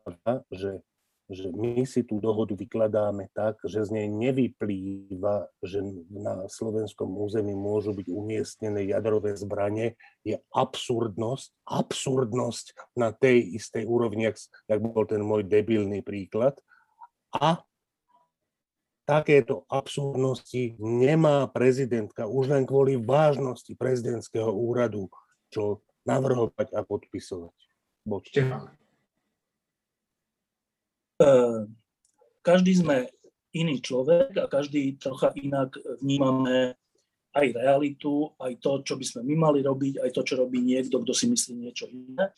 že, 0.51 0.83
že 1.31 1.47
my 1.55 1.87
si 1.87 2.03
tú 2.03 2.19
dohodu 2.19 2.51
vykladáme 2.51 3.31
tak, 3.31 3.55
že 3.63 3.87
z 3.87 3.95
nej 3.95 4.07
nevyplýva, 4.11 5.47
že 5.63 5.79
na 6.11 6.51
slovenskom 6.51 7.07
území 7.07 7.55
môžu 7.55 7.95
byť 7.95 8.07
umiestnené 8.11 8.91
jadrové 8.91 9.39
zbranie, 9.39 9.95
je 10.27 10.35
absurdnosť, 10.51 11.55
absurdnosť 11.63 12.97
na 12.99 13.15
tej 13.15 13.55
istej 13.55 13.87
úrovni, 13.87 14.27
jak 14.67 14.79
bol 14.83 15.07
ten 15.07 15.23
môj 15.23 15.47
debilný 15.47 16.03
príklad. 16.03 16.59
A 17.31 17.63
takéto 19.07 19.63
absurdnosti 19.71 20.75
nemá 20.83 21.47
prezidentka 21.47 22.27
už 22.27 22.51
len 22.51 22.67
kvôli 22.67 22.99
vážnosti 22.99 23.71
prezidentského 23.79 24.51
úradu, 24.51 25.07
čo 25.47 25.79
navrhovať 26.03 26.75
a 26.75 26.83
podpisovať. 26.83 27.55
Každý 32.43 32.71
sme 32.75 33.07
iný 33.55 33.79
človek 33.79 34.35
a 34.43 34.45
každý 34.51 34.99
trocha 34.99 35.31
inak 35.39 35.79
vnímame 36.03 36.75
aj 37.31 37.47
realitu, 37.55 38.35
aj 38.43 38.59
to, 38.59 38.83
čo 38.83 38.99
by 38.99 39.05
sme 39.07 39.21
my 39.23 39.35
mali 39.39 39.59
robiť, 39.63 40.03
aj 40.03 40.11
to, 40.11 40.21
čo 40.27 40.35
robí 40.35 40.59
niekto, 40.59 40.99
kto 40.99 41.15
si 41.15 41.31
myslí 41.31 41.53
niečo 41.55 41.87
iné. 41.87 42.35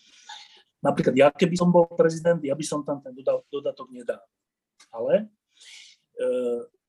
Napríklad 0.86 1.18
ja, 1.18 1.28
keby 1.34 1.56
som 1.58 1.74
bol 1.74 1.90
prezident, 1.98 2.40
ja 2.46 2.54
by 2.54 2.66
som 2.66 2.86
tam 2.86 3.02
ten 3.02 3.12
dodatok 3.50 3.90
nedal. 3.90 4.22
Ale 4.90 5.28
E, 5.28 5.39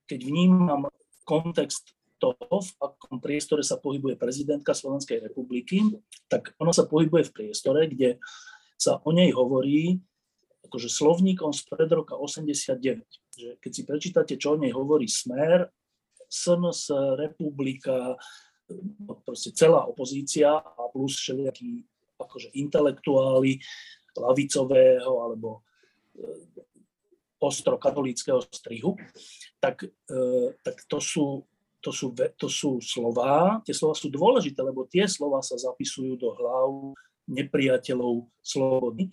keď 0.06 0.20
vnímam 0.26 0.90
kontext 1.22 1.94
toho, 2.20 2.60
v 2.60 2.70
akom 2.84 3.16
priestore 3.16 3.64
sa 3.64 3.80
pohybuje 3.80 4.20
prezidentka 4.20 4.76
Slovenskej 4.76 5.24
republiky, 5.24 5.80
tak 6.28 6.52
ona 6.60 6.74
sa 6.74 6.84
pohybuje 6.84 7.32
v 7.32 7.34
priestore, 7.34 7.88
kde 7.88 8.20
sa 8.76 9.00
o 9.00 9.10
nej 9.14 9.32
hovorí 9.32 9.96
akože 10.68 10.92
slovníkom 10.92 11.50
z 11.56 11.60
pred 11.66 11.88
roka 11.88 12.14
89. 12.14 13.02
Že 13.32 13.48
keď 13.56 13.70
si 13.72 13.82
prečítate, 13.88 14.32
čo 14.36 14.54
o 14.54 14.60
nej 14.60 14.70
hovorí 14.70 15.08
Smer, 15.08 15.66
SNS, 16.30 16.94
Republika, 17.18 18.14
no 19.02 19.18
proste 19.26 19.50
celá 19.50 19.82
opozícia 19.88 20.62
a 20.62 20.82
plus 20.92 21.18
všelijakí 21.18 21.82
akože 22.20 22.54
intelektuáli 22.54 23.58
lavicového 24.14 25.24
alebo 25.24 25.64
ostro 27.40 27.80
katolického 27.80 28.44
strihu, 28.44 28.94
tak, 29.58 29.88
e, 29.88 30.20
tak 30.60 30.76
to, 30.86 31.00
sú, 31.00 31.48
to, 31.80 31.90
sú, 31.90 32.12
to 32.12 32.48
sú 32.52 32.78
slová, 32.84 33.64
tie 33.64 33.72
slova 33.72 33.96
sú 33.96 34.12
dôležité, 34.12 34.60
lebo 34.60 34.84
tie 34.84 35.08
slova 35.08 35.40
sa 35.40 35.56
zapisujú 35.56 36.20
do 36.20 36.36
hlav 36.36 36.92
nepriateľov 37.24 38.28
slobody. 38.44 39.08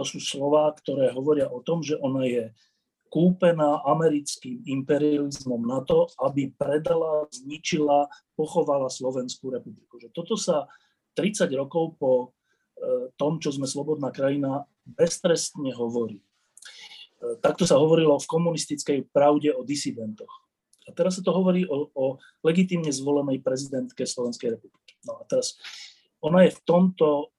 To 0.00 0.06
sú 0.06 0.22
slova, 0.22 0.72
ktoré 0.78 1.10
hovoria 1.12 1.50
o 1.50 1.60
tom, 1.60 1.84
že 1.84 1.98
ona 1.98 2.24
je 2.24 2.54
kúpená 3.08 3.82
americkým 3.88 4.62
imperializmom 4.68 5.64
na 5.64 5.80
to, 5.82 6.06
aby 6.20 6.52
predala, 6.54 7.24
zničila, 7.32 8.06
pochovala 8.36 8.92
Slovenskú 8.92 9.48
republiku. 9.48 9.96
Že 9.96 10.08
toto 10.12 10.36
sa 10.36 10.68
30 11.16 11.48
rokov 11.56 11.96
po 11.98 12.12
e, 12.22 12.26
tom, 13.16 13.40
čo 13.40 13.50
sme 13.50 13.64
slobodná 13.64 14.12
krajina, 14.12 14.68
beztrestne 14.84 15.72
hovorí. 15.74 16.20
Takto 17.18 17.66
sa 17.66 17.82
hovorilo 17.82 18.14
v 18.18 18.30
komunistickej 18.30 18.98
pravde 19.10 19.50
o 19.50 19.66
disidentoch. 19.66 20.30
A 20.86 20.94
teraz 20.94 21.18
sa 21.18 21.22
to 21.26 21.34
hovorí 21.34 21.66
o, 21.68 21.90
o 21.92 22.16
legitímne 22.46 22.88
zvolenej 22.88 23.44
prezidentke 23.44 24.08
Slovenskej 24.08 24.56
republiky. 24.56 24.96
No 25.04 25.20
a 25.20 25.22
teraz 25.28 25.58
ona 26.22 26.46
je 26.46 26.54
v 26.54 26.60
tomto, 26.64 27.34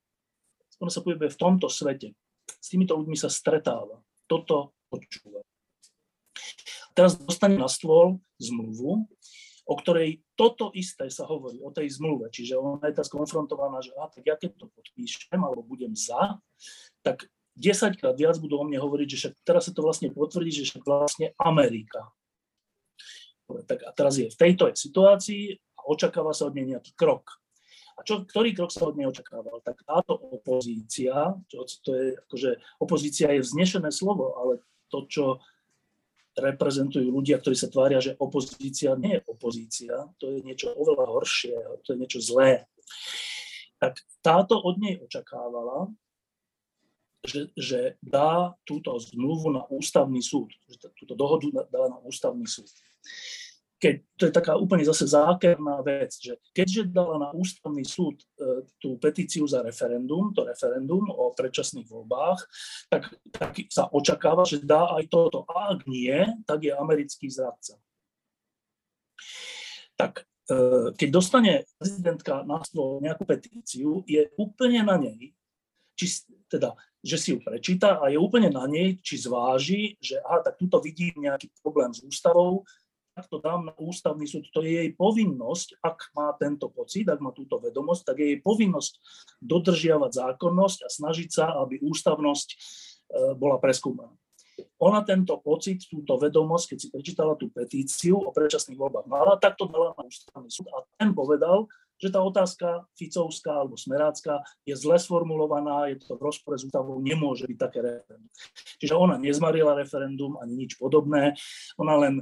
ona 0.77 0.91
sa 0.91 1.01
pohybuje 1.01 1.33
v 1.33 1.41
tomto 1.41 1.67
svete. 1.71 2.13
S 2.59 2.67
týmito 2.69 2.93
ľuďmi 2.93 3.17
sa 3.17 3.31
stretáva. 3.31 4.03
Toto 4.29 4.77
počúva. 4.91 5.41
Teraz 6.93 7.15
dostane 7.15 7.55
na 7.55 7.71
stôl 7.71 8.19
zmluvu, 8.37 9.07
o 9.69 9.73
ktorej 9.77 10.19
toto 10.33 10.73
isté 10.75 11.07
sa 11.13 11.23
hovorí, 11.29 11.61
o 11.61 11.71
tej 11.71 11.87
zmluve. 11.93 12.27
Čiže 12.33 12.57
ona 12.57 12.89
je 12.89 12.99
teraz 12.99 13.07
konfrontovaná, 13.07 13.79
že 13.79 13.93
a, 13.95 14.09
tak 14.11 14.27
ja 14.27 14.35
keď 14.35 14.59
to 14.59 14.65
podpíšem, 14.73 15.39
alebo 15.39 15.63
budem 15.63 15.93
za, 15.93 16.37
tak 17.05 17.29
10 17.59 17.99
krát 17.99 18.15
viac 18.15 18.39
budú 18.39 18.57
o 18.57 18.63
mne 18.63 18.79
hovoriť, 18.79 19.07
že 19.11 19.17
však 19.19 19.33
teraz 19.43 19.67
sa 19.67 19.75
to 19.75 19.83
vlastne 19.83 20.09
potvrdí, 20.15 20.63
že 20.63 20.63
však 20.71 20.83
vlastne 20.87 21.35
Amerika. 21.35 22.07
Tak 23.49 23.83
a 23.83 23.91
teraz 23.91 24.15
je 24.15 24.31
v 24.31 24.39
tejto 24.39 24.71
situácii 24.71 25.59
a 25.75 25.81
očakáva 25.91 26.31
sa 26.31 26.47
od 26.47 26.55
nej 26.55 26.71
nejaký 26.71 26.95
krok. 26.95 27.39
A 27.99 28.07
čo, 28.07 28.23
ktorý 28.23 28.55
krok 28.55 28.71
sa 28.71 28.87
od 28.87 28.95
nej 28.95 29.11
očakával? 29.11 29.59
Tak 29.59 29.83
táto 29.83 30.15
opozícia, 30.15 31.35
čo, 31.51 31.67
to 31.83 31.91
je, 31.91 32.05
akože 32.15 32.49
opozícia 32.79 33.27
je 33.35 33.43
vznešené 33.43 33.91
slovo, 33.91 34.39
ale 34.39 34.63
to, 34.87 35.03
čo 35.11 35.25
reprezentujú 36.39 37.11
ľudia, 37.11 37.43
ktorí 37.43 37.59
sa 37.59 37.67
tvária, 37.67 37.99
že 37.99 38.15
opozícia 38.15 38.95
nie 38.95 39.19
je 39.19 39.21
opozícia, 39.27 39.93
to 40.15 40.31
je 40.31 40.39
niečo 40.47 40.71
oveľa 40.71 41.11
horšie, 41.11 41.55
to 41.83 41.91
je 41.91 41.97
niečo 41.99 42.19
zlé. 42.23 42.63
Tak 43.83 43.99
táto 44.23 44.55
od 44.55 44.79
nej 44.79 44.95
očakávala, 45.03 45.91
že, 47.23 47.51
že 47.55 47.79
dá 47.99 48.55
túto 48.63 48.95
zmluvu 48.95 49.51
na 49.51 49.63
ústavný 49.67 50.23
súd, 50.23 50.55
že 50.71 50.87
túto 50.95 51.15
dohodu 51.15 51.67
dá 51.67 51.91
na 51.91 51.99
ústavný 52.03 52.47
súd. 52.47 52.69
Keď, 53.79 53.95
to 54.19 54.23
je 54.27 54.33
taká 54.35 54.59
úplne 54.59 54.83
zase 54.83 55.07
zákerná 55.07 55.79
vec, 55.79 56.11
že 56.19 56.35
keďže 56.51 56.91
dala 56.91 57.15
na 57.15 57.29
ústavný 57.31 57.87
súd 57.87 58.19
e, 58.35 58.67
tú 58.75 58.99
petíciu 58.99 59.47
za 59.47 59.63
referendum, 59.63 60.35
to 60.35 60.43
referendum 60.43 61.07
o 61.07 61.31
predčasných 61.31 61.87
voľbách, 61.87 62.43
tak, 62.91 63.07
tak 63.31 63.55
sa 63.71 63.87
očakáva, 63.87 64.43
že 64.43 64.59
dá 64.59 64.83
aj 64.99 65.07
toto. 65.07 65.47
A 65.47 65.79
ak 65.79 65.87
nie, 65.87 66.11
tak 66.43 66.67
je 66.67 66.75
americký 66.75 67.31
zradca. 67.31 67.79
Tak 69.95 70.27
e, 70.51 70.91
keď 70.99 71.07
dostane 71.07 71.63
prezidentka 71.79 72.43
na 72.43 72.59
stôl 72.67 72.99
nejakú 72.99 73.23
petíciu, 73.23 74.03
je 74.03 74.27
úplne 74.35 74.83
na 74.83 74.99
nej, 74.99 75.31
či, 75.95 76.27
teda 76.51 76.75
že 76.99 77.15
si 77.15 77.27
ju 77.35 77.39
prečíta 77.39 77.99
a 77.99 78.11
je 78.11 78.19
úplne 78.19 78.51
na 78.51 78.67
nej, 78.67 78.99
či 78.99 79.15
zváži, 79.15 79.95
že 80.03 80.19
aha, 80.19 80.43
tak 80.43 80.59
tuto 80.59 80.83
vidím 80.83 81.15
nejaký 81.23 81.47
problém 81.63 81.95
s 81.95 82.03
ústavou, 82.03 82.67
tak 83.19 83.27
to 83.27 83.43
dám 83.43 83.67
na 83.67 83.73
ústavný 83.75 84.23
súd. 84.23 84.47
To 84.55 84.63
je 84.63 84.71
jej 84.79 84.91
povinnosť, 84.95 85.83
ak 85.83 86.15
má 86.15 86.31
tento 86.39 86.71
pocit, 86.71 87.03
ak 87.07 87.19
má 87.19 87.35
túto 87.35 87.59
vedomosť, 87.59 88.01
tak 88.07 88.23
je 88.23 88.27
jej 88.35 88.39
povinnosť 88.39 88.93
dodržiavať 89.43 90.11
zákonnosť 90.15 90.79
a 90.85 90.89
snažiť 90.91 91.29
sa, 91.31 91.45
aby 91.59 91.83
ústavnosť 91.83 92.47
e, 92.47 92.55
bola 93.35 93.59
preskúmaná. 93.59 94.15
Ona 94.79 95.03
tento 95.03 95.39
pocit, 95.39 95.83
túto 95.87 96.15
vedomosť, 96.19 96.75
keď 96.75 96.77
si 96.79 96.87
prečítala 96.91 97.35
tú 97.35 97.51
petíciu 97.51 98.19
o 98.19 98.31
predčasných 98.31 98.79
voľbách 98.79 99.07
mala, 99.07 99.35
tak 99.39 99.59
to 99.59 99.67
dala 99.67 99.95
na 99.95 100.03
ústavný 100.07 100.47
súd 100.51 100.67
a 100.71 100.83
ten 100.95 101.11
povedal, 101.11 101.67
že 101.99 102.09
tá 102.09 102.23
otázka 102.23 102.87
Ficovská 102.95 103.59
alebo 103.59 103.75
Smerácká 103.75 104.41
je 104.63 104.73
zle 104.73 104.95
sformulovaná, 104.95 105.91
je 105.91 105.99
to 105.99 106.15
v 106.15 106.25
rozpore 106.31 106.55
s 106.55 106.65
ústavou, 106.65 107.03
nemôže 107.03 107.45
byť 107.45 107.57
také 107.59 107.79
referendum. 107.83 108.31
Čiže 108.79 108.95
ona 108.95 109.19
nezmarila 109.19 109.75
referendum 109.75 110.39
ani 110.39 110.65
nič 110.65 110.79
podobné, 110.79 111.35
ona 111.75 111.99
len, 111.99 112.15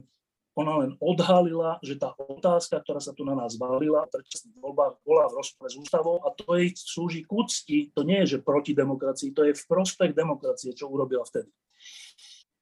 ona 0.57 0.73
len 0.81 0.91
odhalila, 0.97 1.77
že 1.85 2.01
tá 2.01 2.17
otázka, 2.17 2.81
ktorá 2.81 2.97
sa 2.97 3.13
tu 3.13 3.21
na 3.21 3.37
nás 3.37 3.53
valila 3.61 4.09
v 4.09 4.17
predčasných 4.17 4.57
voľbách, 4.57 4.93
bola 5.05 5.29
v 5.29 5.37
rozpore 5.37 5.69
s 5.69 5.77
ústavou 5.77 6.25
a 6.25 6.33
to 6.33 6.57
jej 6.57 6.73
slúži 6.73 7.21
k 7.21 7.29
úcti, 7.29 7.77
to 7.93 8.01
nie 8.01 8.25
je, 8.25 8.37
že 8.37 8.45
proti 8.45 8.73
demokracii, 8.73 9.37
to 9.37 9.45
je 9.45 9.53
v 9.53 9.63
prospech 9.69 10.17
demokracie, 10.17 10.73
čo 10.73 10.89
urobila 10.89 11.21
vtedy 11.21 11.53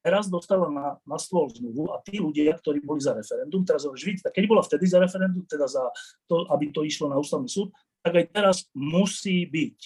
teraz 0.06 0.30
dostala 0.30 0.70
na, 0.70 1.02
na 1.02 1.18
stôl 1.18 1.50
zmluvu 1.50 1.90
a 1.90 1.98
tí 2.06 2.22
ľudia, 2.22 2.54
ktorí 2.54 2.86
boli 2.86 3.02
za 3.02 3.18
referendum, 3.18 3.66
teraz 3.66 3.90
vidíte, 3.90 4.30
keď 4.30 4.46
bola 4.46 4.62
vtedy 4.62 4.86
za 4.86 5.02
referendum, 5.02 5.42
teda 5.50 5.66
za 5.66 5.82
to, 6.30 6.46
aby 6.54 6.70
to 6.70 6.86
išlo 6.86 7.10
na 7.10 7.18
ústavný 7.18 7.50
súd, 7.50 7.74
tak 8.06 8.14
aj 8.14 8.26
teraz 8.30 8.58
musí 8.78 9.50
byť. 9.50 9.80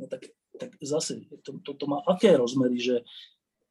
No 0.00 0.08
tak, 0.08 0.32
tak 0.56 0.72
zase, 0.80 1.28
to, 1.44 1.60
to, 1.60 1.76
to 1.76 1.84
má 1.84 2.00
aké 2.08 2.32
rozmery, 2.32 2.80
že 2.80 3.04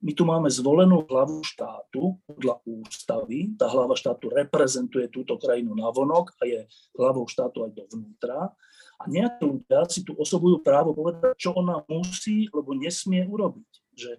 my 0.06 0.14
tu 0.14 0.22
máme 0.22 0.54
zvolenú 0.54 1.02
hlavu 1.10 1.42
štátu 1.42 2.22
podľa 2.30 2.62
ústavy. 2.70 3.58
Tá 3.58 3.66
hlava 3.66 3.98
štátu 3.98 4.30
reprezentuje 4.30 5.10
túto 5.10 5.34
krajinu 5.42 5.74
navonok 5.74 6.30
a 6.38 6.46
je 6.46 6.62
hlavou 6.94 7.26
štátu 7.26 7.66
aj 7.66 7.74
dovnútra. 7.74 8.54
A 9.02 9.04
nejakí 9.10 9.42
ľudia 9.42 9.82
si 9.90 10.06
tu 10.06 10.14
osobujú 10.14 10.62
právo 10.62 10.94
povedať, 10.94 11.34
čo 11.42 11.58
ona 11.58 11.82
musí, 11.90 12.46
alebo 12.54 12.78
nesmie 12.78 13.26
urobiť. 13.26 13.72
Že 13.98 14.12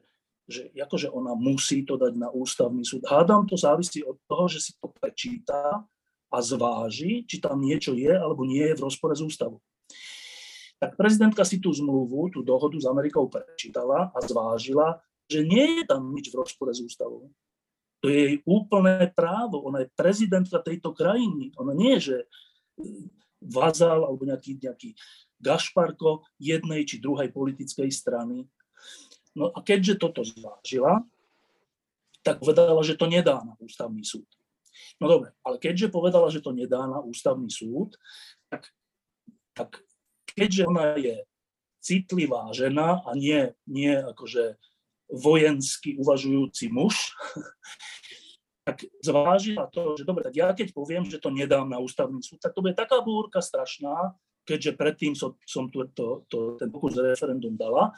že 0.47 0.70
akože 0.78 1.11
ona 1.11 1.34
musí 1.34 1.82
to 1.82 1.99
dať 1.99 2.14
na 2.14 2.30
ústavný 2.30 2.86
súd. 2.86 3.03
Hádam, 3.07 3.51
to 3.51 3.59
závisí 3.59 4.03
od 4.07 4.18
toho, 4.30 4.47
že 4.47 4.62
si 4.62 4.72
to 4.78 4.94
prečíta 4.94 5.82
a 6.30 6.38
zváži, 6.38 7.26
či 7.26 7.42
tam 7.42 7.59
niečo 7.59 7.94
je 7.94 8.14
alebo 8.14 8.47
nie 8.47 8.62
je 8.62 8.78
v 8.78 8.84
rozpore 8.86 9.14
s 9.14 9.22
ústavou. 9.22 9.59
Tak 10.76 10.94
prezidentka 10.94 11.42
si 11.42 11.59
tú 11.59 11.72
zmluvu, 11.72 12.30
tú 12.30 12.40
dohodu 12.44 12.76
s 12.76 12.86
Amerikou 12.86 13.26
prečítala 13.26 14.12
a 14.12 14.18
zvážila, 14.22 15.01
že 15.26 15.42
nie 15.42 15.82
je 15.82 15.84
tam 15.88 16.14
nič 16.14 16.30
v 16.30 16.38
rozpore 16.38 16.70
s 16.70 16.84
ústavou. 16.84 17.32
To 18.05 18.12
je 18.12 18.18
jej 18.22 18.36
úplné 18.44 19.11
právo. 19.11 19.64
Ona 19.66 19.82
je 19.82 19.92
prezidentka 19.97 20.61
tejto 20.62 20.92
krajiny. 20.92 21.51
Ona 21.59 21.72
nie 21.72 21.97
je, 21.99 22.01
že 22.12 22.16
vazal 23.40 24.05
alebo 24.05 24.22
nejaký, 24.28 24.61
nejaký 24.61 24.92
gašparko 25.40 26.28
jednej 26.36 26.84
či 26.84 27.01
druhej 27.01 27.32
politickej 27.32 27.88
strany. 27.88 28.44
No 29.37 29.53
a 29.53 29.61
keďže 29.61 30.01
toto 30.01 30.24
zvážila, 30.24 31.05
tak 32.24 32.41
povedala, 32.41 32.80
že 32.80 32.97
to 32.97 33.07
nedá 33.07 33.45
na 33.45 33.55
ústavný 33.61 34.03
súd. 34.03 34.26
No 34.97 35.07
dobre, 35.07 35.37
ale 35.45 35.61
keďže 35.61 35.93
povedala, 35.93 36.32
že 36.32 36.41
to 36.41 36.57
nedá 36.57 36.89
na 36.89 37.05
ústavný 37.05 37.53
súd, 37.53 37.95
tak, 38.49 38.72
tak 39.53 39.84
keďže 40.32 40.62
ona 40.66 40.97
je 40.97 41.16
citlivá 41.84 42.51
žena 42.57 43.05
a 43.05 43.14
nie, 43.14 43.53
nie 43.68 43.95
akože 43.95 44.57
vojensky 45.07 45.95
uvažujúci 46.01 46.72
muž, 46.72 47.14
tak 48.66 48.82
zvážila 49.05 49.70
to, 49.70 49.95
že 49.95 50.03
dobre, 50.03 50.26
tak 50.26 50.34
ja 50.34 50.51
keď 50.51 50.74
poviem, 50.74 51.07
že 51.07 51.22
to 51.22 51.30
nedám 51.30 51.70
na 51.70 51.78
ústavný 51.78 52.18
súd, 52.24 52.43
tak 52.43 52.51
to 52.57 52.64
bude 52.64 52.74
taká 52.74 52.99
búrka 53.05 53.39
strašná, 53.39 54.18
keďže 54.43 54.74
predtým 54.74 55.14
som, 55.14 55.39
som 55.47 55.70
tu, 55.70 55.87
to, 55.95 56.26
to, 56.26 56.59
ten 56.59 56.74
pokus 56.74 56.99
referendum 56.99 57.55
dala, 57.55 57.95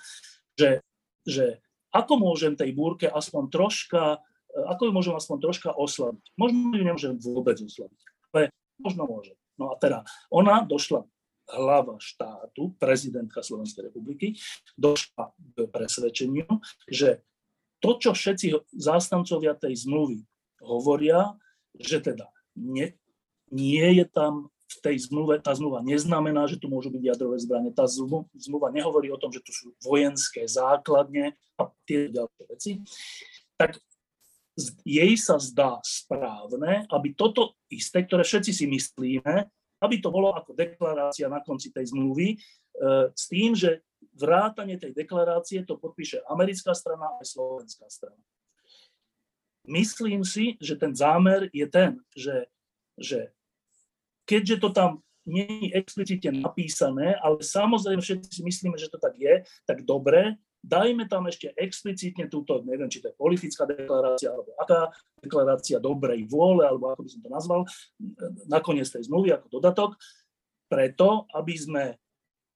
že 0.52 0.84
že 1.24 1.62
ako 1.94 2.20
môžem 2.20 2.54
tej 2.54 2.76
búrke 2.76 3.08
aspoň 3.08 3.48
troška, 3.48 4.20
e, 4.52 4.60
ako 4.68 4.88
ju 4.88 4.92
môžem 4.92 5.14
aspoň 5.16 5.36
troška 5.40 5.70
oslaviť. 5.72 6.24
Možno 6.36 6.76
ju 6.76 6.84
nemôžem 6.84 7.14
vôbec 7.16 7.56
oslaviť, 7.58 8.00
ale 8.34 8.52
možno 8.76 9.08
môže. 9.08 9.34
No 9.58 9.72
a 9.72 9.74
teda 9.80 10.04
ona 10.30 10.62
došla 10.62 11.08
hlava 11.48 11.96
štátu, 11.96 12.76
prezidentka 12.76 13.40
Slovenskej 13.40 13.88
republiky, 13.88 14.36
došla 14.76 15.32
k 15.32 15.56
presvedčeniu, 15.72 16.44
že 16.84 17.24
to, 17.80 17.96
čo 17.96 18.12
všetci 18.12 18.76
zástancovia 18.76 19.56
tej 19.56 19.86
zmluvy 19.86 20.20
hovoria, 20.60 21.38
že 21.78 22.02
teda 22.02 22.28
nie, 22.58 22.92
nie 23.48 24.02
je 24.02 24.04
tam 24.04 24.52
v 24.68 24.76
tej 24.84 24.96
zmluve, 25.08 25.40
tá 25.40 25.56
zmluva 25.56 25.80
neznamená, 25.80 26.44
že 26.44 26.60
tu 26.60 26.68
môžu 26.68 26.92
byť 26.92 27.00
jadrové 27.00 27.40
zbranie. 27.40 27.72
Tá 27.72 27.88
zmluva 27.88 28.68
nehovorí 28.68 29.08
o 29.08 29.16
tom, 29.16 29.32
že 29.32 29.40
tu 29.40 29.48
sú 29.48 29.72
vojenské 29.80 30.44
základne 30.44 31.32
a 31.56 31.72
tie 31.88 32.12
ďalšie 32.12 32.44
veci. 32.52 32.70
Tak 33.56 33.80
jej 34.84 35.12
sa 35.16 35.40
zdá 35.40 35.80
správne, 35.80 36.84
aby 36.92 37.16
toto 37.16 37.56
isté, 37.72 38.04
ktoré 38.04 38.26
všetci 38.26 38.52
si 38.52 38.64
myslíme, 38.68 39.48
aby 39.78 39.96
to 40.02 40.10
bolo 40.10 40.34
ako 40.34 40.52
deklarácia 40.52 41.30
na 41.30 41.40
konci 41.40 41.70
tej 41.70 41.94
zmluvy, 41.94 42.34
e, 42.34 42.36
s 43.14 43.24
tým, 43.30 43.54
že 43.54 43.86
vrátanie 44.18 44.76
tej 44.76 44.90
deklarácie 44.92 45.62
to 45.62 45.78
podpíše 45.78 46.26
americká 46.26 46.74
strana 46.74 47.14
a 47.16 47.22
slovenská 47.22 47.86
strana. 47.86 48.18
Myslím 49.68 50.26
si, 50.26 50.58
že 50.58 50.74
ten 50.74 50.96
zámer 50.96 51.46
je 51.54 51.66
ten, 51.70 52.02
že, 52.16 52.50
že 52.98 53.30
keďže 54.28 54.60
to 54.60 54.68
tam 54.76 54.90
nie 55.28 55.68
je 55.68 55.76
explicitne 55.76 56.40
napísané, 56.40 57.16
ale 57.20 57.40
samozrejme 57.40 58.00
všetci 58.00 58.28
si 58.28 58.42
myslíme, 58.44 58.76
že 58.80 58.88
to 58.88 59.00
tak 59.00 59.16
je, 59.16 59.44
tak 59.68 59.84
dobre, 59.84 60.36
dajme 60.64 61.04
tam 61.04 61.28
ešte 61.28 61.52
explicitne 61.54 62.26
túto, 62.32 62.64
neviem, 62.64 62.88
či 62.88 63.04
to 63.04 63.12
je 63.12 63.20
politická 63.20 63.68
deklarácia, 63.68 64.32
alebo 64.32 64.56
aká 64.56 64.88
deklarácia 65.20 65.78
dobrej 65.78 66.24
vôle, 66.26 66.64
alebo 66.64 66.92
ako 66.92 67.04
by 67.04 67.10
som 67.12 67.20
to 67.20 67.30
nazval, 67.30 67.60
nakoniec 68.48 68.88
tej 68.88 69.06
zmluvy 69.06 69.36
ako 69.36 69.46
dodatok, 69.60 69.90
preto, 70.68 71.28
aby 71.36 71.54
sme 71.56 71.84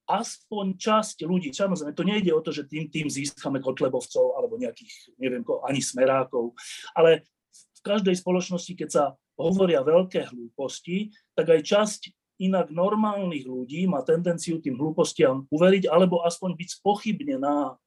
aspoň 0.08 0.66
časť 0.76 1.16
ľudí, 1.24 1.54
samozrejme, 1.54 1.94
to 1.94 2.04
nejde 2.04 2.32
o 2.34 2.42
to, 2.42 2.50
že 2.50 2.66
tým, 2.66 2.90
tým 2.90 3.06
získame 3.06 3.62
kotlebovcov 3.62 4.34
alebo 4.34 4.58
nejakých, 4.58 5.14
neviem, 5.16 5.46
ani 5.64 5.80
smerákov, 5.80 6.52
ale 6.92 7.24
v 7.52 7.80
každej 7.86 8.18
spoločnosti, 8.18 8.72
keď 8.74 8.88
sa 8.90 9.04
hovoria 9.42 9.82
veľké 9.82 10.30
hlúposti, 10.30 11.10
tak 11.34 11.50
aj 11.50 11.60
časť 11.66 12.00
inak 12.42 12.74
normálnych 12.74 13.46
ľudí 13.46 13.86
má 13.86 14.02
tendenciu 14.02 14.58
tým 14.58 14.74
hlúpostiam 14.74 15.46
uveriť 15.50 15.86
alebo 15.86 16.26
aspoň 16.26 16.58
byť 16.58 16.68
spochybnená. 16.82 17.78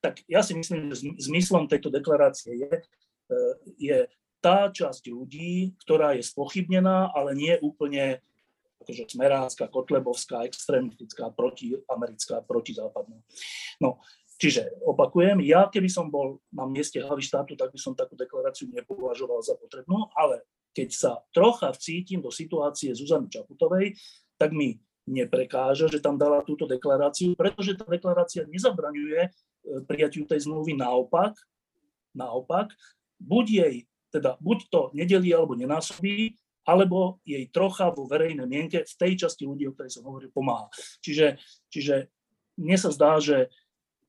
Tak 0.00 0.24
ja 0.26 0.40
si 0.40 0.56
myslím, 0.56 0.90
že 0.90 1.06
zmyslom 1.20 1.68
tejto 1.68 1.92
deklarácie 1.92 2.56
je, 2.56 2.72
e, 2.72 3.38
je 3.76 3.98
tá 4.40 4.72
časť 4.72 5.12
ľudí, 5.12 5.76
ktorá 5.84 6.16
je 6.16 6.24
spochybnená, 6.24 7.12
ale 7.12 7.36
nie 7.36 7.54
úplne 7.60 8.24
akože 8.80 9.12
smerácká, 9.12 9.68
kotlebovská, 9.68 10.48
extrémistická, 10.48 11.28
protiamerická, 11.36 12.40
protizápadná. 12.48 13.20
No, 13.76 14.00
čiže 14.40 14.72
opakujem, 14.88 15.44
ja 15.44 15.68
keby 15.68 15.92
som 15.92 16.08
bol 16.08 16.40
na 16.48 16.64
mieste 16.64 16.96
hlavy 16.96 17.20
štátu, 17.20 17.60
tak 17.60 17.76
by 17.76 17.78
som 17.78 17.92
takú 17.92 18.16
deklaráciu 18.16 18.72
nepovažoval 18.72 19.44
za 19.44 19.52
potrebnú, 19.60 20.08
ale 20.16 20.40
keď 20.70 20.88
sa 20.90 21.12
trocha 21.34 21.70
vcítim 21.74 22.22
do 22.22 22.30
situácie 22.30 22.94
Zuzany 22.94 23.26
Čaputovej, 23.26 23.98
tak 24.38 24.54
mi 24.54 24.78
neprekáža, 25.10 25.90
že 25.90 25.98
tam 25.98 26.14
dala 26.14 26.46
túto 26.46 26.64
deklaráciu, 26.70 27.34
pretože 27.34 27.74
tá 27.74 27.84
deklarácia 27.88 28.46
nezabraňuje 28.46 29.20
e, 29.26 29.30
prijatiu 29.84 30.22
tej 30.24 30.46
zmluvy 30.46 30.78
naopak, 30.78 31.34
naopak, 32.14 32.70
buď 33.18 33.46
jej, 33.50 33.74
teda 34.14 34.38
buď 34.38 34.58
to 34.70 34.82
nedelí 34.94 35.34
alebo 35.34 35.58
nenásobí, 35.58 36.38
alebo 36.62 37.18
jej 37.26 37.48
trocha 37.50 37.90
vo 37.90 38.06
verejnej 38.06 38.46
mienke 38.46 38.86
v 38.86 38.94
tej 38.94 39.26
časti 39.26 39.48
ľudí, 39.48 39.66
o 39.66 39.74
ktorej 39.74 39.98
som 39.98 40.06
hovoril, 40.06 40.30
pomáha. 40.30 40.70
Čiže, 41.02 41.40
čiže 41.72 42.12
mne 42.60 42.76
sa 42.78 42.90
zdá, 42.94 43.18
že, 43.18 43.50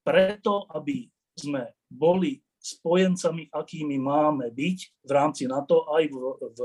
preto, 0.05 0.67
aby 0.73 1.07
sme 1.37 1.73
boli 1.87 2.41
spojencami, 2.61 3.49
akými 3.49 3.97
máme 3.97 4.53
byť 4.53 4.77
v 5.01 5.11
rámci 5.11 5.49
NATO 5.49 5.89
aj 5.89 6.03
v, 6.07 6.15
v, 6.39 6.59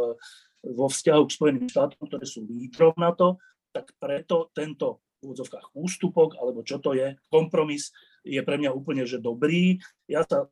vo 0.77 0.87
vzťahu 0.87 1.23
k 1.25 1.35
Spojeným 1.35 1.67
štátom, 1.67 2.05
ktoré 2.05 2.29
sú 2.29 2.45
lídrom 2.45 2.93
NATO, 3.01 3.41
tak 3.73 3.97
preto 3.97 4.53
tento 4.53 5.05
v 5.21 5.33
úvodzovkách 5.33 5.73
ústupok, 5.73 6.37
alebo 6.37 6.61
čo 6.61 6.77
to 6.77 6.93
je, 6.93 7.17
kompromis, 7.33 7.89
je 8.21 8.41
pre 8.45 8.61
mňa 8.61 8.77
úplne 8.77 9.09
že 9.09 9.17
dobrý. 9.17 9.81
Ja 10.05 10.23
sa 10.29 10.45
e, 10.45 10.49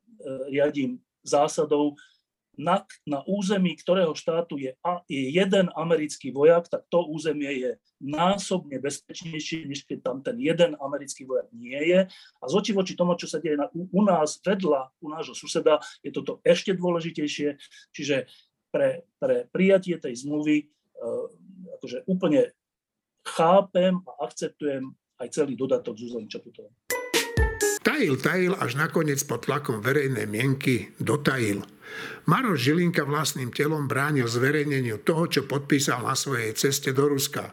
riadím 0.49 1.01
zásadou, 1.21 1.97
na, 2.59 2.87
na 3.05 3.21
území 3.27 3.75
ktorého 3.79 4.15
štátu 4.15 4.59
je, 4.59 4.75
a, 4.83 5.03
je 5.07 5.31
jeden 5.35 5.71
americký 5.75 6.31
vojak, 6.31 6.71
tak 6.71 6.87
to 6.89 7.03
územie 7.07 7.51
je 7.61 7.71
násobne 8.01 8.79
bezpečnejšie, 8.79 9.67
než 9.67 9.87
keď 9.89 9.99
tam 10.05 10.19
ten 10.21 10.37
jeden 10.39 10.79
americký 10.79 11.25
vojak 11.25 11.49
nie 11.55 11.79
je. 11.79 12.01
A 12.41 12.45
z 12.45 12.53
oči 12.55 12.73
voči 12.77 12.93
tomu, 12.95 13.17
čo 13.19 13.27
sa 13.27 13.41
deje 13.41 13.59
na, 13.59 13.67
u, 13.73 13.89
u 13.89 14.03
nás 14.03 14.39
vedľa, 14.43 14.95
u 15.01 15.09
nášho 15.11 15.35
suseda, 15.35 15.81
je 16.05 16.11
toto 16.13 16.39
ešte 16.45 16.77
dôležitejšie. 16.77 17.57
Čiže 17.95 18.29
pre, 18.75 19.07
pre 19.23 19.47
prijatie 19.51 19.97
tej 19.97 20.27
zmluvy 20.27 20.67
uh, 20.67 21.31
akože 21.79 22.05
úplne 22.11 22.51
chápem 23.25 24.03
a 24.05 24.13
akceptujem 24.27 24.93
aj 25.23 25.29
celý 25.31 25.55
dodatok 25.55 25.97
Zuzany 25.97 26.29
Čaputovej. 26.29 26.75
Tajil, 27.85 28.17
tajil, 28.17 28.57
až 28.57 28.81
nakoniec 28.81 29.21
pod 29.29 29.45
tlakom 29.45 29.85
verejnej 29.85 30.25
mienky 30.25 30.97
dotajil. 30.97 31.61
Maroš 32.25 32.65
Žilinka 32.65 33.05
vlastným 33.05 33.53
telom 33.53 33.85
bránil 33.85 34.25
zverejneniu 34.25 35.05
toho, 35.05 35.29
čo 35.29 35.45
podpísal 35.45 36.01
na 36.01 36.17
svojej 36.17 36.57
ceste 36.57 36.97
do 36.97 37.13
Ruska. 37.13 37.53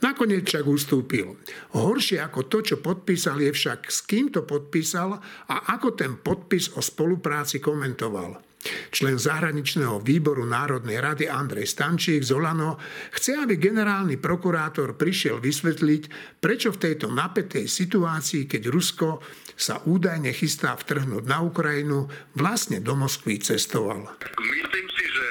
Nakoniec 0.00 0.48
však 0.48 0.64
ustúpil. 0.64 1.36
Horšie 1.76 2.16
ako 2.24 2.48
to, 2.48 2.58
čo 2.64 2.76
podpísal, 2.80 3.44
je 3.44 3.52
však 3.52 3.92
s 3.92 4.08
kým 4.08 4.32
to 4.32 4.48
podpísal 4.48 5.20
a 5.52 5.56
ako 5.76 5.92
ten 5.92 6.16
podpis 6.16 6.72
o 6.72 6.80
spolupráci 6.80 7.60
komentoval. 7.60 8.47
Člen 8.90 9.16
zahraničného 9.16 10.02
výboru 10.02 10.42
Národnej 10.42 10.98
rady 10.98 11.30
Andrej 11.30 11.70
Stančík 11.70 12.26
z 12.26 12.34
Olano 12.34 12.76
chce, 13.14 13.38
aby 13.38 13.54
generálny 13.54 14.18
prokurátor 14.18 14.98
prišiel 14.98 15.38
vysvetliť, 15.38 16.02
prečo 16.42 16.74
v 16.74 16.82
tejto 16.90 17.06
napätej 17.08 17.70
situácii, 17.70 18.50
keď 18.50 18.62
Rusko 18.68 19.22
sa 19.58 19.82
údajne 19.86 20.30
chystá 20.34 20.74
vtrhnúť 20.74 21.24
na 21.26 21.42
Ukrajinu, 21.42 22.10
vlastne 22.34 22.78
do 22.82 22.94
Moskvy 22.98 23.42
cestoval. 23.42 24.06
Myslím 24.38 24.86
si, 24.94 25.04
že 25.06 25.26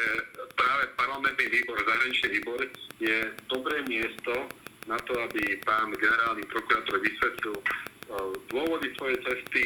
práve 0.56 0.92
parlamentný 1.00 1.48
výbor, 1.52 1.80
zahraničný 1.84 2.28
výbor 2.40 2.60
je 3.00 3.18
dobré 3.48 3.84
miesto 3.88 4.48
na 4.88 5.00
to, 5.04 5.16
aby 5.20 5.60
pán 5.68 5.92
generálny 5.96 6.44
prokurátor 6.48 7.00
vysvetlil 7.04 7.56
eh, 7.56 7.66
dôvody 8.52 8.88
svojej 8.96 9.20
cesty, 9.24 9.64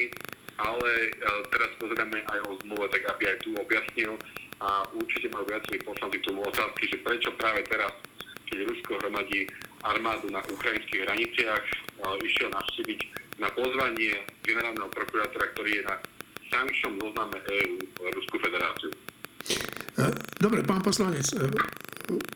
ale 0.62 0.90
e, 1.10 1.30
teraz 1.50 1.72
pozrieme 1.82 2.22
aj 2.30 2.40
o 2.46 2.52
zmluve, 2.62 2.86
tak 2.94 3.04
aby 3.18 3.24
aj 3.34 3.38
tu 3.42 3.50
objasnil 3.58 4.14
a 4.62 4.86
určite 4.94 5.34
majú 5.34 5.46
viacerí 5.50 5.82
poslanci 5.82 6.22
k 6.22 6.28
tomu 6.30 6.46
otázky, 6.46 6.84
že 6.86 6.98
prečo 7.02 7.30
práve 7.34 7.66
teraz, 7.66 7.90
keď 8.46 8.70
Rusko 8.70 9.02
hromadí 9.02 9.50
armádu 9.82 10.30
na 10.30 10.42
ukrajinských 10.46 11.02
hraniciach, 11.10 11.66
e, 11.66 11.74
išiel 12.26 12.54
navštíviť 12.54 13.00
na 13.42 13.50
pozvanie 13.58 14.22
generálneho 14.46 14.90
prokurátora, 14.94 15.50
ktorý 15.58 15.82
je 15.82 15.84
na 15.90 15.96
sankčnom 16.54 16.94
zozname 17.02 17.38
EU 17.42 17.76
Ruskú 18.14 18.38
federáciu. 18.38 18.92
E, 19.98 20.06
dobre, 20.38 20.62
pán 20.62 20.86
poslanec, 20.86 21.26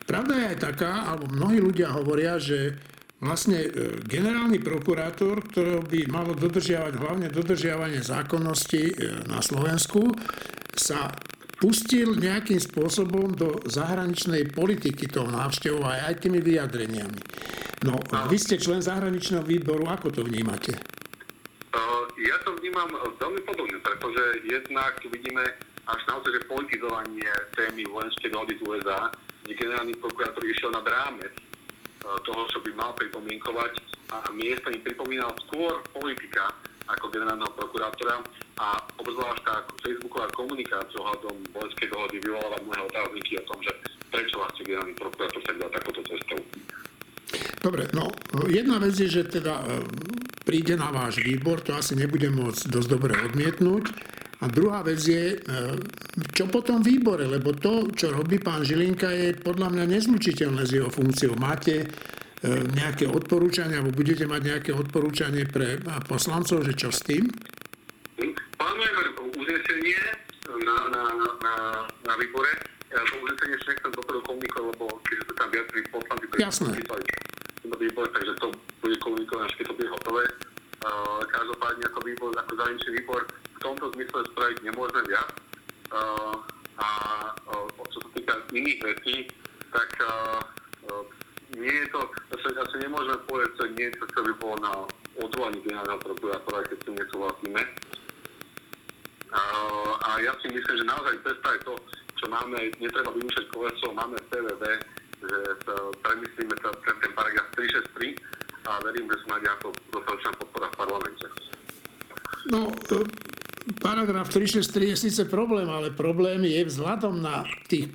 pravda 0.08 0.34
je 0.34 0.46
aj 0.56 0.58
taká, 0.58 0.92
alebo 1.14 1.30
mnohí 1.30 1.62
ľudia 1.62 1.94
hovoria, 1.94 2.42
že 2.42 2.74
vlastne 3.20 3.64
e, 3.64 3.70
generálny 4.04 4.60
prokurátor, 4.60 5.40
ktorého 5.48 5.80
by 5.80 6.04
malo 6.12 6.36
dodržiavať 6.36 6.92
hlavne 7.00 7.28
dodržiavanie 7.32 8.04
zákonnosti 8.04 8.82
e, 8.92 8.94
na 9.24 9.40
Slovensku, 9.40 10.12
sa 10.76 11.08
pustil 11.56 12.20
nejakým 12.20 12.60
spôsobom 12.60 13.32
do 13.32 13.64
zahraničnej 13.64 14.52
politiky 14.52 15.08
toho 15.08 15.32
návštevu 15.32 15.80
aj, 15.80 16.20
tými 16.20 16.44
vyjadreniami. 16.44 17.20
No, 17.88 17.96
vy 18.28 18.36
ste 18.36 18.60
člen 18.60 18.84
zahraničného 18.84 19.44
výboru, 19.44 19.88
ako 19.88 20.12
to 20.12 20.20
vnímate? 20.24 20.76
Ja 22.16 22.36
to 22.48 22.56
vnímam 22.56 22.88
veľmi 23.20 23.40
podobne, 23.44 23.76
pretože 23.84 24.40
jednak 24.48 24.96
vidíme 25.04 25.44
až 25.84 26.00
naozaj, 26.08 26.40
že 26.40 26.48
politizovanie 26.48 27.28
témy 27.52 27.84
vojenskej 27.92 28.32
dohody 28.32 28.56
z 28.56 28.62
USA, 28.64 29.12
kde 29.44 29.52
generálny 29.54 29.94
prokurátor 30.00 30.42
išiel 30.48 30.72
nad 30.72 30.82
rámec 30.88 31.30
toho, 32.22 32.42
čo 32.50 32.58
by 32.62 32.70
mal 32.74 32.90
pripomienkovať 32.94 33.72
a 34.14 34.30
miesta 34.30 34.70
mi 34.70 34.78
pripomínal 34.78 35.34
skôr 35.46 35.82
politika 35.90 36.54
ako 36.86 37.10
generálneho 37.10 37.50
prokurátora 37.58 38.22
a 38.62 38.78
obzvlášť 39.02 39.42
tá 39.42 39.56
facebooková 39.82 40.30
komunikácia 40.38 41.02
ohľadom 41.02 41.34
vojenskej 41.50 41.90
dohody 41.90 42.16
vyvoláva 42.22 42.62
mnohé 42.62 42.80
otázniky 42.86 43.42
o 43.42 43.44
tom, 43.50 43.58
že 43.66 43.72
prečo 44.14 44.38
vlastne 44.38 44.62
generálny 44.62 44.94
prokurátor 44.94 45.40
sa 45.42 45.52
dá 45.58 45.68
takúto 45.74 46.00
cestou. 46.06 46.38
Dobre, 47.58 47.90
no 47.90 48.14
jedna 48.46 48.78
vec 48.78 48.94
je, 48.94 49.10
že 49.10 49.26
teda 49.26 49.58
e, 49.58 49.82
príde 50.46 50.78
na 50.78 50.94
váš 50.94 51.18
výbor, 51.18 51.58
to 51.66 51.74
asi 51.74 51.98
nebudem 51.98 52.30
môcť 52.38 52.70
dosť 52.70 52.88
dobre 52.88 53.18
odmietnúť. 53.18 53.90
A 54.36 54.52
druhá 54.52 54.84
vec 54.84 55.00
je, 55.00 55.32
e, 55.32 55.38
čo 56.36 56.44
po 56.52 56.60
tom 56.60 56.84
výbore, 56.84 57.24
lebo 57.24 57.56
to, 57.56 57.88
čo 57.96 58.12
robí 58.12 58.36
pán 58.36 58.60
Žilinka, 58.68 59.08
je 59.08 59.28
podľa 59.40 59.72
mňa 59.72 59.84
nezlučiteľné 59.96 60.62
s 60.68 60.76
jeho 60.76 60.92
funkciou. 60.92 61.40
Máte 61.40 61.74
e, 61.80 61.86
nejaké 62.76 63.08
odporúčania, 63.08 63.80
alebo 63.80 63.96
budete 63.96 64.28
mať 64.28 64.40
nejaké 64.44 64.70
odporúčanie 64.76 65.48
pre 65.48 65.80
poslancov, 66.04 66.68
že 66.68 66.76
čo 66.76 66.92
s 66.92 67.00
tým? 67.00 67.24
Plánujeme 68.60 69.00
uznesenie 69.40 70.00
na, 70.52 70.76
na, 70.92 71.02
na, 71.40 71.54
na 72.04 72.14
výbore. 72.20 72.52
Ja 72.92 73.00
to 73.08 73.16
uznesenie 73.24 73.56
ešte 73.56 73.72
nechcem 73.72 73.92
dopredu 73.96 74.20
komunikovať, 74.28 74.64
lebo 74.76 74.84
keď 75.00 75.16
sú 75.24 75.32
tam 75.32 75.48
viacerí 75.48 75.80
poslanci, 75.88 76.24
ktorí 76.28 76.40
Jasné. 76.44 76.68
výbor, 77.76 78.06
takže 78.12 78.32
to 78.40 78.46
bude 78.84 78.96
komunikované, 79.00 79.48
až 79.48 79.54
keď 79.56 79.64
to 79.72 79.74
bude 79.80 79.88
hotové. 79.96 80.24
Uh, 80.86 81.18
každopádne 81.34 81.82
ako 81.90 82.00
výbor, 82.06 82.30
ako 82.38 82.62
zahraničný 82.62 83.02
výbor, 83.02 83.26
v 83.26 83.58
tomto 83.58 83.90
zmysle 83.98 84.22
spraviť 84.30 84.58
nemôžeme 84.70 85.02
viac. 85.10 85.34
Uh, 85.90 86.38
a 86.78 86.88
čo 87.90 87.98
sa 88.06 88.10
týka 88.14 88.38
iných 88.54 88.78
vecí, 88.86 89.26
tak 89.74 89.90
uh, 89.98 90.38
uh, 90.86 91.02
nie 91.58 91.74
je 91.74 91.90
to, 91.90 92.06
asi, 92.38 92.54
asi 92.54 92.76
nemôžeme 92.86 93.18
povedať, 93.26 93.50
že 93.58 93.74
niečo, 93.74 94.06
čo 94.14 94.20
by 94.30 94.32
bolo 94.38 94.54
na 94.62 94.72
odvolaní 95.18 95.58
generálneho 95.66 95.98
prokurátora, 96.06 96.70
keď 96.70 96.78
si 96.78 96.90
nesúhlasíme. 96.94 97.62
Uh, 99.34 99.90
a 100.06 100.22
ja 100.22 100.38
si 100.38 100.54
myslím, 100.54 100.74
že 100.78 100.86
naozaj 100.86 101.18
je 101.18 101.66
to, 101.66 101.74
čo 102.14 102.30
máme, 102.30 102.62
netreba 102.78 103.10
vymýšľať 103.10 103.46
koleso, 103.50 103.90
máme 103.90 104.22
v 104.22 104.28
PVV, 104.30 104.62
že 105.18 105.38
premyslíme 106.06 106.54
ten, 106.62 106.74
ten 107.02 107.12
paragraf 107.18 107.50
363 107.58 108.35
a 108.66 108.82
verím, 108.82 109.06
že 109.06 109.30
nájde 109.30 109.48
ako 109.58 109.66
dostatočná 109.94 110.30
podpora 110.42 110.66
v 110.68 110.76
parlamente. 110.76 111.26
No, 112.46 112.70
paragraf 113.82 114.30
363 114.30 114.94
je 114.94 114.96
síce 114.96 115.22
problém, 115.26 115.66
ale 115.66 115.90
problém 115.90 116.46
je 116.46 116.62
vzhľadom 116.62 117.18
na 117.18 117.42
tých 117.66 117.90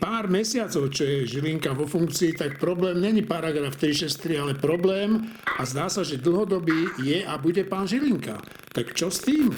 pár 0.00 0.32
mesiacov, 0.32 0.88
čo 0.88 1.04
je 1.04 1.28
Žilinka 1.28 1.76
vo 1.76 1.84
funkcii, 1.84 2.36
tak 2.36 2.56
problém 2.56 3.00
není 3.00 3.20
paragraf 3.20 3.76
363, 3.76 4.40
ale 4.40 4.52
problém, 4.56 5.28
a 5.44 5.62
zdá 5.68 5.92
sa, 5.92 6.00
že 6.00 6.20
dlhodobý 6.20 6.88
je 7.04 7.24
a 7.24 7.36
bude 7.36 7.64
pán 7.68 7.84
Žilinka. 7.84 8.40
Tak 8.72 8.96
čo 8.96 9.12
s 9.12 9.20
tým? 9.24 9.52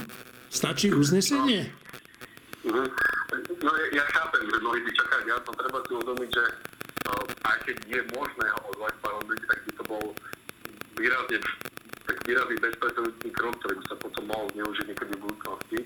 Stačí 0.50 0.90
uznesenie? 0.90 1.70
Mhm. 2.66 2.86
No 3.64 3.70
ja, 3.72 3.86
ja 3.96 4.04
chápem, 4.12 4.44
že 4.44 4.60
mnohí 4.60 4.80
by 4.84 4.90
čakali 4.92 5.22
viac, 5.24 5.42
no 5.48 5.52
treba 5.56 5.78
si 5.88 5.90
uvedomiť, 5.96 6.30
že 6.36 6.44
uh, 7.08 7.24
aj 7.48 7.56
keď 7.64 7.76
je 7.88 8.00
možné 8.12 8.44
ho 8.44 8.60
odvolať 8.72 8.94
v 8.94 9.02
parlamente, 9.02 9.44
tak 9.48 9.58
by 9.64 9.72
to 9.72 9.84
bol 9.88 10.04
výrazne 10.98 11.38
tak 12.04 12.16
výrazný 12.28 12.56
bezprecedentný 12.60 13.30
krok, 13.32 13.54
ktorý 13.64 13.74
by 13.80 13.84
sa 13.88 13.96
potom 13.96 14.24
mohol 14.28 14.46
zneužiť 14.52 14.86
niekedy 14.92 15.12
v 15.16 15.24
budúcnosti, 15.24 15.78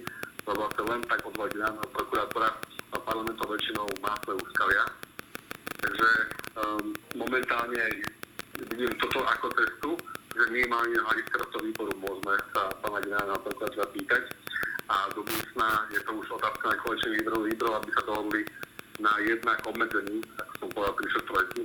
lebo 0.51 0.63
sa 0.75 0.83
len 0.83 1.01
tak 1.07 1.21
odvolať 1.23 1.51
generálneho 1.55 1.89
prokurátora 1.95 2.49
a 2.91 2.97
parlamentov 3.07 3.47
väčšinou 3.55 3.87
má 4.03 4.13
svoje 4.27 4.43
úskalia. 4.43 4.85
Takže 5.79 6.09
um, 6.59 6.87
momentálne 7.15 7.83
vidím 8.75 8.91
toto 8.99 9.23
ako 9.23 9.47
cestu, 9.55 9.91
že 10.35 10.51
minimálne 10.51 10.99
na 10.99 11.07
hľadiska 11.07 11.47
výboru 11.63 11.93
môžeme 12.03 12.35
sa 12.51 12.67
pána 12.83 12.99
generálneho 13.03 13.41
prokurátora 13.47 13.87
pýtať 13.95 14.23
a 14.89 14.97
do 15.13 15.21
budúcna 15.23 15.69
je 15.93 16.01
to 16.03 16.11
už 16.17 16.27
otázka 16.41 16.65
na 16.65 16.77
koaličných 16.83 17.17
výborov, 17.23 17.43
výborov, 17.47 17.75
aby 17.79 17.91
sa 17.93 18.03
dohodli 18.09 18.43
na 18.99 19.13
jednak 19.23 19.59
obmedzení, 19.69 20.19
ako 20.43 20.53
som 20.59 20.69
povedal, 20.75 20.95
pri 20.99 21.07
šetrovaní 21.15 21.63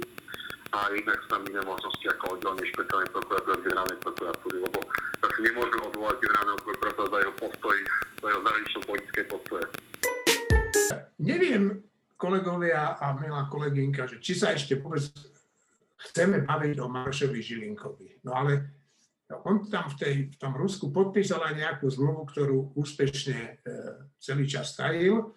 a 0.73 0.89
jednak 0.89 1.21
sú 1.29 1.37
iné 1.45 1.61
možnosti 1.61 2.05
ako 2.17 2.23
oddelenie 2.33 2.65
špeciálnej 2.73 3.09
prokuratúry 3.13 3.59
generálnej 3.61 3.99
prokuratúry, 4.01 4.57
lebo 4.57 4.79
zase 5.21 5.39
nemôžeme 5.45 5.81
odvolať 5.93 6.17
generálneho 6.25 6.59
prokurátora 6.65 7.07
za 7.13 7.17
jeho 7.21 7.33
postoj, 7.37 7.75
za 8.17 8.27
jeho 8.27 8.41
zahranično-politické 8.41 9.21
postoje. 9.29 9.65
Neviem, 11.21 11.63
kolegovia 12.17 12.97
a 12.97 13.13
milá 13.15 13.45
kolegynka, 13.47 14.09
že 14.09 14.17
či 14.17 14.33
sa 14.33 14.51
ešte 14.57 14.81
vôbec 14.81 15.05
chceme 16.09 16.41
baviť 16.41 16.75
o 16.81 16.87
Maršovi 16.89 17.39
Žilinkovi. 17.39 18.25
No 18.25 18.33
ale 18.33 18.81
On 19.45 19.65
tam 19.65 19.89
v, 19.89 19.95
tej, 19.97 20.15
v 20.29 20.35
tom 20.37 20.53
Rusku 20.53 20.93
podpísal 20.93 21.41
aj 21.41 21.57
nejakú 21.57 21.89
zmluvu, 21.89 22.21
ktorú 22.29 22.57
úspešne 22.77 23.37
e, 23.39 23.51
celý 24.21 24.45
čas 24.45 24.77
tajil. 24.77 25.33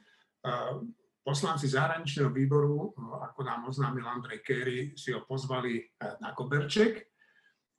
Poslanci 1.27 1.67
zahraničného 1.67 2.31
výboru, 2.31 2.95
ako 3.19 3.43
nám 3.43 3.67
oznámil 3.67 4.07
Andrej 4.07 4.47
Kerry, 4.47 4.95
si 4.95 5.11
ho 5.11 5.27
pozvali 5.27 5.83
na 6.23 6.31
koberček. 6.31 7.03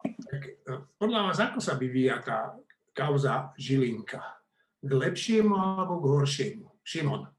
Tak 0.03 0.67
podľa 0.99 1.31
vás, 1.31 1.39
ako 1.39 1.63
sa 1.63 1.79
vyvíja 1.79 2.19
tá 2.19 2.59
kauza 2.91 3.55
Žilinka? 3.55 4.19
K 4.83 4.91
lepšiemu 4.91 5.55
alebo 5.55 6.03
k 6.03 6.05
horšiemu? 6.11 6.67
Šimon. 6.83 7.31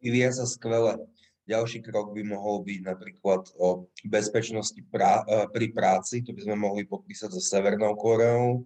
Vyvíja 0.00 0.40
sa 0.40 0.48
skvele. 0.48 0.96
Ďalší 1.44 1.84
krok 1.84 2.16
by 2.16 2.24
mohol 2.24 2.64
byť 2.64 2.80
napríklad 2.88 3.52
o 3.60 3.84
bezpečnosti 4.08 4.80
prá- 4.88 5.28
pri 5.52 5.68
práci, 5.68 6.24
to 6.24 6.32
by 6.32 6.48
sme 6.48 6.56
mohli 6.56 6.88
podpísať 6.88 7.28
so 7.28 7.44
Severnou 7.44 7.92
Koreou. 8.00 8.64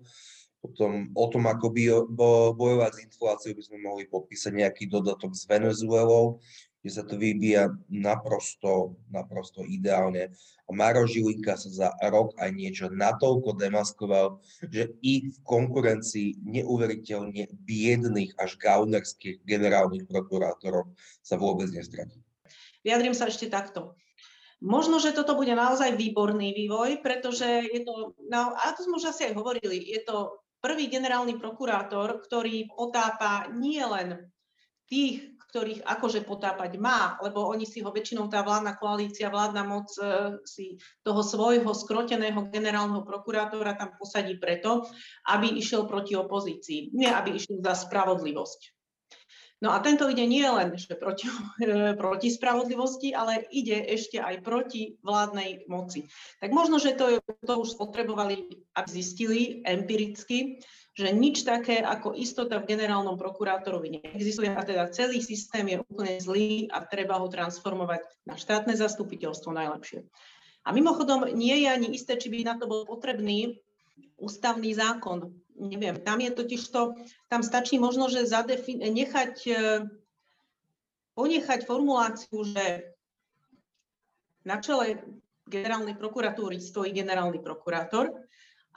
Potom 0.58 1.14
o 1.14 1.26
tom, 1.30 1.46
ako 1.46 1.70
bojovať 2.58 2.90
s 2.90 3.02
infláciou, 3.06 3.54
by 3.54 3.62
sme 3.62 3.78
mohli 3.78 4.04
podpísať 4.10 4.52
nejaký 4.58 4.90
dodatok 4.90 5.30
s 5.32 5.46
Venezuelou 5.46 6.42
kde 6.82 6.90
sa 6.94 7.02
to 7.02 7.18
vybíja 7.18 7.74
naprosto, 7.90 8.96
naprosto 9.10 9.66
ideálne. 9.66 10.30
A 10.64 10.70
Maro 10.70 11.04
Žilinka 11.04 11.58
sa 11.58 11.68
za 11.68 11.88
rok 12.06 12.38
aj 12.38 12.54
niečo 12.54 12.86
natoľko 12.88 13.58
demaskoval, 13.58 14.38
že 14.70 14.94
i 15.02 15.26
v 15.26 15.36
konkurencii 15.42 16.38
neuveriteľne 16.46 17.50
biedných 17.66 18.32
až 18.38 18.56
gaunerských 18.62 19.42
generálnych 19.42 20.06
prokurátorov 20.06 20.94
sa 21.20 21.34
vôbec 21.34 21.66
nestratí. 21.74 22.22
Vyjadrím 22.86 23.12
sa 23.12 23.26
ešte 23.26 23.50
takto. 23.50 23.98
Možno, 24.58 24.98
že 24.98 25.14
toto 25.14 25.38
bude 25.38 25.54
naozaj 25.54 25.94
výborný 25.94 26.50
vývoj, 26.50 26.98
pretože 27.02 27.46
je 27.46 27.80
to, 27.86 28.14
no, 28.26 28.54
a 28.54 28.74
to 28.74 28.82
sme 28.86 28.98
už 28.98 29.14
asi 29.14 29.30
aj 29.30 29.38
hovorili, 29.38 29.78
je 29.78 30.02
to 30.02 30.34
prvý 30.58 30.90
generálny 30.90 31.38
prokurátor, 31.38 32.22
ktorý 32.22 32.70
potápa 32.70 33.50
nie 33.54 33.82
len 33.82 34.30
tých, 34.88 35.38
ktorých 35.48 35.80
akože 35.84 36.28
potápať 36.28 36.76
má, 36.76 37.16
lebo 37.24 37.48
oni 37.48 37.64
si 37.64 37.80
ho 37.80 37.88
väčšinou 37.88 38.28
tá 38.28 38.44
vládna 38.44 38.76
koalícia, 38.76 39.32
vládna 39.32 39.62
moc 39.64 39.88
e, 39.96 40.36
si 40.44 40.76
toho 41.00 41.24
svojho 41.24 41.72
skroteného 41.72 42.52
generálneho 42.52 43.00
prokurátora 43.00 43.80
tam 43.80 43.96
posadí 43.96 44.36
preto, 44.36 44.84
aby 45.24 45.56
išiel 45.56 45.88
proti 45.88 46.20
opozícii, 46.20 46.92
nie 46.92 47.08
aby 47.08 47.40
išiel 47.40 47.64
za 47.64 47.88
spravodlivosť. 47.88 48.77
No 49.58 49.74
a 49.74 49.82
tento 49.82 50.06
ide 50.06 50.22
nie 50.22 50.46
len 50.46 50.70
že 50.78 50.94
proti, 50.94 51.26
e, 51.62 51.94
proti 51.98 52.30
spravodlivosti, 52.30 53.10
ale 53.10 53.50
ide 53.50 53.82
ešte 53.90 54.22
aj 54.22 54.42
proti 54.46 54.94
vládnej 55.02 55.66
moci. 55.66 56.06
Tak 56.38 56.54
možno, 56.54 56.78
že 56.78 56.94
to, 56.94 57.18
to 57.42 57.54
už 57.58 57.74
potrebovali, 57.74 58.46
aby 58.78 58.88
zistili 58.88 59.58
empiricky, 59.66 60.62
že 60.98 61.14
nič 61.14 61.46
také 61.46 61.78
ako 61.78 62.14
istota 62.14 62.58
v 62.58 62.74
generálnom 62.74 63.14
prokurátorovi 63.14 64.02
neexistuje 64.02 64.50
a 64.50 64.62
teda 64.66 64.90
celý 64.90 65.22
systém 65.22 65.62
je 65.70 65.78
úplne 65.86 66.18
zlý 66.18 66.66
a 66.74 66.82
treba 66.82 67.22
ho 67.22 67.30
transformovať 67.30 68.02
na 68.26 68.34
štátne 68.34 68.74
zastupiteľstvo 68.74 69.54
najlepšie. 69.54 70.02
A 70.66 70.74
mimochodom 70.74 71.30
nie 71.38 71.54
je 71.62 71.68
ani 71.70 71.88
isté, 71.94 72.18
či 72.18 72.26
by 72.28 72.42
na 72.42 72.54
to 72.58 72.66
bol 72.66 72.82
potrebný 72.82 73.62
ústavný 74.18 74.74
zákon. 74.74 75.30
Neviem, 75.58 75.98
tam 76.00 76.22
je 76.22 76.30
totiž 76.30 76.62
to, 76.70 76.94
tam 77.26 77.42
stačí 77.42 77.78
možno, 77.82 78.06
že 78.06 78.30
zadefin- 78.30 78.78
nechať, 78.78 79.34
e, 79.50 79.58
ponechať 81.18 81.66
formuláciu, 81.66 82.46
že 82.46 82.94
na 84.46 84.62
čele 84.62 85.02
generálnej 85.50 85.98
prokuratúry 85.98 86.62
stojí 86.62 86.94
generálny 86.94 87.42
prokurátor 87.42 88.28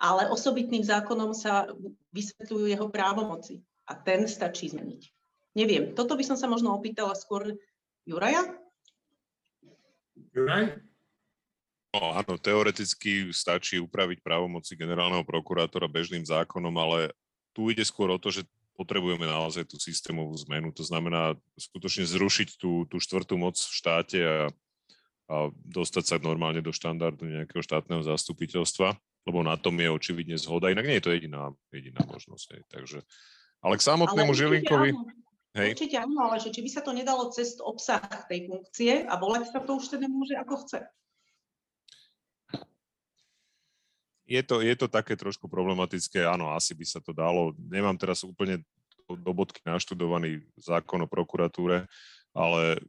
ale 0.02 0.34
osobitným 0.34 0.82
zákonom 0.82 1.38
sa 1.38 1.70
vysvetľujú 2.10 2.66
jeho 2.74 2.88
právomoci 2.90 3.62
a 3.86 3.94
ten 3.94 4.26
stačí 4.26 4.74
zmeniť. 4.74 5.02
Neviem, 5.54 5.94
toto 5.94 6.18
by 6.18 6.26
som 6.26 6.38
sa 6.40 6.50
možno 6.50 6.74
opýtala 6.74 7.14
skôr 7.14 7.54
Juraja? 8.10 8.50
Juraj? 10.34 10.82
No, 11.92 12.16
áno, 12.16 12.40
teoreticky 12.40 13.36
stačí 13.36 13.76
upraviť 13.76 14.24
právomoci 14.24 14.80
generálneho 14.80 15.28
prokurátora 15.28 15.92
bežným 15.92 16.24
zákonom, 16.24 16.72
ale 16.80 17.12
tu 17.52 17.68
ide 17.68 17.84
skôr 17.84 18.08
o 18.08 18.22
to, 18.22 18.32
že 18.32 18.48
potrebujeme 18.80 19.28
naozaj 19.28 19.68
tú 19.68 19.76
systémovú 19.76 20.32
zmenu. 20.48 20.72
To 20.72 20.88
znamená 20.88 21.36
skutočne 21.60 22.08
zrušiť 22.08 22.56
tú, 22.56 22.88
tú 22.88 22.96
štvrtú 22.96 23.36
moc 23.36 23.60
v 23.60 23.76
štáte 23.76 24.20
a, 24.24 24.48
a 25.28 25.36
dostať 25.68 26.04
sa 26.08 26.16
normálne 26.24 26.64
do 26.64 26.72
štandardu 26.72 27.28
nejakého 27.28 27.60
štátneho 27.60 28.08
zastupiteľstva 28.08 28.96
lebo 29.26 29.46
na 29.46 29.58
tom 29.58 29.78
je 29.78 29.90
očividne 29.90 30.38
zhoda, 30.38 30.74
inak 30.74 30.88
nie 30.88 30.98
je 30.98 31.06
to 31.06 31.14
jediná, 31.14 31.54
jediná 31.70 32.02
možnosť. 32.10 32.46
Hej. 32.58 32.62
Takže, 32.70 33.00
ale 33.62 33.74
k 33.78 33.86
samotnému 33.86 34.34
ale 34.34 34.40
Žilinkovi... 34.40 34.90
Áno. 34.98 35.06
Hej. 35.52 35.76
Určite 35.76 35.98
áno, 36.00 36.32
ale 36.32 36.40
že 36.40 36.48
či 36.56 36.64
by 36.64 36.70
sa 36.72 36.80
to 36.80 36.96
nedalo 36.96 37.28
cez 37.28 37.60
obsah 37.60 38.00
tej 38.32 38.48
funkcie 38.48 39.04
a 39.04 39.20
volať 39.20 39.52
sa 39.52 39.60
to 39.60 39.76
už 39.76 39.92
teda 39.92 40.08
môže 40.08 40.32
ako 40.40 40.64
chce. 40.64 40.80
Je 44.32 44.40
to, 44.48 44.64
je 44.64 44.76
to 44.80 44.88
také 44.88 45.20
trošku 45.20 45.52
problematické, 45.52 46.24
áno, 46.24 46.56
asi 46.56 46.72
by 46.72 46.86
sa 46.88 47.04
to 47.04 47.12
dalo. 47.12 47.52
Nemám 47.60 48.00
teraz 48.00 48.24
úplne 48.24 48.64
do 49.12 49.32
bodky 49.36 49.60
naštudovaný 49.68 50.40
zákon 50.56 51.04
o 51.04 51.08
prokuratúre, 51.12 51.84
ale 52.32 52.80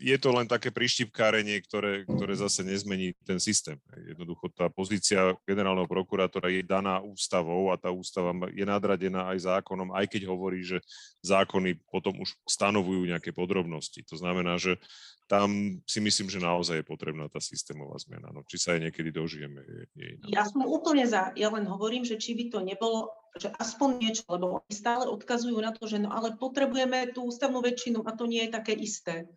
je 0.00 0.16
to 0.16 0.32
len 0.32 0.48
také 0.48 0.72
prištipkárenie, 0.72 1.60
ktoré, 1.68 2.08
ktoré 2.08 2.32
zase 2.32 2.64
nezmení 2.64 3.12
ten 3.28 3.36
systém. 3.36 3.76
Jednoducho 3.92 4.48
tá 4.48 4.72
pozícia 4.72 5.36
generálneho 5.44 5.84
prokurátora 5.84 6.48
je 6.48 6.64
daná 6.64 7.04
ústavou 7.04 7.68
a 7.68 7.76
tá 7.76 7.92
ústava 7.92 8.32
je 8.48 8.64
nadradená 8.64 9.28
aj 9.28 9.44
zákonom, 9.44 9.92
aj 9.92 10.08
keď 10.08 10.24
hovorí, 10.32 10.64
že 10.64 10.80
zákony 11.20 11.76
potom 11.92 12.16
už 12.24 12.32
stanovujú 12.48 13.04
nejaké 13.04 13.36
podrobnosti. 13.36 14.00
To 14.08 14.16
znamená, 14.16 14.56
že 14.56 14.80
tam 15.28 15.78
si 15.86 16.02
myslím, 16.02 16.26
že 16.26 16.42
naozaj 16.42 16.82
je 16.82 16.90
potrebná 16.90 17.30
tá 17.30 17.38
systémová 17.38 17.94
zmena. 18.02 18.34
No, 18.34 18.42
či 18.48 18.58
sa 18.58 18.74
aj 18.74 18.90
niekedy 18.90 19.14
dožijeme, 19.14 19.62
je, 19.62 19.82
je. 19.94 20.08
Ja 20.32 20.42
som 20.48 20.66
úplne 20.66 21.06
za. 21.06 21.30
Ja 21.38 21.52
len 21.54 21.68
hovorím, 21.70 22.02
že 22.02 22.18
či 22.18 22.34
by 22.34 22.44
to 22.50 22.58
nebolo, 22.66 23.14
že 23.38 23.52
aspoň 23.62 23.88
niečo, 24.02 24.24
lebo 24.26 24.58
oni 24.64 24.74
stále 24.74 25.06
odkazujú 25.06 25.54
na 25.62 25.70
to, 25.70 25.86
že 25.86 26.02
no 26.02 26.10
ale 26.10 26.34
potrebujeme 26.34 27.14
tú 27.14 27.30
ústavnú 27.30 27.62
väčšinu 27.62 28.02
a 28.02 28.10
to 28.16 28.26
nie 28.26 28.48
je 28.48 28.50
také 28.50 28.74
isté 28.74 29.30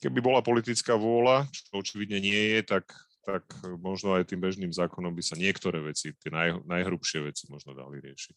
keby 0.00 0.18
bola 0.24 0.40
politická 0.40 0.96
vôľa, 0.96 1.46
čo 1.52 1.78
očividne 1.78 2.18
nie 2.18 2.56
je, 2.56 2.60
tak, 2.64 2.88
tak 3.22 3.44
možno 3.78 4.16
aj 4.16 4.32
tým 4.32 4.40
bežným 4.40 4.72
zákonom 4.72 5.12
by 5.12 5.22
sa 5.22 5.36
niektoré 5.36 5.84
veci, 5.84 6.16
tie 6.16 6.32
naj, 6.32 6.64
najhrubšie 6.64 7.20
veci 7.28 7.46
možno 7.52 7.76
dali 7.76 8.00
riešiť. 8.00 8.36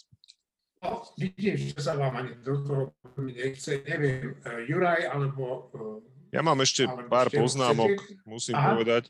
No, 0.84 1.00
vidím, 1.16 1.56
že 1.56 1.80
sa 1.80 1.96
vám 1.96 2.20
ani 2.20 2.36
do 2.44 2.60
toho 2.60 2.84
nechce, 3.24 3.80
neviem, 3.88 4.36
eh, 4.44 4.68
Juraj 4.68 5.08
alebo 5.08 5.72
eh, 5.72 6.13
ja 6.34 6.42
mám 6.42 6.58
ešte 6.66 6.90
pár 7.06 7.30
poznámok, 7.30 7.94
musím 8.26 8.58
Aha. 8.58 8.74
povedať. 8.74 9.04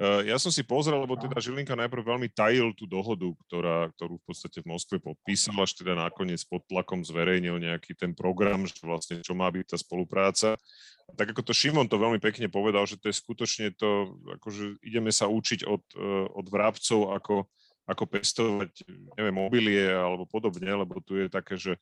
Eh, 0.00 0.32
ja 0.32 0.40
som 0.40 0.48
si 0.48 0.64
pozrel, 0.64 0.96
lebo 0.96 1.20
teda 1.20 1.36
Žilinka 1.36 1.76
najprv 1.76 2.02
veľmi 2.02 2.28
tajil 2.32 2.72
tú 2.72 2.88
dohodu, 2.88 3.28
ktorá, 3.46 3.92
ktorú 3.92 4.16
v 4.16 4.24
podstate 4.24 4.64
v 4.64 4.72
Moskve 4.72 4.96
podpísal, 4.96 5.52
až 5.60 5.76
teda 5.76 5.92
nakoniec 5.92 6.40
pod 6.48 6.64
tlakom 6.64 7.04
zverejnil 7.04 7.60
nejaký 7.60 7.92
ten 7.92 8.16
program, 8.16 8.64
že 8.64 8.80
vlastne 8.82 9.20
čo 9.20 9.36
má 9.36 9.52
byť 9.52 9.68
tá 9.68 9.76
spolupráca. 9.76 10.56
Tak 11.12 11.36
ako 11.36 11.44
to 11.44 11.52
Šimon 11.52 11.92
to 11.92 12.00
veľmi 12.00 12.18
pekne 12.24 12.48
povedal, 12.48 12.88
že 12.88 12.96
to 12.96 13.12
je 13.12 13.20
skutočne 13.20 13.76
to, 13.76 14.16
akože 14.40 14.80
ideme 14.80 15.12
sa 15.12 15.28
učiť 15.28 15.68
od, 15.68 15.84
eh, 15.92 16.26
od 16.32 16.46
vrabcov, 16.48 17.12
ako, 17.12 17.46
ako 17.84 18.02
pestovať, 18.08 18.72
neviem, 19.20 19.36
mobilie 19.36 19.92
alebo 19.92 20.24
podobne, 20.24 20.72
lebo 20.72 21.04
tu 21.04 21.20
je 21.20 21.28
také, 21.28 21.60
že 21.60 21.76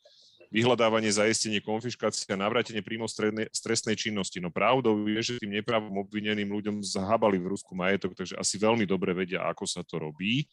vyhľadávanie, 0.51 1.15
zaistenie, 1.15 1.63
konfiškácia, 1.63 2.35
navrátenie 2.35 2.83
príjmov 2.83 3.07
stresnej 3.55 3.95
činnosti. 3.95 4.43
No 4.43 4.51
pravdou 4.51 5.07
je, 5.07 5.23
že 5.23 5.33
tým 5.39 5.63
nepravom 5.63 5.95
obvineným 6.03 6.51
ľuďom 6.51 6.83
zahábali 6.83 7.39
v 7.39 7.55
Rusku 7.55 7.73
majetok, 7.79 8.19
takže 8.19 8.35
asi 8.35 8.59
veľmi 8.59 8.83
dobre 8.83 9.15
vedia, 9.15 9.47
ako 9.47 9.65
sa 9.65 9.87
to 9.87 10.03
robí. 10.03 10.51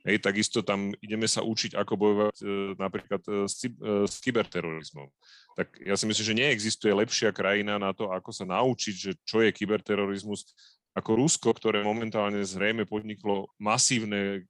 Hej, 0.00 0.24
takisto 0.24 0.64
tam 0.64 0.96
ideme 1.04 1.28
sa 1.28 1.44
učiť, 1.44 1.76
ako 1.76 1.92
bojovať 1.92 2.36
e, 2.40 2.44
napríklad 2.80 3.20
e, 3.28 3.44
s, 3.44 3.60
e, 3.68 3.68
s 4.08 4.16
kyberterorizmom. 4.24 5.12
Tak 5.52 5.76
ja 5.84 5.92
si 5.92 6.08
myslím, 6.08 6.24
že 6.24 6.38
neexistuje 6.40 6.88
lepšia 6.88 7.36
krajina 7.36 7.76
na 7.76 7.92
to, 7.92 8.08
ako 8.08 8.32
sa 8.32 8.48
naučiť, 8.48 8.94
že 8.96 9.12
čo 9.28 9.44
je 9.44 9.52
kyberterorizmus, 9.52 10.56
ako 10.90 11.10
Rusko, 11.14 11.54
ktoré 11.54 11.86
momentálne 11.86 12.42
zrejme 12.42 12.82
podniklo 12.82 13.46
masívne 13.62 14.20
e, 14.20 14.40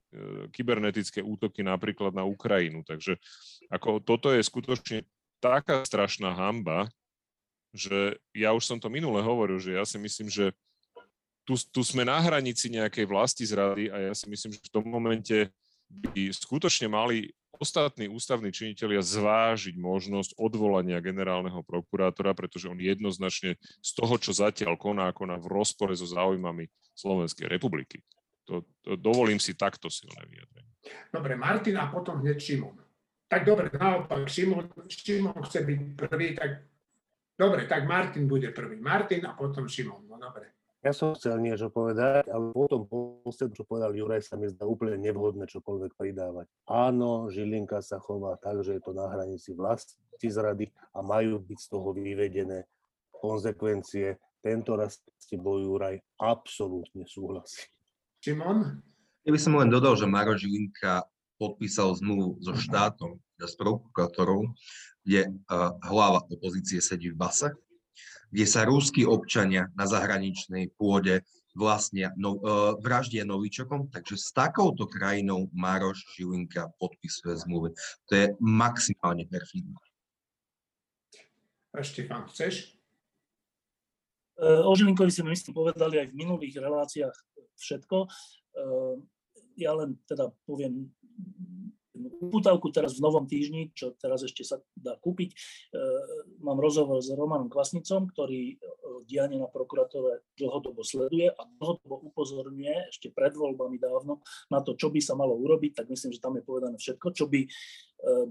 kybernetické 0.49 1.21
útoky 1.21 1.61
napríklad 1.61 2.17
na 2.17 2.25
Ukrajinu. 2.25 2.81
Takže 2.81 3.21
ako 3.69 4.01
toto 4.01 4.33
je 4.33 4.41
skutočne 4.41 5.05
taká 5.37 5.85
strašná 5.85 6.33
hamba, 6.33 6.89
že 7.71 8.17
ja 8.33 8.51
už 8.57 8.65
som 8.65 8.77
to 8.81 8.89
minule 8.89 9.21
hovoril, 9.21 9.61
že 9.61 9.77
ja 9.77 9.85
si 9.85 10.01
myslím, 10.01 10.27
že 10.27 10.49
tu, 11.45 11.57
tu 11.57 11.81
sme 11.85 12.05
na 12.05 12.17
hranici 12.21 12.69
nejakej 12.69 13.05
vlasti 13.05 13.43
zrady 13.45 13.89
a 13.89 14.11
ja 14.11 14.13
si 14.13 14.29
myslím, 14.29 14.51
že 14.53 14.61
v 14.61 14.73
tom 14.73 14.85
momente 14.85 15.49
by 15.91 16.31
skutočne 16.31 16.87
mali 16.87 17.35
ostatní 17.61 18.09
ústavní 18.09 18.49
činitelia 18.49 19.05
zvážiť 19.05 19.77
možnosť 19.77 20.33
odvolania 20.41 20.97
generálneho 20.97 21.61
prokurátora, 21.61 22.33
pretože 22.33 22.65
on 22.65 22.81
jednoznačne 22.81 23.61
z 23.61 23.91
toho, 23.93 24.17
čo 24.17 24.33
zatiaľ 24.33 24.81
koná, 24.81 25.13
koná 25.13 25.37
v 25.37 25.61
rozpore 25.61 25.93
so 25.93 26.09
záujmami 26.09 26.65
Slovenskej 26.97 27.45
republiky. 27.45 28.01
To, 28.49 28.65
to, 28.81 28.97
dovolím 28.97 29.37
si 29.37 29.53
takto 29.53 29.93
silné 29.93 30.25
vyjadrenie. 30.25 30.73
Dobre, 31.13 31.37
Martin 31.37 31.77
a 31.77 31.85
potom 31.93 32.25
hneď 32.25 32.41
Šimon. 32.41 32.81
Tak 33.29 33.45
dobre, 33.45 33.69
naopak, 33.69 34.25
Šimon, 34.25 34.89
Šimon 34.89 35.39
chce 35.45 35.61
byť 35.61 35.79
prvý, 35.93 36.33
tak 36.33 36.65
dobre, 37.37 37.69
tak 37.69 37.85
Martin 37.85 38.25
bude 38.25 38.49
prvý. 38.49 38.81
Martin 38.81 39.21
a 39.29 39.37
potom 39.37 39.69
Šimon, 39.69 40.09
no 40.09 40.17
dobre. 40.17 40.60
Ja 40.81 40.97
som 40.97 41.13
chcel 41.13 41.37
niečo 41.45 41.69
povedať, 41.69 42.25
ale 42.25 42.49
potom 42.57 42.89
poslednom, 42.89 43.53
čo 43.53 43.69
povedal 43.69 43.93
Juraj, 43.93 44.25
sa 44.25 44.33
mi 44.33 44.49
zdá 44.49 44.65
úplne 44.65 44.97
nevhodné 44.97 45.45
čokoľvek 45.45 45.93
pridávať. 45.93 46.49
Áno, 46.65 47.29
Žilinka 47.29 47.85
sa 47.85 48.01
chová 48.01 48.33
tak, 48.41 48.65
že 48.65 48.77
je 48.77 48.81
to 48.81 48.97
na 48.97 49.05
hranici 49.05 49.53
vlasti 49.53 50.01
zrady 50.25 50.73
a 50.97 51.05
majú 51.05 51.37
byť 51.37 51.59
z 51.61 51.67
toho 51.69 51.93
vyvedené 51.93 52.65
konsekvencie. 53.13 54.17
Tento 54.41 54.73
raz 54.73 54.97
s 54.97 55.25
tebou 55.29 55.61
Juraj 55.61 56.01
absolútne 56.17 57.05
súhlasí. 57.05 57.69
Šimon? 58.25 58.81
Ja 59.21 59.29
by 59.29 59.37
som 59.37 59.53
len 59.61 59.69
dodal, 59.69 59.93
že 59.93 60.09
Maro 60.09 60.33
Žilinka 60.33 61.05
podpísal 61.37 61.93
zmluvu 61.93 62.41
so 62.41 62.57
štátom, 62.57 63.21
teda 63.37 63.45
s 63.45 63.53
prokurátorou, 63.53 64.49
kde 65.05 65.29
uh, 65.29 65.77
hlava 65.85 66.25
opozície 66.25 66.81
sedí 66.81 67.13
v 67.13 67.21
base 67.21 67.53
kde 68.31 68.45
sa 68.47 68.63
rúskí 68.63 69.03
občania 69.03 69.67
na 69.75 69.85
zahraničnej 69.85 70.71
pôde 70.79 71.21
vlastne 71.51 72.15
no, 72.15 72.39
uh, 72.39 72.79
vraždia 72.79 73.27
novičokom, 73.27 73.91
takže 73.91 74.15
s 74.15 74.31
takouto 74.31 74.87
krajinou 74.87 75.51
Maroš 75.51 76.07
Žilinka 76.15 76.71
podpisuje 76.79 77.35
zmluvy. 77.43 77.75
To 78.07 78.11
je 78.15 78.25
maximálne 78.39 79.27
perfidné. 79.27 79.75
Štefan, 81.71 82.27
chceš? 82.27 82.75
E, 84.35 84.43
o 84.43 84.71
Žilinkovi 84.75 85.07
sme 85.07 85.31
myslím 85.31 85.55
povedali 85.55 86.03
aj 86.03 86.11
v 86.11 86.19
minulých 86.19 86.59
reláciách 86.59 87.15
všetko. 87.55 87.97
E, 88.03 88.07
ja 89.55 89.71
len 89.79 89.95
teda 90.03 90.35
poviem 90.43 90.91
uputavku 91.95 92.71
teraz 92.71 92.95
v 92.95 93.03
novom 93.03 93.27
týždni, 93.27 93.71
čo 93.75 93.95
teraz 93.99 94.23
ešte 94.23 94.47
sa 94.47 94.57
dá 94.75 94.95
kúpiť. 94.95 95.29
E, 95.31 95.37
mám 96.39 96.57
rozhovor 96.57 97.03
s 97.03 97.11
Romanom 97.11 97.51
Kvasnicom, 97.51 98.07
ktorý 98.15 98.55
e, 98.55 98.65
dianie 99.07 99.37
na 99.37 99.51
prokuratúre 99.51 100.23
dlhodobo 100.39 100.81
sleduje 100.87 101.27
a 101.27 101.41
dlhodobo 101.59 102.07
upozorňuje 102.11 102.91
ešte 102.91 103.11
pred 103.11 103.35
voľbami 103.35 103.75
dávno 103.75 104.23
na 104.47 104.63
to, 104.63 104.79
čo 104.79 104.87
by 104.87 105.03
sa 105.03 105.19
malo 105.19 105.35
urobiť, 105.35 105.83
tak 105.83 105.85
myslím, 105.91 106.15
že 106.15 106.23
tam 106.23 106.39
je 106.39 106.43
povedané 106.47 106.75
všetko, 106.79 107.07
čo 107.11 107.27
by 107.27 107.41
e, 107.43 107.49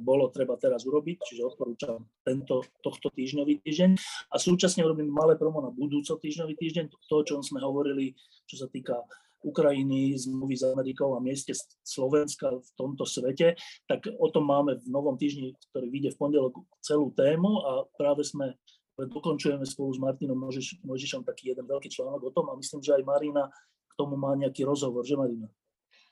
bolo 0.01 0.33
treba 0.33 0.57
teraz 0.57 0.89
urobiť, 0.89 1.21
čiže 1.21 1.45
odporúčam 1.45 2.09
tento, 2.25 2.65
tohto 2.81 3.13
týždňový 3.13 3.61
týždeň. 3.61 3.91
A 4.33 4.37
súčasne 4.41 4.89
robím 4.89 5.13
malé 5.13 5.37
promo 5.37 5.61
na 5.61 5.69
budúco 5.69 6.17
týždňový 6.17 6.55
týždeň, 6.57 6.85
to, 6.89 7.15
o 7.17 7.27
čom 7.27 7.45
sme 7.45 7.61
hovorili, 7.61 8.17
čo 8.49 8.57
sa 8.57 8.67
týka 8.73 9.05
Ukrajiny, 9.41 10.17
zmluvy 10.21 10.55
s 10.57 10.65
Amerikou 10.69 11.17
a 11.17 11.21
mieste 11.21 11.57
Slovenska 11.81 12.61
v 12.61 12.71
tomto 12.77 13.09
svete, 13.09 13.57
tak 13.89 14.05
o 14.07 14.29
tom 14.29 14.47
máme 14.49 14.77
v 14.77 14.87
novom 14.93 15.17
týždni, 15.17 15.57
ktorý 15.73 15.89
vyjde 15.89 16.11
v 16.15 16.21
pondelok 16.21 16.55
celú 16.85 17.13
tému 17.17 17.51
a 17.65 17.73
práve 17.97 18.25
sme 18.25 18.57
dokončujeme 19.01 19.65
spolu 19.65 19.97
s 19.97 19.99
Martinom 20.03 20.37
Možiš, 20.37 20.77
Možišom 20.85 21.25
taký 21.25 21.57
jeden 21.57 21.65
veľký 21.65 21.89
článok 21.89 22.29
o 22.29 22.35
tom 22.37 22.53
a 22.53 22.59
myslím, 22.61 22.85
že 22.85 23.01
aj 23.01 23.09
Marina 23.09 23.49
k 23.89 23.95
tomu 23.97 24.21
má 24.21 24.37
nejaký 24.37 24.69
rozhovor, 24.69 25.09
že 25.09 25.17
Marina? 25.17 25.49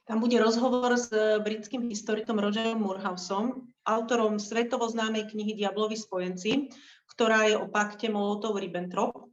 Tam 0.09 0.24
bude 0.24 0.41
rozhovor 0.41 0.97
s 0.97 1.12
britským 1.45 1.85
historikom 1.85 2.41
Rogerom 2.41 2.81
Murhausom, 2.81 3.68
autorom 3.85 4.41
svetovo 4.41 4.89
známej 4.89 5.29
knihy 5.29 5.53
Diablovi 5.53 6.01
spojenci, 6.01 6.72
ktorá 7.12 7.45
je 7.45 7.61
o 7.61 7.68
pakte 7.68 8.09
Molotov-Ribbentrop 8.09 9.28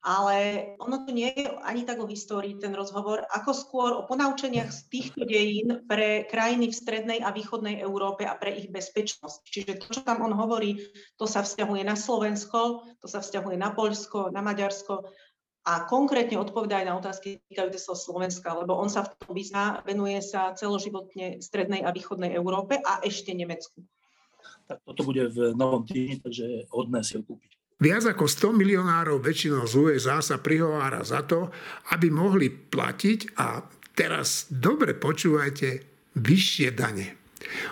ale 0.00 0.64
ono 0.80 1.04
to 1.04 1.12
nie 1.12 1.28
je 1.28 1.44
ani 1.60 1.84
tak 1.84 2.00
o 2.00 2.08
histórii 2.08 2.56
ten 2.56 2.72
rozhovor, 2.72 3.28
ako 3.28 3.50
skôr 3.52 3.90
o 3.92 4.08
ponaučeniach 4.08 4.72
z 4.72 4.80
týchto 4.88 5.28
dejín 5.28 5.84
pre 5.84 6.24
krajiny 6.24 6.72
v 6.72 6.78
strednej 6.80 7.18
a 7.20 7.28
východnej 7.28 7.84
Európe 7.84 8.24
a 8.24 8.32
pre 8.32 8.56
ich 8.56 8.72
bezpečnosť. 8.72 9.40
Čiže 9.44 9.72
to, 9.76 9.86
čo 9.92 10.00
tam 10.00 10.24
on 10.24 10.32
hovorí, 10.32 10.80
to 11.20 11.28
sa 11.28 11.44
vzťahuje 11.44 11.84
na 11.84 12.00
Slovensko, 12.00 12.88
to 12.96 13.06
sa 13.06 13.20
vzťahuje 13.20 13.60
na 13.60 13.76
Poľsko, 13.76 14.32
na 14.32 14.40
Maďarsko 14.40 15.04
a 15.68 15.84
konkrétne 15.84 16.40
odpovedá 16.40 16.80
aj 16.80 16.86
na 16.88 16.96
otázky 16.96 17.44
týkajúce 17.52 17.84
sa 17.84 17.92
Slovenska, 17.92 18.56
lebo 18.56 18.80
on 18.80 18.88
sa 18.88 19.04
v 19.04 19.12
tom 19.20 19.36
vyzná, 19.36 19.84
venuje 19.84 20.16
sa 20.24 20.56
celoživotne 20.56 21.44
strednej 21.44 21.84
a 21.84 21.92
východnej 21.92 22.32
Európe 22.32 22.80
a 22.80 23.04
ešte 23.04 23.36
Nemecku. 23.36 23.84
Tak 24.64 24.80
toto 24.88 25.04
bude 25.04 25.28
v 25.28 25.52
novom 25.52 25.84
týždni, 25.84 26.24
takže 26.24 26.46
hodné 26.72 27.04
si 27.04 27.20
ho 27.20 27.22
kúpiť. 27.22 27.59
Viac 27.80 28.12
ako 28.12 28.28
100 28.28 28.60
milionárov 28.60 29.24
väčšinou 29.24 29.64
z 29.64 29.74
USA 29.80 30.20
sa 30.20 30.36
prihovára 30.36 31.00
za 31.00 31.24
to, 31.24 31.48
aby 31.96 32.12
mohli 32.12 32.52
platiť 32.52 33.40
a 33.40 33.64
teraz 33.96 34.52
dobre 34.52 34.92
počúvajte 34.92 35.68
vyššie 36.20 36.68
dane. 36.76 37.20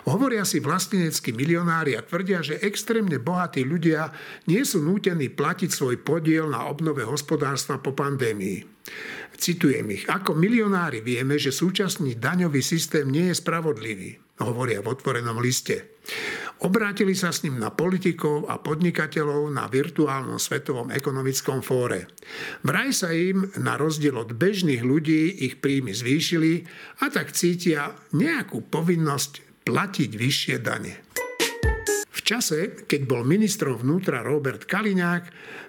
Hovoria 0.08 0.48
si 0.48 0.64
vlasteneckí 0.64 1.36
milionári 1.36 1.92
a 1.92 2.00
tvrdia, 2.00 2.40
že 2.40 2.56
extrémne 2.64 3.20
bohatí 3.20 3.68
ľudia 3.68 4.08
nie 4.48 4.64
sú 4.64 4.80
nútení 4.80 5.28
platiť 5.28 5.68
svoj 5.68 6.00
podiel 6.00 6.48
na 6.48 6.66
obnove 6.72 7.04
hospodárstva 7.04 7.76
po 7.76 7.92
pandémii. 7.92 8.64
Citujem 9.36 9.86
ich. 9.92 10.08
Ako 10.08 10.32
milionári 10.32 11.04
vieme, 11.04 11.36
že 11.36 11.52
súčasný 11.52 12.16
daňový 12.16 12.64
systém 12.64 13.06
nie 13.06 13.28
je 13.30 13.38
spravodlivý, 13.38 14.16
hovoria 14.40 14.80
v 14.80 14.88
otvorenom 14.88 15.36
liste. 15.38 16.00
Obrátili 16.58 17.14
sa 17.14 17.30
s 17.30 17.46
ním 17.46 17.62
na 17.62 17.70
politikov 17.70 18.50
a 18.50 18.58
podnikateľov 18.58 19.46
na 19.54 19.70
virtuálnom 19.70 20.42
svetovom 20.42 20.90
ekonomickom 20.90 21.62
fóre. 21.62 22.10
Vraj 22.66 22.90
sa 22.90 23.14
im, 23.14 23.46
na 23.62 23.78
rozdiel 23.78 24.18
od 24.18 24.34
bežných 24.34 24.82
ľudí, 24.82 25.38
ich 25.46 25.62
príjmy 25.62 25.94
zvýšili 25.94 26.66
a 26.98 27.14
tak 27.14 27.30
cítia 27.30 27.94
nejakú 28.10 28.66
povinnosť 28.66 29.62
platiť 29.62 30.10
vyššie 30.18 30.56
dane. 30.58 30.94
V 32.10 32.20
čase, 32.26 32.84
keď 32.90 33.00
bol 33.06 33.22
ministrom 33.22 33.78
vnútra 33.78 34.26
Robert 34.26 34.66
Kaliňák, 34.66 35.24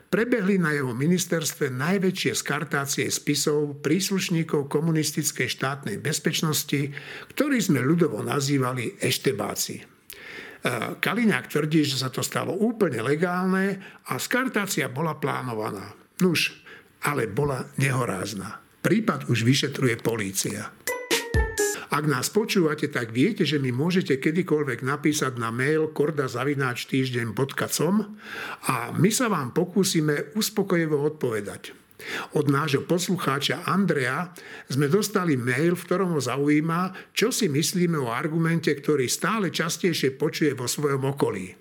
prebehli 0.10 0.58
na 0.58 0.74
jeho 0.74 0.98
ministerstve 0.98 1.70
najväčšie 1.70 2.34
skartácie 2.34 3.06
spisov 3.14 3.78
príslušníkov 3.86 4.66
komunistickej 4.66 5.48
štátnej 5.54 6.02
bezpečnosti, 6.02 6.98
ktorí 7.30 7.58
sme 7.62 7.86
ľudovo 7.86 8.26
nazývali 8.26 8.98
eštebáci. 8.98 9.89
Kaliňák 11.00 11.48
tvrdí, 11.48 11.88
že 11.88 12.04
sa 12.04 12.12
to 12.12 12.20
stalo 12.20 12.52
úplne 12.52 13.00
legálne 13.00 13.80
a 14.12 14.20
skartácia 14.20 14.92
bola 14.92 15.16
plánovaná. 15.16 15.96
Nuž, 16.20 16.52
ale 17.08 17.32
bola 17.32 17.64
nehorázna. 17.80 18.60
Prípad 18.84 19.32
už 19.32 19.48
vyšetruje 19.48 20.04
polícia. 20.04 20.68
Ak 21.90 22.06
nás 22.06 22.30
počúvate, 22.30 22.94
tak 22.94 23.10
viete, 23.10 23.50
že 23.50 23.58
mi 23.58 23.74
môžete 23.74 24.22
kedykoľvek 24.22 24.86
napísať 24.86 25.42
na 25.42 25.50
mail 25.50 25.90
kordazavináčtýždeň.com 25.90 27.96
a 28.70 28.94
my 28.94 29.10
sa 29.10 29.26
vám 29.26 29.58
pokúsime 29.58 30.38
uspokojivo 30.38 31.02
odpovedať. 31.02 31.79
Od 32.36 32.46
nášho 32.48 32.88
poslucháča 32.88 33.68
Andrea 33.68 34.32
sme 34.72 34.88
dostali 34.88 35.36
mail, 35.36 35.76
v 35.76 35.86
ktorom 35.86 36.16
ho 36.16 36.22
zaujíma, 36.22 37.12
čo 37.12 37.30
si 37.30 37.52
myslíme 37.52 38.00
o 38.00 38.14
argumente, 38.14 38.72
ktorý 38.72 39.06
stále 39.12 39.52
častejšie 39.52 40.16
počuje 40.16 40.56
vo 40.56 40.66
svojom 40.66 41.04
okolí. 41.12 41.52
E, 41.52 41.56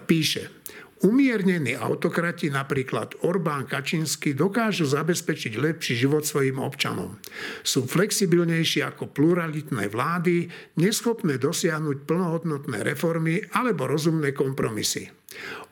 píše, 0.00 0.58
Umiernení 0.98 1.78
autokrati, 1.78 2.50
napríklad 2.50 3.22
Orbán 3.22 3.70
Kačinsky, 3.70 4.34
dokážu 4.34 4.82
zabezpečiť 4.82 5.54
lepší 5.54 5.94
život 5.94 6.26
svojim 6.26 6.58
občanom. 6.58 7.22
Sú 7.62 7.86
flexibilnejší 7.86 8.82
ako 8.82 9.14
pluralitné 9.14 9.86
vlády, 9.86 10.50
neschopné 10.74 11.38
dosiahnuť 11.38 12.02
plnohodnotné 12.02 12.82
reformy 12.82 13.38
alebo 13.54 13.86
rozumné 13.86 14.34
kompromisy. 14.34 15.06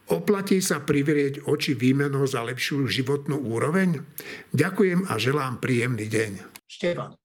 Oplatí 0.06 0.62
sa 0.62 0.78
privrieť 0.78 1.50
oči 1.50 1.74
výmenou 1.74 2.30
za 2.30 2.46
lepšiu 2.46 2.86
životnú 2.86 3.42
úroveň? 3.42 4.06
Ďakujem 4.54 5.10
a 5.10 5.18
želám 5.18 5.58
príjemný 5.58 6.06
deň. 6.06 6.62
Štefan. 6.62 7.18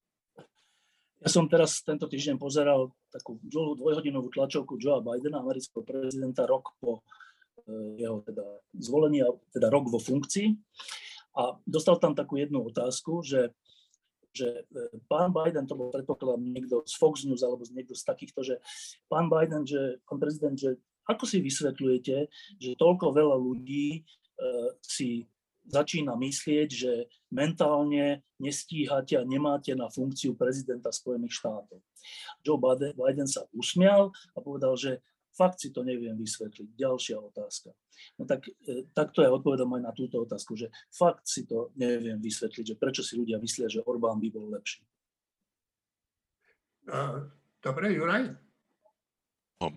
Ja 1.21 1.29
som 1.29 1.45
teraz 1.45 1.86
tento 1.86 2.09
týždeň 2.09 2.41
pozeral 2.41 2.89
takú 3.13 3.38
dlhú 3.45 3.77
dvojhodinovú 3.77 4.34
tlačovku 4.34 4.82
Joea 4.82 4.97
Bidena, 5.05 5.45
amerického 5.45 5.86
prezidenta, 5.86 6.49
rok 6.49 6.73
po 6.82 7.05
eh, 7.69 8.01
jeho 8.01 8.25
teda 8.25 8.45
zvolení, 8.73 9.21
teda 9.53 9.69
rok 9.69 9.93
vo 9.93 10.01
funkcii. 10.01 10.49
A 11.38 11.61
dostal 11.61 12.01
tam 12.01 12.17
takú 12.17 12.41
jednu 12.41 12.65
otázku, 12.65 13.21
že, 13.21 13.53
že 14.34 14.65
eh, 14.65 14.89
pán 15.05 15.29
Biden, 15.29 15.69
to 15.69 15.77
bol 15.77 15.93
predpokladám 15.93 16.41
niekto 16.49 16.82
z 16.89 16.97
Fox 16.97 17.29
News 17.29 17.45
alebo 17.45 17.61
niekto 17.69 17.93
z 17.93 18.01
takýchto, 18.09 18.41
že 18.41 18.57
pán 19.05 19.29
Biden, 19.29 19.69
že 19.69 20.01
pán 20.09 20.17
prezident, 20.17 20.57
že 20.57 20.82
ako 21.08 21.24
si 21.26 21.41
vysvetľujete, 21.41 22.18
že 22.62 22.80
toľko 22.80 23.14
veľa 23.16 23.38
ľudí 23.38 23.88
e, 23.97 24.02
si 24.82 25.26
začína 25.66 26.18
myslieť, 26.18 26.70
že 26.70 26.91
mentálne 27.30 28.26
nestíhate 28.41 29.18
a 29.18 29.28
nemáte 29.28 29.78
na 29.78 29.88
funkciu 29.88 30.34
prezidenta 30.34 30.89
Spojených 30.89 31.38
štátov. 31.38 31.80
Joe 32.41 32.58
Biden 32.97 33.30
sa 33.30 33.45
usmial 33.54 34.10
a 34.34 34.41
povedal, 34.41 34.74
že 34.74 35.06
fakt 35.38 35.62
si 35.62 35.70
to 35.70 35.86
neviem 35.86 36.18
vysvetliť. 36.18 36.76
Ďalšia 36.76 37.18
otázka. 37.22 37.72
No 38.18 38.26
tak, 38.26 38.49
e, 38.49 38.89
takto 38.91 39.22
ja 39.22 39.30
odpovedám 39.30 39.70
aj 39.78 39.84
na 39.86 39.93
túto 39.93 40.22
otázku, 40.22 40.58
že 40.58 40.74
fakt 40.89 41.30
si 41.30 41.45
to 41.45 41.70
neviem 41.78 42.18
vysvetliť, 42.18 42.74
že 42.74 42.80
prečo 42.80 43.06
si 43.06 43.16
ľudia 43.16 43.38
myslia, 43.38 43.70
že 43.70 43.86
Orbán 43.86 44.18
by 44.18 44.30
bol 44.34 44.49
lepší. 44.49 44.82
Dobre, 47.62 47.93
Juraj? 47.93 48.34
No, 49.62 49.70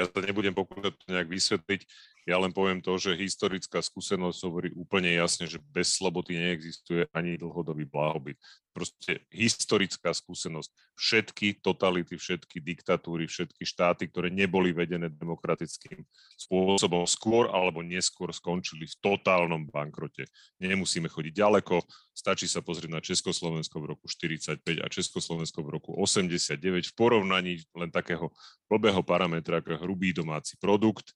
ja 0.00 0.08
sa 0.08 0.18
nebudem 0.24 0.56
pokúšať 0.56 0.96
nejak 1.12 1.28
vysvetliť. 1.28 1.80
Ja 2.28 2.36
len 2.36 2.52
poviem 2.52 2.84
to, 2.84 3.00
že 3.00 3.16
historická 3.16 3.80
skúsenosť 3.80 4.38
hovorí 4.44 4.68
úplne 4.76 5.16
jasne, 5.16 5.48
že 5.48 5.56
bez 5.72 5.96
slobody 5.96 6.36
neexistuje 6.36 7.08
ani 7.16 7.40
dlhodobý 7.40 7.88
blahobyt. 7.88 8.36
Proste 8.70 9.26
historická 9.34 10.14
skúsenosť. 10.14 10.70
Všetky 10.94 11.58
totality, 11.58 12.14
všetky 12.14 12.62
diktatúry, 12.62 13.26
všetky 13.26 13.66
štáty, 13.66 14.06
ktoré 14.06 14.30
neboli 14.30 14.70
vedené 14.70 15.10
demokratickým 15.10 16.06
spôsobom, 16.38 17.02
skôr 17.08 17.50
alebo 17.50 17.82
neskôr 17.82 18.30
skončili 18.30 18.86
v 18.86 18.94
totálnom 19.02 19.66
bankrote. 19.66 20.28
Nemusíme 20.62 21.10
chodiť 21.10 21.34
ďaleko, 21.34 21.82
stačí 22.14 22.46
sa 22.46 22.62
pozrieť 22.62 22.90
na 22.94 23.02
Československo 23.02 23.80
v 23.82 23.96
roku 23.96 24.06
45 24.06 24.60
a 24.62 24.86
Československo 24.86 25.66
v 25.66 25.68
roku 25.80 25.90
89 25.98 26.60
v 26.60 26.94
porovnaní 26.94 27.64
len 27.74 27.90
takého 27.90 28.30
blbého 28.70 29.02
parametra 29.02 29.58
ako 29.64 29.82
hrubý 29.82 30.14
domáci 30.14 30.54
produkt 30.62 31.10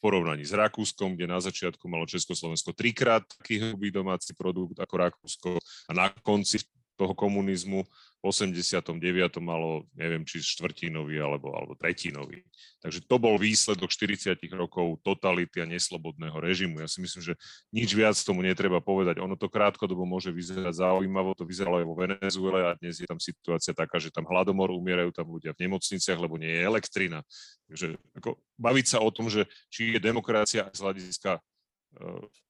porovnaní 0.00 0.48
s 0.48 0.56
Rakúskom, 0.56 1.14
kde 1.14 1.28
na 1.28 1.38
začiatku 1.38 1.84
malo 1.86 2.08
Československo 2.08 2.72
trikrát 2.72 3.22
taký 3.38 3.60
hrubý 3.60 3.92
domáci 3.92 4.32
produkt 4.32 4.80
ako 4.80 4.94
Rakúsko 4.96 5.50
a 5.60 5.92
na 5.92 6.08
konci 6.24 6.58
toho 7.00 7.16
komunizmu 7.16 7.88
v 8.20 8.24
89. 8.28 9.00
malo, 9.40 9.88
neviem, 9.96 10.20
či 10.28 10.44
štvrtinový 10.44 11.16
alebo, 11.24 11.56
alebo 11.56 11.72
tretinový. 11.72 12.44
Takže 12.84 13.00
to 13.08 13.16
bol 13.16 13.40
výsledok 13.40 13.88
40 13.88 14.36
rokov 14.52 15.00
totality 15.00 15.64
a 15.64 15.66
neslobodného 15.68 16.36
režimu. 16.36 16.84
Ja 16.84 16.88
si 16.92 17.00
myslím, 17.00 17.32
že 17.32 17.34
nič 17.72 17.96
viac 17.96 18.12
tomu 18.20 18.44
netreba 18.44 18.84
povedať. 18.84 19.24
Ono 19.24 19.40
to 19.40 19.48
krátkodobo 19.48 20.04
môže 20.04 20.28
vyzerať 20.28 20.84
zaujímavo, 20.84 21.32
to 21.32 21.48
vyzeralo 21.48 21.80
aj 21.80 21.86
vo 21.88 21.96
Venezuele 21.96 22.60
a 22.68 22.76
dnes 22.76 23.00
je 23.00 23.08
tam 23.08 23.16
situácia 23.16 23.72
taká, 23.72 23.96
že 23.96 24.12
tam 24.12 24.28
hladomor, 24.28 24.68
umierajú 24.76 25.16
tam 25.16 25.32
ľudia 25.32 25.56
v 25.56 25.64
nemocniciach, 25.64 26.20
lebo 26.20 26.36
nie 26.36 26.52
je 26.52 26.60
elektrina. 26.60 27.24
Takže 27.72 27.96
ako, 28.20 28.36
baviť 28.60 28.86
sa 28.92 28.98
o 29.00 29.08
tom, 29.08 29.32
že 29.32 29.48
či 29.72 29.96
je 29.96 30.00
demokracia 30.00 30.68
z 30.76 30.78
hľadiska 30.84 31.40
e, 31.40 31.40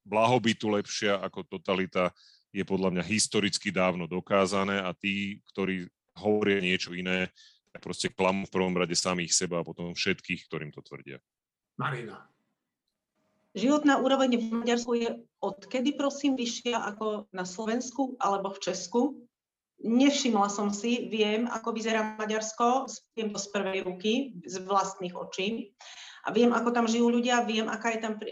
blahobytu 0.03 0.66
lepšia 0.66 1.22
ako 1.22 1.46
totalita, 1.46 2.11
je 2.51 2.64
podľa 2.66 2.98
mňa 2.98 3.05
historicky 3.07 3.70
dávno 3.70 4.11
dokázané 4.11 4.82
a 4.82 4.90
tí, 4.90 5.38
ktorí 5.55 5.86
hovoria 6.18 6.59
niečo 6.59 6.90
iné, 6.92 7.30
tak 7.70 7.86
proste 7.86 8.11
klamú 8.11 8.46
v 8.51 8.55
prvom 8.55 8.74
rade 8.74 8.94
samých 8.98 9.30
seba 9.30 9.62
a 9.62 9.66
potom 9.66 9.94
všetkých, 9.94 10.51
ktorým 10.51 10.74
to 10.74 10.82
tvrdia. 10.82 11.22
Marina. 11.78 12.26
Životná 13.55 13.98
úroveň 13.98 14.38
v 14.38 14.62
Maďarsku 14.62 14.92
je 14.94 15.11
odkedy, 15.42 15.98
prosím, 15.98 16.38
vyššia 16.38 16.78
ako 16.94 17.30
na 17.34 17.42
Slovensku 17.42 18.14
alebo 18.22 18.55
v 18.55 18.62
Česku? 18.62 19.03
Nevšimla 19.80 20.46
som 20.53 20.70
si, 20.70 21.09
viem, 21.11 21.48
ako 21.51 21.72
vyzerá 21.74 22.14
Maďarsko, 22.14 22.86
viem 23.16 23.32
to 23.32 23.40
z 23.40 23.48
prvej 23.51 23.80
ruky, 23.86 24.36
z 24.44 24.61
vlastných 24.62 25.16
očí. 25.16 25.72
A 26.28 26.36
viem, 26.36 26.53
ako 26.53 26.68
tam 26.70 26.84
žijú 26.84 27.09
ľudia, 27.09 27.42
viem, 27.48 27.64
aká 27.64 27.96
je 27.96 28.01
tam 28.05 28.14
e, 28.20 28.26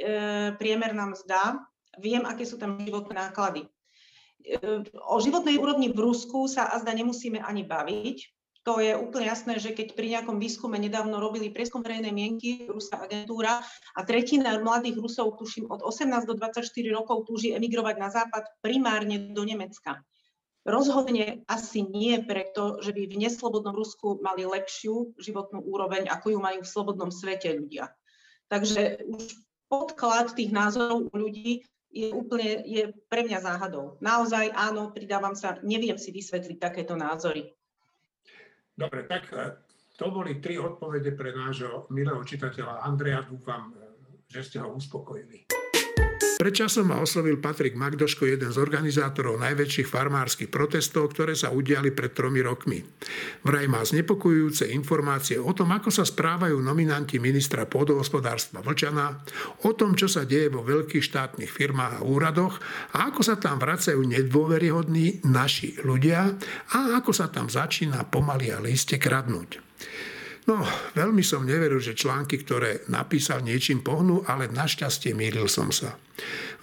priemerná 0.61 1.09
mzda, 1.09 1.57
viem, 1.99 2.23
aké 2.29 2.45
sú 2.45 2.61
tam 2.61 2.77
životné 2.77 3.17
náklady 3.17 3.65
o 4.95 5.17
životnej 5.21 5.61
úrovni 5.61 5.93
v 5.93 6.01
Rusku 6.01 6.49
sa 6.49 6.73
azda 6.73 6.97
nemusíme 6.97 7.41
ani 7.43 7.69
baviť. 7.69 8.19
To 8.67 8.85
je 8.85 8.93
úplne 8.93 9.33
jasné, 9.33 9.57
že 9.57 9.73
keď 9.73 9.97
pri 9.97 10.07
nejakom 10.13 10.37
výskume 10.37 10.77
nedávno 10.77 11.17
robili 11.17 11.49
prieskum 11.49 11.81
verejnej 11.81 12.13
mienky, 12.13 12.69
ruská 12.69 13.01
agentúra, 13.01 13.65
a 13.97 14.01
tretina 14.05 14.61
mladých 14.61 15.01
Rusov, 15.01 15.41
tuším, 15.41 15.73
od 15.73 15.81
18 15.81 16.29
do 16.29 16.37
24 16.37 16.69
rokov 16.93 17.25
túži 17.25 17.57
emigrovať 17.57 17.97
na 17.97 18.13
západ 18.13 18.45
primárne 18.61 19.33
do 19.33 19.41
Nemecka. 19.41 20.05
Rozhodne 20.69 21.49
asi 21.49 21.81
nie 21.81 22.21
preto, 22.21 22.77
že 22.85 22.93
by 22.93 23.09
v 23.09 23.21
neslobodnom 23.25 23.73
Rusku 23.73 24.21
mali 24.21 24.45
lepšiu 24.45 25.17
životnú 25.17 25.65
úroveň, 25.65 26.05
ako 26.13 26.37
ju 26.37 26.39
majú 26.45 26.61
v 26.61 26.69
slobodnom 26.69 27.09
svete 27.09 27.57
ľudia. 27.57 27.89
Takže 28.53 29.01
už 29.09 29.33
podklad 29.73 30.37
tých 30.37 30.53
názorov 30.53 31.09
u 31.09 31.15
ľudí 31.17 31.65
je 31.89 32.13
úplne 32.13 32.63
je 32.69 32.93
pre 33.09 33.25
mňa 33.25 33.39
záhadou. 33.41 33.97
Naozaj 34.05 34.53
áno, 34.53 34.93
pridávam 34.93 35.33
sa, 35.33 35.57
neviem 35.65 35.97
si 35.97 36.13
vysvetliť 36.13 36.59
takéto 36.61 36.95
názory. 36.95 37.49
Dobre, 38.79 39.09
tak 39.11 39.33
e, 39.35 39.59
to 39.99 40.13
boli 40.15 40.39
tri 40.39 40.61
odpovede 40.61 41.19
pre 41.19 41.35
nášho 41.35 41.91
milého 41.91 42.23
čitateľa 42.23 42.87
Andreja. 42.87 43.27
Dúfam, 43.27 43.75
e, 43.75 43.99
že 44.31 44.41
ste 44.47 44.57
ho 44.63 44.71
uspokojili. 44.71 45.58
Predčasom 46.39 46.95
ma 46.95 47.03
oslovil 47.03 47.43
Patrik 47.43 47.75
Magdoško, 47.75 48.23
jeden 48.23 48.55
z 48.55 48.63
organizátorov 48.63 49.43
najväčších 49.43 49.91
farmárskych 49.91 50.47
protestov, 50.47 51.11
ktoré 51.11 51.35
sa 51.35 51.51
udiali 51.51 51.91
pred 51.91 52.15
tromi 52.15 52.39
rokmi. 52.39 52.79
Vraj 53.43 53.67
má 53.67 53.83
znepokojujúce 53.83 54.71
informácie 54.71 55.35
o 55.43 55.51
tom, 55.51 55.75
ako 55.75 55.91
sa 55.91 56.07
správajú 56.07 56.63
nominanti 56.63 57.19
ministra 57.19 57.67
pôdohospodárstva 57.67 58.63
Vlčana, 58.63 59.19
o 59.67 59.75
tom, 59.75 59.99
čo 59.99 60.07
sa 60.07 60.23
deje 60.23 60.47
vo 60.47 60.63
veľkých 60.63 61.03
štátnych 61.03 61.51
firmách 61.51 61.99
a 61.99 62.07
úradoch 62.07 62.63
a 62.95 63.11
ako 63.11 63.27
sa 63.27 63.35
tam 63.35 63.59
vracajú 63.59 63.99
nedôveryhodní 63.99 65.27
naši 65.27 65.75
ľudia 65.83 66.39
a 66.71 67.03
ako 67.03 67.11
sa 67.11 67.27
tam 67.35 67.51
začína 67.51 68.07
pomaly 68.07 68.55
a 68.55 68.63
liste 68.63 68.95
kradnúť. 68.95 69.68
No, 70.49 70.65
veľmi 70.97 71.21
som 71.21 71.45
neveril, 71.45 71.77
že 71.77 71.93
články, 71.93 72.41
ktoré 72.41 72.81
napísal, 72.89 73.45
niečím 73.45 73.85
pohnú, 73.85 74.25
ale 74.25 74.49
našťastie 74.49 75.13
mýlil 75.13 75.45
som 75.45 75.69
sa. 75.69 76.01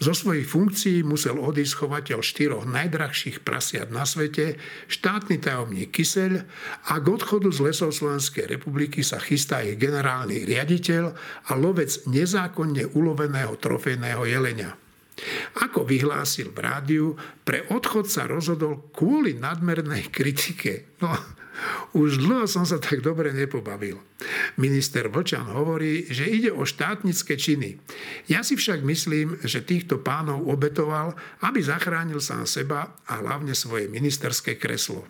Zo 0.02 0.12
svojich 0.12 0.50
funkcií 0.50 1.06
musel 1.06 1.38
odísť 1.38 1.86
chovateľ 1.86 2.20
štyroch 2.20 2.66
najdrahších 2.66 3.46
prasiat 3.46 3.94
na 3.94 4.02
svete, 4.04 4.58
štátny 4.90 5.38
tajomník 5.38 5.94
Kyseľ 5.94 6.34
a 6.90 6.94
k 6.98 7.06
odchodu 7.14 7.54
z 7.54 7.60
lesov 7.62 7.94
Slovenskej 7.94 8.58
republiky 8.58 9.06
sa 9.06 9.22
chystá 9.22 9.62
ich 9.62 9.78
generálny 9.78 10.50
riaditeľ 10.50 11.04
a 11.48 11.52
lovec 11.54 12.10
nezákonne 12.10 12.90
uloveného 12.98 13.54
trofejného 13.62 14.26
jelenia. 14.26 14.74
Ako 15.62 15.88
vyhlásil 15.88 16.52
v 16.52 16.60
rádiu, 16.60 17.08
pre 17.48 17.64
odchod 17.72 18.10
sa 18.10 18.28
rozhodol 18.28 18.92
kvôli 18.92 19.38
nadmernej 19.40 20.12
kritike. 20.12 20.98
No, 21.00 21.16
už 21.96 22.20
dlho 22.20 22.46
som 22.46 22.68
sa 22.68 22.78
tak 22.82 23.00
dobre 23.00 23.32
nepobavil. 23.32 24.00
Minister 24.60 25.08
Vlčan 25.08 25.48
hovorí, 25.52 26.08
že 26.12 26.28
ide 26.28 26.52
o 26.52 26.68
štátnické 26.68 27.40
činy. 27.40 27.80
Ja 28.28 28.44
si 28.44 28.60
však 28.60 28.84
myslím, 28.84 29.40
že 29.44 29.64
týchto 29.64 30.04
pánov 30.04 30.48
obetoval, 30.48 31.16
aby 31.44 31.60
zachránil 31.64 32.20
sám 32.20 32.44
seba 32.48 33.00
a 33.08 33.24
hlavne 33.24 33.56
svoje 33.56 33.88
ministerské 33.88 34.60
kreslo. 34.60 35.08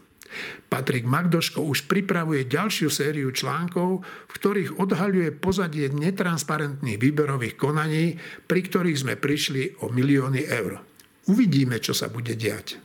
Patrik 0.67 1.07
Magdoško 1.07 1.63
už 1.63 1.87
pripravuje 1.87 2.49
ďalšiu 2.49 2.91
sériu 2.91 3.31
článkov, 3.31 4.03
v 4.03 4.31
ktorých 4.35 4.75
odhaľuje 4.81 5.29
pozadie 5.37 5.87
netransparentných 5.93 6.99
výberových 6.99 7.55
konaní, 7.55 8.19
pri 8.49 8.61
ktorých 8.65 8.99
sme 8.99 9.15
prišli 9.15 9.79
o 9.85 9.93
milióny 9.93 10.43
eur. 10.49 10.83
Uvidíme, 11.31 11.79
čo 11.79 11.95
sa 11.95 12.11
bude 12.11 12.35
diať. 12.35 12.84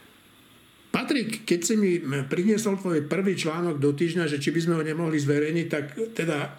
Patrik, 1.00 1.48
keď 1.48 1.60
si 1.64 1.74
mi 1.80 1.96
priniesol 2.28 2.76
tvoj 2.76 3.08
prvý 3.08 3.32
článok 3.32 3.80
do 3.80 3.96
týždňa, 3.96 4.28
že 4.28 4.36
či 4.36 4.52
by 4.52 4.60
sme 4.60 4.74
ho 4.76 4.84
nemohli 4.84 5.16
zverejniť, 5.16 5.66
tak 5.72 5.96
teda 6.12 6.52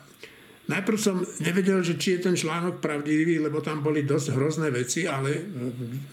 najprv 0.66 0.98
som 0.98 1.22
nevedel, 1.46 1.86
že 1.86 1.94
či 2.02 2.18
je 2.18 2.26
ten 2.26 2.34
článok 2.34 2.82
pravdivý, 2.82 3.38
lebo 3.38 3.62
tam 3.62 3.86
boli 3.86 4.02
dosť 4.02 4.34
hrozné 4.34 4.74
veci, 4.74 5.06
ale 5.06 5.46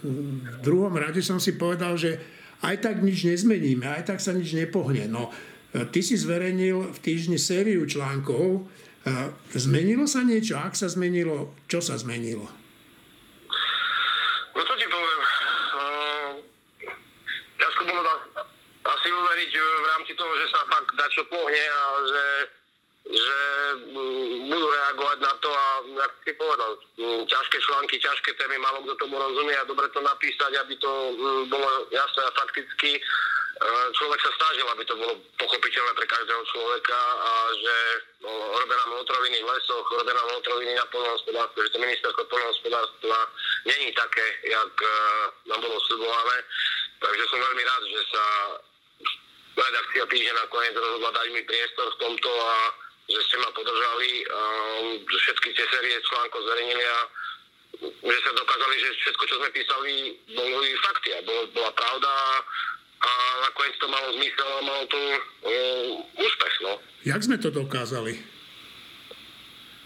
v 0.05 0.61
druhom 0.61 0.93
rade 0.93 1.24
som 1.24 1.41
si 1.41 1.57
povedal, 1.57 1.97
že 1.97 2.20
aj 2.68 2.76
tak 2.85 3.01
nič 3.01 3.24
nezmeníme, 3.24 3.89
aj 3.89 4.12
tak 4.12 4.20
sa 4.20 4.37
nič 4.37 4.53
nepohne. 4.53 5.09
No, 5.09 5.33
ty 5.89 6.05
si 6.05 6.12
zverejnil 6.12 6.85
v 6.85 6.99
týždni 7.01 7.41
sériu 7.41 7.89
článkov. 7.89 8.68
Zmenilo 9.57 10.05
sa 10.05 10.20
niečo? 10.20 10.61
Ak 10.61 10.76
sa 10.76 10.85
zmenilo, 10.85 11.57
čo 11.64 11.81
sa 11.81 11.97
zmenilo? 11.97 12.45
No 14.53 14.61
to 14.61 14.74
ti 14.76 14.85
poviem. 14.85 15.38
Veriť 19.39 19.53
e, 19.55 19.61
v 19.61 19.87
rámci 19.95 20.12
toho, 20.18 20.33
že 20.39 20.47
sa 20.51 20.61
fakt 20.66 20.91
dačo 20.99 21.22
pohne 21.31 21.62
a 21.62 21.81
že, 22.11 22.24
že 23.09 23.38
mm, 23.88 24.52
budú 24.52 24.66
reagovať 24.68 25.18
na 25.24 25.32
to 25.40 25.48
a, 25.48 25.66
jak 25.96 26.12
si 26.28 26.32
povedal, 26.36 26.72
mm, 27.00 27.24
ťažké 27.24 27.56
články, 27.64 27.96
ťažké 27.96 28.30
témy, 28.36 28.61
málo 28.61 28.84
kto 28.84 28.94
tomu 29.00 29.16
rozumie 29.16 29.56
a 29.56 29.64
dobre 29.64 29.88
to 29.96 30.00
napísať, 30.04 30.52
aby 30.61 30.76
to 30.76 30.92
mm, 31.16 31.48
bolo 31.48 31.68
jasné 31.88 32.22
a 32.28 32.36
fakticky. 32.36 33.00
E, 33.00 33.02
človek 33.96 34.20
sa 34.20 34.30
snažil, 34.36 34.66
aby 34.68 34.84
to 34.84 34.94
bolo 35.00 35.16
pochopiteľné 35.40 35.92
pre 35.96 36.06
každého 36.06 36.42
človeka 36.52 37.00
a 37.00 37.32
že 37.56 37.76
no, 38.20 38.30
robia 38.61 38.76
nám 38.76 39.00
otroviny 39.00 39.40
v 39.40 39.50
lesoch, 39.56 39.86
robia 39.88 40.12
nám 40.12 40.28
otroviny 40.36 40.72
na 40.76 40.86
polnohospodárstve, 40.92 41.64
že 41.64 41.72
to 41.72 41.78
ministerstvo 41.80 42.22
polnohospodárstva 42.28 43.18
není 43.64 43.88
také, 43.96 44.26
jak 44.52 44.74
uh, 44.84 44.90
nám 45.48 45.61
bolo 45.64 45.80
slibované. 45.88 46.38
Takže 46.98 47.24
som 47.30 47.38
veľmi 47.40 47.62
rád, 47.62 47.82
že 47.88 48.02
sa 48.11 48.24
redakcia 49.59 50.04
týždeň 50.06 50.34
nakoniec 50.38 50.74
rozhodla 50.76 51.11
dať 51.18 51.26
mi 51.34 51.42
priestor 51.42 51.86
v 51.94 52.00
tomto 52.04 52.30
a 52.30 52.54
že 53.09 53.20
ste 53.24 53.36
ma 53.40 53.50
podržali, 53.56 54.11
že 55.09 55.18
všetky 55.24 55.48
tie 55.56 55.66
série 55.72 55.96
článkov 56.04 56.44
zverejnili 56.44 56.84
a 56.84 56.98
že 57.80 58.18
sa 58.20 58.32
dokázali, 58.36 58.74
že 58.80 58.90
všetko, 59.00 59.24
čo 59.24 59.34
sme 59.40 59.48
písali, 59.54 59.94
boli 60.36 60.68
fakty 60.84 61.09
a 61.16 61.20
bola 61.24 61.70
pravda 61.72 62.12
a 62.98 63.11
nakoniec 63.46 63.76
to 63.78 63.86
malo 63.86 64.09
zmysel 64.18 64.48
a 64.48 64.61
malo 64.66 64.84
to 64.90 65.00
uh, 65.46 65.88
úspech. 66.18 66.54
No. 66.66 66.72
Jak 67.06 67.22
sme 67.22 67.38
to 67.38 67.48
dokázali? 67.54 68.18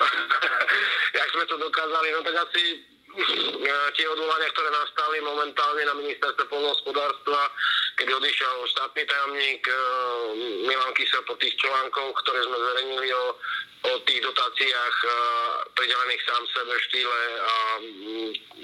Jak 1.19 1.29
sme 1.37 1.45
to 1.45 1.57
dokázali? 1.61 2.09
No 2.17 2.25
tak 2.25 2.37
asi 2.49 2.81
tie 3.93 4.07
odvolania, 4.09 4.49
ktoré 4.57 4.71
nastali 4.73 5.17
momentálne 5.21 5.83
na 5.85 5.95
ministerstve 6.01 6.45
polnohospodárstva, 6.49 7.41
kedy 8.01 8.09
odišiel 8.09 8.55
štátny 8.73 9.03
tajomník 9.05 9.63
uh, 9.69 9.77
Milan 10.65 10.93
Kysel 10.97 11.21
po 11.29 11.37
tých 11.37 11.53
článkoch, 11.61 12.15
ktoré 12.25 12.41
sme 12.41 12.57
zverejnili 12.57 13.09
o, 13.13 13.25
o 13.85 13.93
tých 14.09 14.21
dotáciách 14.25 14.97
uh, 15.05 15.13
pridelených 15.77 16.23
sám 16.25 16.43
sebe 16.57 16.75
štýle 16.89 17.21
a 17.37 17.55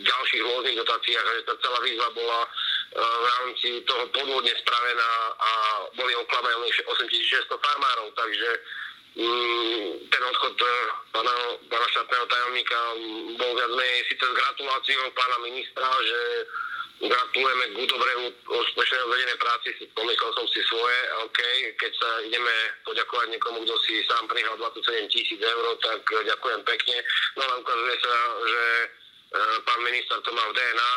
ďalších 0.01 0.43
rôznych 0.43 0.77
dotáciách, 0.81 1.27
že 1.29 1.47
tá 1.49 1.55
celá 1.61 1.79
výzva 1.85 2.09
bola 2.17 2.41
v 2.89 3.25
rámci 3.37 3.85
toho 3.85 4.09
podvodne 4.17 4.55
spravená 4.65 5.13
a 5.37 5.53
boli 5.93 6.13
oklamaní 6.17 6.73
8600 6.89 7.53
farmárov, 7.53 8.09
takže 8.17 8.49
ten 9.19 10.23
odchod 10.31 10.55
e, 10.63 10.71
pána, 11.11 11.35
pána 11.67 11.87
štátneho 11.91 12.25
tajomníka 12.31 12.79
bol 13.35 13.51
viac 13.59 13.73
menej 13.75 14.07
síce 14.07 14.23
s 14.23 14.35
gratuláciou 14.39 15.11
pána 15.11 15.37
ministra, 15.43 15.87
že 16.07 16.21
gratulujeme 17.03 17.65
k 17.75 17.75
dobrému 17.87 18.27
úspešnej 18.47 19.01
odvedenej 19.07 19.39
práci, 19.39 19.69
pomyslel 19.95 20.31
som 20.35 20.47
si 20.51 20.61
svoje, 20.67 20.99
OK, 21.27 21.41
keď 21.79 21.93
sa 21.95 22.11
ideme 22.27 22.55
poďakovať 22.87 23.27
niekomu, 23.35 23.59
kto 23.67 23.75
si 23.87 24.03
sám 24.07 24.27
prihal 24.31 24.55
27 24.59 25.11
tisíc 25.11 25.39
eur, 25.43 25.65
tak 25.83 26.03
ďakujem 26.07 26.61
pekne. 26.63 26.97
No 27.39 27.43
ale 27.47 27.55
ukazuje 27.63 27.95
sa, 28.03 28.15
že 28.47 28.65
e, 28.79 28.87
pán 29.67 29.81
minister 29.83 30.19
to 30.23 30.31
má 30.31 30.43
v 30.47 30.57
DNA, 30.59 30.93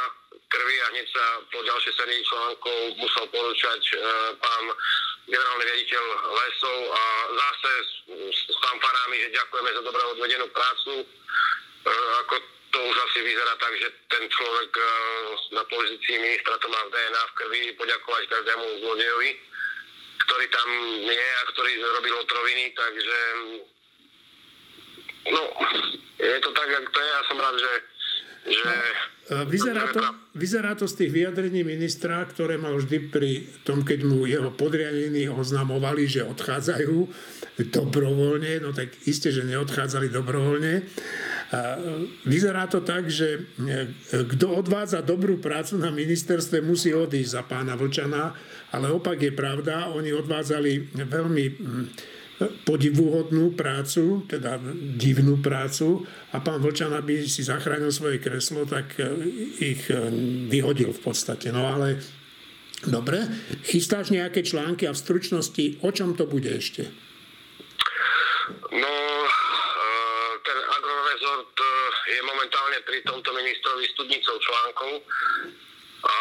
krvi 0.52 0.76
a 0.84 0.88
hneď 0.94 1.08
sa 1.10 1.26
po 1.48 1.60
ďalšej 1.64 1.94
sérii 1.96 2.22
článkov 2.28 2.78
musel 3.00 3.26
porúčať 3.34 3.82
e, 3.94 3.96
pán 4.38 4.66
generálny 5.32 5.64
riaditeľ 5.64 6.04
lesov 6.36 6.78
a 6.92 7.04
zase 7.32 7.72
s, 7.88 7.92
s 8.36 8.58
fanfarami, 8.60 9.16
že 9.24 9.38
ďakujeme 9.40 9.70
za 9.72 9.82
dobré 9.88 10.04
odvedenú 10.12 10.48
prácu. 10.52 10.94
E, 11.02 11.06
ako 12.28 12.36
to 12.72 12.78
už 12.92 12.96
asi 13.10 13.20
vyzerá 13.24 13.54
tak, 13.60 13.74
že 13.80 13.88
ten 14.12 14.24
človek 14.28 14.72
e, 14.76 14.84
na 15.56 15.64
pozícii 15.72 16.16
ministra 16.20 16.60
to 16.60 16.68
má 16.68 16.82
v 16.84 16.92
DNA 16.92 17.24
v 17.24 17.36
krvi, 17.40 17.62
poďakovať 17.80 18.24
každému 18.28 18.66
zlodejovi, 18.84 19.32
ktorý 20.28 20.46
tam 20.52 20.70
je 21.08 21.30
a 21.32 21.44
ktorý 21.56 21.72
robil 21.80 22.14
otroviny, 22.20 22.66
takže 22.76 23.20
no, 25.32 25.44
je 26.20 26.40
to 26.44 26.52
tak, 26.52 26.70
ako 26.70 26.90
to 26.92 27.00
je. 27.00 27.10
Ja 27.10 27.22
som 27.32 27.38
rád, 27.40 27.56
že 27.56 27.72
že... 28.46 28.74
No, 29.32 29.48
vyzerá, 29.48 29.88
to, 29.96 30.04
vyzerá 30.36 30.76
to 30.76 30.92
z 30.92 31.06
tých 31.06 31.12
vyjadrení 31.16 31.64
ministra, 31.64 32.20
ktoré 32.28 32.60
mal 32.60 32.76
vždy 32.76 32.98
pri 33.08 33.48
tom, 33.64 33.80
keď 33.80 34.04
mu 34.04 34.28
jeho 34.28 34.52
podriadení 34.52 35.32
oznamovali, 35.32 36.04
že 36.04 36.28
odchádzajú 36.28 36.98
dobrovoľne, 37.72 38.60
no 38.60 38.76
tak 38.76 38.92
iste, 39.08 39.32
že 39.32 39.48
neodchádzali 39.48 40.12
dobrovoľne. 40.12 40.84
Vyzerá 42.28 42.68
to 42.68 42.84
tak, 42.84 43.12
že 43.12 43.44
e, 43.60 43.80
kto 44.24 44.56
odvádza 44.56 45.04
dobrú 45.04 45.40
prácu 45.40 45.80
na 45.80 45.92
ministerstve, 45.92 46.64
musí 46.64 46.96
odísť 46.96 47.32
za 47.32 47.44
pána 47.44 47.76
Vlčana, 47.76 48.32
ale 48.72 48.88
opak 48.88 49.20
je 49.20 49.36
pravda, 49.36 49.92
oni 49.92 50.16
odvádzali 50.16 50.96
veľmi 50.96 51.46
podivuhodnú 52.50 53.54
prácu, 53.54 54.26
teda 54.26 54.58
divnú 54.98 55.38
prácu 55.42 56.02
a 56.34 56.42
pán 56.42 56.62
Vlčan, 56.62 56.94
aby 56.96 57.26
si 57.30 57.46
zachránil 57.46 57.94
svoje 57.94 58.18
kreslo, 58.18 58.66
tak 58.66 58.98
e, 58.98 59.06
ich 59.62 59.86
e, 59.92 60.10
vyhodil 60.50 60.96
v 60.96 61.02
podstate. 61.02 61.54
No 61.54 61.70
ale 61.70 62.02
dobre, 62.88 63.26
chystáš 63.68 64.10
nejaké 64.10 64.42
články 64.42 64.90
a 64.90 64.96
v 64.96 65.02
stručnosti, 65.02 65.84
o 65.86 65.90
čom 65.94 66.18
to 66.18 66.26
bude 66.26 66.50
ešte? 66.50 66.90
No, 68.74 68.96
e, 69.26 69.32
ten 70.42 70.60
agrorezort 70.60 71.54
je 72.10 72.22
momentálne 72.26 72.80
pri 72.88 73.06
tomto 73.06 73.30
ministrovi 73.38 73.86
studnicou 73.94 74.36
článkov 74.42 74.92
a 76.02 76.16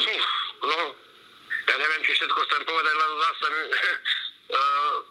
hm, 0.00 0.22
no, 0.64 0.78
ja 1.68 1.74
neviem, 1.76 2.02
či 2.08 2.12
všetko 2.16 2.38
chcem 2.48 2.62
povedať, 2.64 2.94
lebo 2.96 3.14
zase 3.20 3.46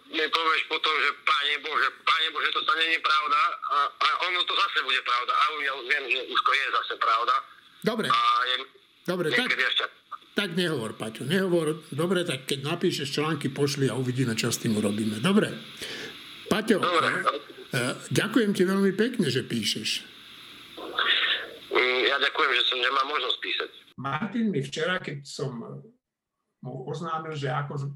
mi 0.09 0.25
povieš 0.27 0.61
potom, 0.67 0.93
že 0.99 1.09
Pane 1.23 1.55
Bože, 1.63 1.87
Pane 2.03 2.27
Bože, 2.33 2.49
to 2.51 2.61
sa 2.65 2.73
není 2.75 2.97
pravda 2.99 3.39
a, 3.71 3.77
a 3.87 4.07
ono 4.27 4.39
to 4.43 4.53
zase 4.57 4.83
bude 4.83 5.01
pravda. 5.05 5.31
A 5.31 5.43
ja 5.63 5.73
viem, 5.85 6.05
že 6.11 6.19
už 6.27 6.39
to 6.43 6.51
je 6.51 6.65
zase 6.75 6.93
pravda. 6.99 7.35
Dobre. 7.79 8.07
A 8.11 8.19
je, 8.49 8.55
Dobre, 9.07 9.27
tak, 9.31 9.49
ešte... 9.55 9.85
tak 10.35 10.49
nehovor, 10.53 10.93
Paťo, 10.93 11.23
nehovor. 11.25 11.81
Dobre, 11.89 12.27
tak 12.27 12.45
keď 12.45 12.59
napíšeš 12.67 13.15
články, 13.15 13.49
pošli 13.49 13.87
a 13.87 13.95
uvidíme, 13.95 14.35
čo 14.35 14.51
s 14.51 14.59
tým 14.61 14.75
urobíme. 14.77 15.23
Dobre. 15.23 15.49
Paťo, 16.51 16.77
Dobre. 16.77 17.09
Uh, 17.69 17.93
ďakujem 18.09 18.51
ti 18.57 18.65
veľmi 18.65 18.97
pekne, 18.97 19.29
že 19.29 19.45
píšeš. 19.45 19.89
Mm, 21.69 22.01
ja 22.09 22.17
ďakujem, 22.17 22.51
že 22.57 22.63
som 22.65 22.77
nemá 22.81 23.01
možnosť 23.05 23.37
písať. 23.37 23.71
Martin 24.01 24.49
mi 24.49 24.61
včera, 24.65 24.97
keď 24.97 25.21
som 25.21 25.53
mu 26.59 26.83
oznámil, 26.91 27.39
že 27.39 27.47
ako 27.47 27.95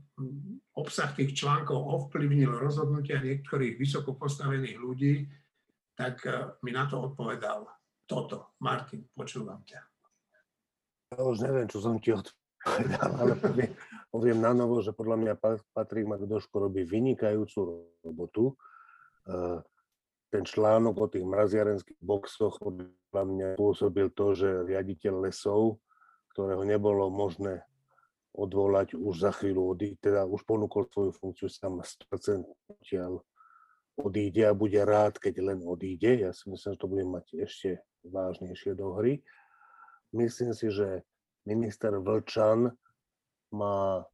obsah 0.80 1.12
tých 1.12 1.36
článkov 1.36 1.76
ovplyvnil 1.76 2.50
rozhodnutia 2.50 3.20
niektorých 3.20 3.76
vysoko 3.76 4.16
postavených 4.16 4.78
ľudí, 4.80 5.28
tak 5.94 6.24
e, 6.26 6.58
mi 6.64 6.72
na 6.72 6.88
to 6.88 7.12
odpovedal 7.12 7.68
toto. 8.08 8.56
Martin, 8.64 9.06
počúvam 9.14 9.62
ťa. 9.68 9.82
Ja 11.14 11.22
už 11.22 11.46
neviem, 11.46 11.68
čo 11.70 11.84
som 11.84 12.00
ti 12.02 12.16
odpovedal, 12.16 13.12
ale 13.22 13.34
poviem, 13.38 13.72
poviem 14.10 14.40
na 14.42 14.52
novo, 14.56 14.82
že 14.82 14.96
podľa 14.96 15.18
mňa 15.20 15.34
Patrik 15.76 16.08
Magdoško 16.10 16.72
robí 16.72 16.88
vynikajúcu 16.88 17.60
robotu. 18.02 18.56
E, 19.28 19.62
ten 20.34 20.42
článok 20.42 20.96
o 20.98 21.08
tých 21.12 21.22
mraziarenských 21.22 22.02
boxoch 22.02 22.58
podľa 22.58 23.24
mňa 23.30 23.48
pôsobil 23.54 24.10
to, 24.18 24.34
že 24.34 24.66
riaditeľ 24.66 25.30
lesov, 25.30 25.78
ktorého 26.34 26.66
nebolo 26.66 27.14
možné 27.14 27.62
odvolať 28.34 28.98
už 28.98 29.16
za 29.22 29.32
chvíľu, 29.32 29.78
odíde, 29.78 30.02
teda 30.02 30.26
už 30.26 30.42
ponúkol 30.44 30.90
svoju 30.90 31.14
funkciu 31.14 31.48
sám 31.54 31.86
100% 31.86 32.44
odtiaľ 32.70 33.22
odíde 33.94 34.50
a 34.50 34.58
bude 34.58 34.82
rád, 34.82 35.22
keď 35.22 35.54
len 35.54 35.60
odíde. 35.62 36.26
Ja 36.26 36.34
si 36.34 36.50
myslím, 36.50 36.74
že 36.74 36.82
to 36.82 36.90
bude 36.90 37.06
mať 37.06 37.26
ešte 37.46 37.70
vážnejšie 38.02 38.74
do 38.74 38.98
hry. 38.98 39.22
Myslím 40.14 40.58
si, 40.58 40.74
že 40.74 41.06
minister 41.46 41.94
Vlčan 41.94 42.74
má 43.54 44.06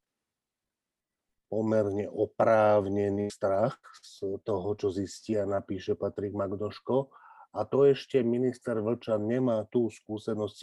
pomerne 1.50 2.06
oprávnený 2.12 3.32
strach 3.32 3.80
z 4.04 4.38
toho, 4.44 4.70
čo 4.78 4.92
zistí 4.94 5.40
a 5.40 5.48
napíše 5.48 5.96
Patrik 5.96 6.36
Magdoško. 6.36 7.10
A 7.56 7.66
to 7.66 7.88
ešte 7.88 8.22
minister 8.22 8.78
Vlčan 8.78 9.26
nemá 9.26 9.66
tú 9.72 9.90
skúsenosť 9.90 10.56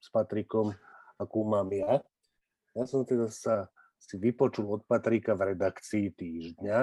s 0.00 0.08
Patrikom, 0.08 0.72
akú 1.20 1.44
mám 1.44 1.68
ja. 1.74 2.00
Ja 2.72 2.88
som 2.88 3.04
teda 3.04 3.28
sa 3.28 3.68
si 4.00 4.16
vypočul 4.18 4.66
od 4.66 4.82
Patrika 4.88 5.36
v 5.36 5.54
redakcii 5.54 6.10
týždňa, 6.16 6.78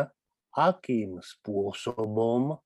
akým 0.56 1.20
spôsobom 1.20 2.57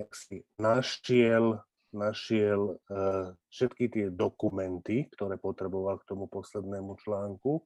jak 0.00 0.12
si 0.16 0.36
našiel, 0.56 1.60
našiel 1.92 2.80
uh, 2.88 3.36
všetky 3.52 3.92
tie 3.92 4.06
dokumenty, 4.08 5.12
ktoré 5.12 5.36
potreboval 5.36 6.00
k 6.00 6.08
tomu 6.08 6.24
poslednému 6.24 6.96
článku. 7.04 7.60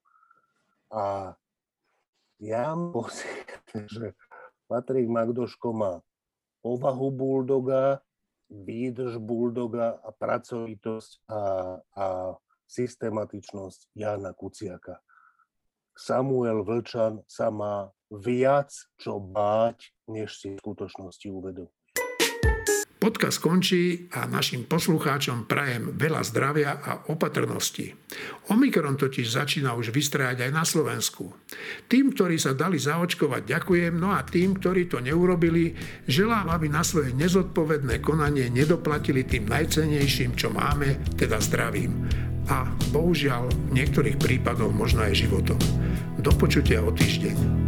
A 0.90 1.38
ja 2.42 2.74
pocit, 2.90 3.46
že 3.94 4.18
Patrik 4.66 5.06
Magdoško 5.06 5.68
má 5.70 5.92
povahu 6.64 7.14
buldoga, 7.14 8.02
výdrž 8.50 9.22
buldoga 9.22 10.02
a 10.02 10.10
pracovitosť 10.10 11.12
a, 11.30 11.42
a 11.94 12.06
systematičnosť 12.66 13.94
Jana 13.94 14.32
Kuciaka. 14.32 15.00
Samuel 15.94 16.66
Vlčan 16.66 17.22
sa 17.30 17.54
má 17.54 17.86
viac 18.10 18.74
čo 18.98 19.22
báť, 19.22 19.94
než 20.10 20.34
si 20.38 20.58
v 20.58 20.62
skutočnosti 20.62 21.26
uvedomuje. 21.30 21.84
Podcast 23.04 23.36
končí 23.36 24.08
a 24.16 24.24
našim 24.24 24.64
poslucháčom 24.64 25.44
prajem 25.44 25.92
veľa 25.92 26.24
zdravia 26.24 26.80
a 26.80 26.92
opatrnosti. 27.12 27.92
Omikron 28.48 28.96
totiž 28.96 29.28
začína 29.28 29.76
už 29.76 29.92
vystrajať 29.92 30.48
aj 30.48 30.50
na 30.56 30.64
Slovensku. 30.64 31.28
Tým, 31.84 32.16
ktorí 32.16 32.40
sa 32.40 32.56
dali 32.56 32.80
zaočkovať, 32.80 33.44
ďakujem, 33.44 33.92
no 34.00 34.08
a 34.08 34.24
tým, 34.24 34.56
ktorí 34.56 34.88
to 34.88 35.04
neurobili, 35.04 35.76
želám, 36.08 36.48
aby 36.48 36.72
na 36.72 36.80
svoje 36.80 37.12
nezodpovedné 37.12 38.00
konanie 38.00 38.48
nedoplatili 38.48 39.28
tým 39.28 39.52
najcenejším, 39.52 40.32
čo 40.32 40.48
máme, 40.48 41.04
teda 41.20 41.44
zdravím 41.44 42.08
a 42.48 42.68
bohužiaľ 42.92 43.48
v 43.48 43.80
niektorých 43.80 44.20
prípadoch 44.20 44.72
možno 44.72 45.04
aj 45.04 45.16
životom. 45.16 45.60
Do 46.20 46.32
počutia 46.36 46.84
o 46.84 46.92
týždeň. 46.92 47.63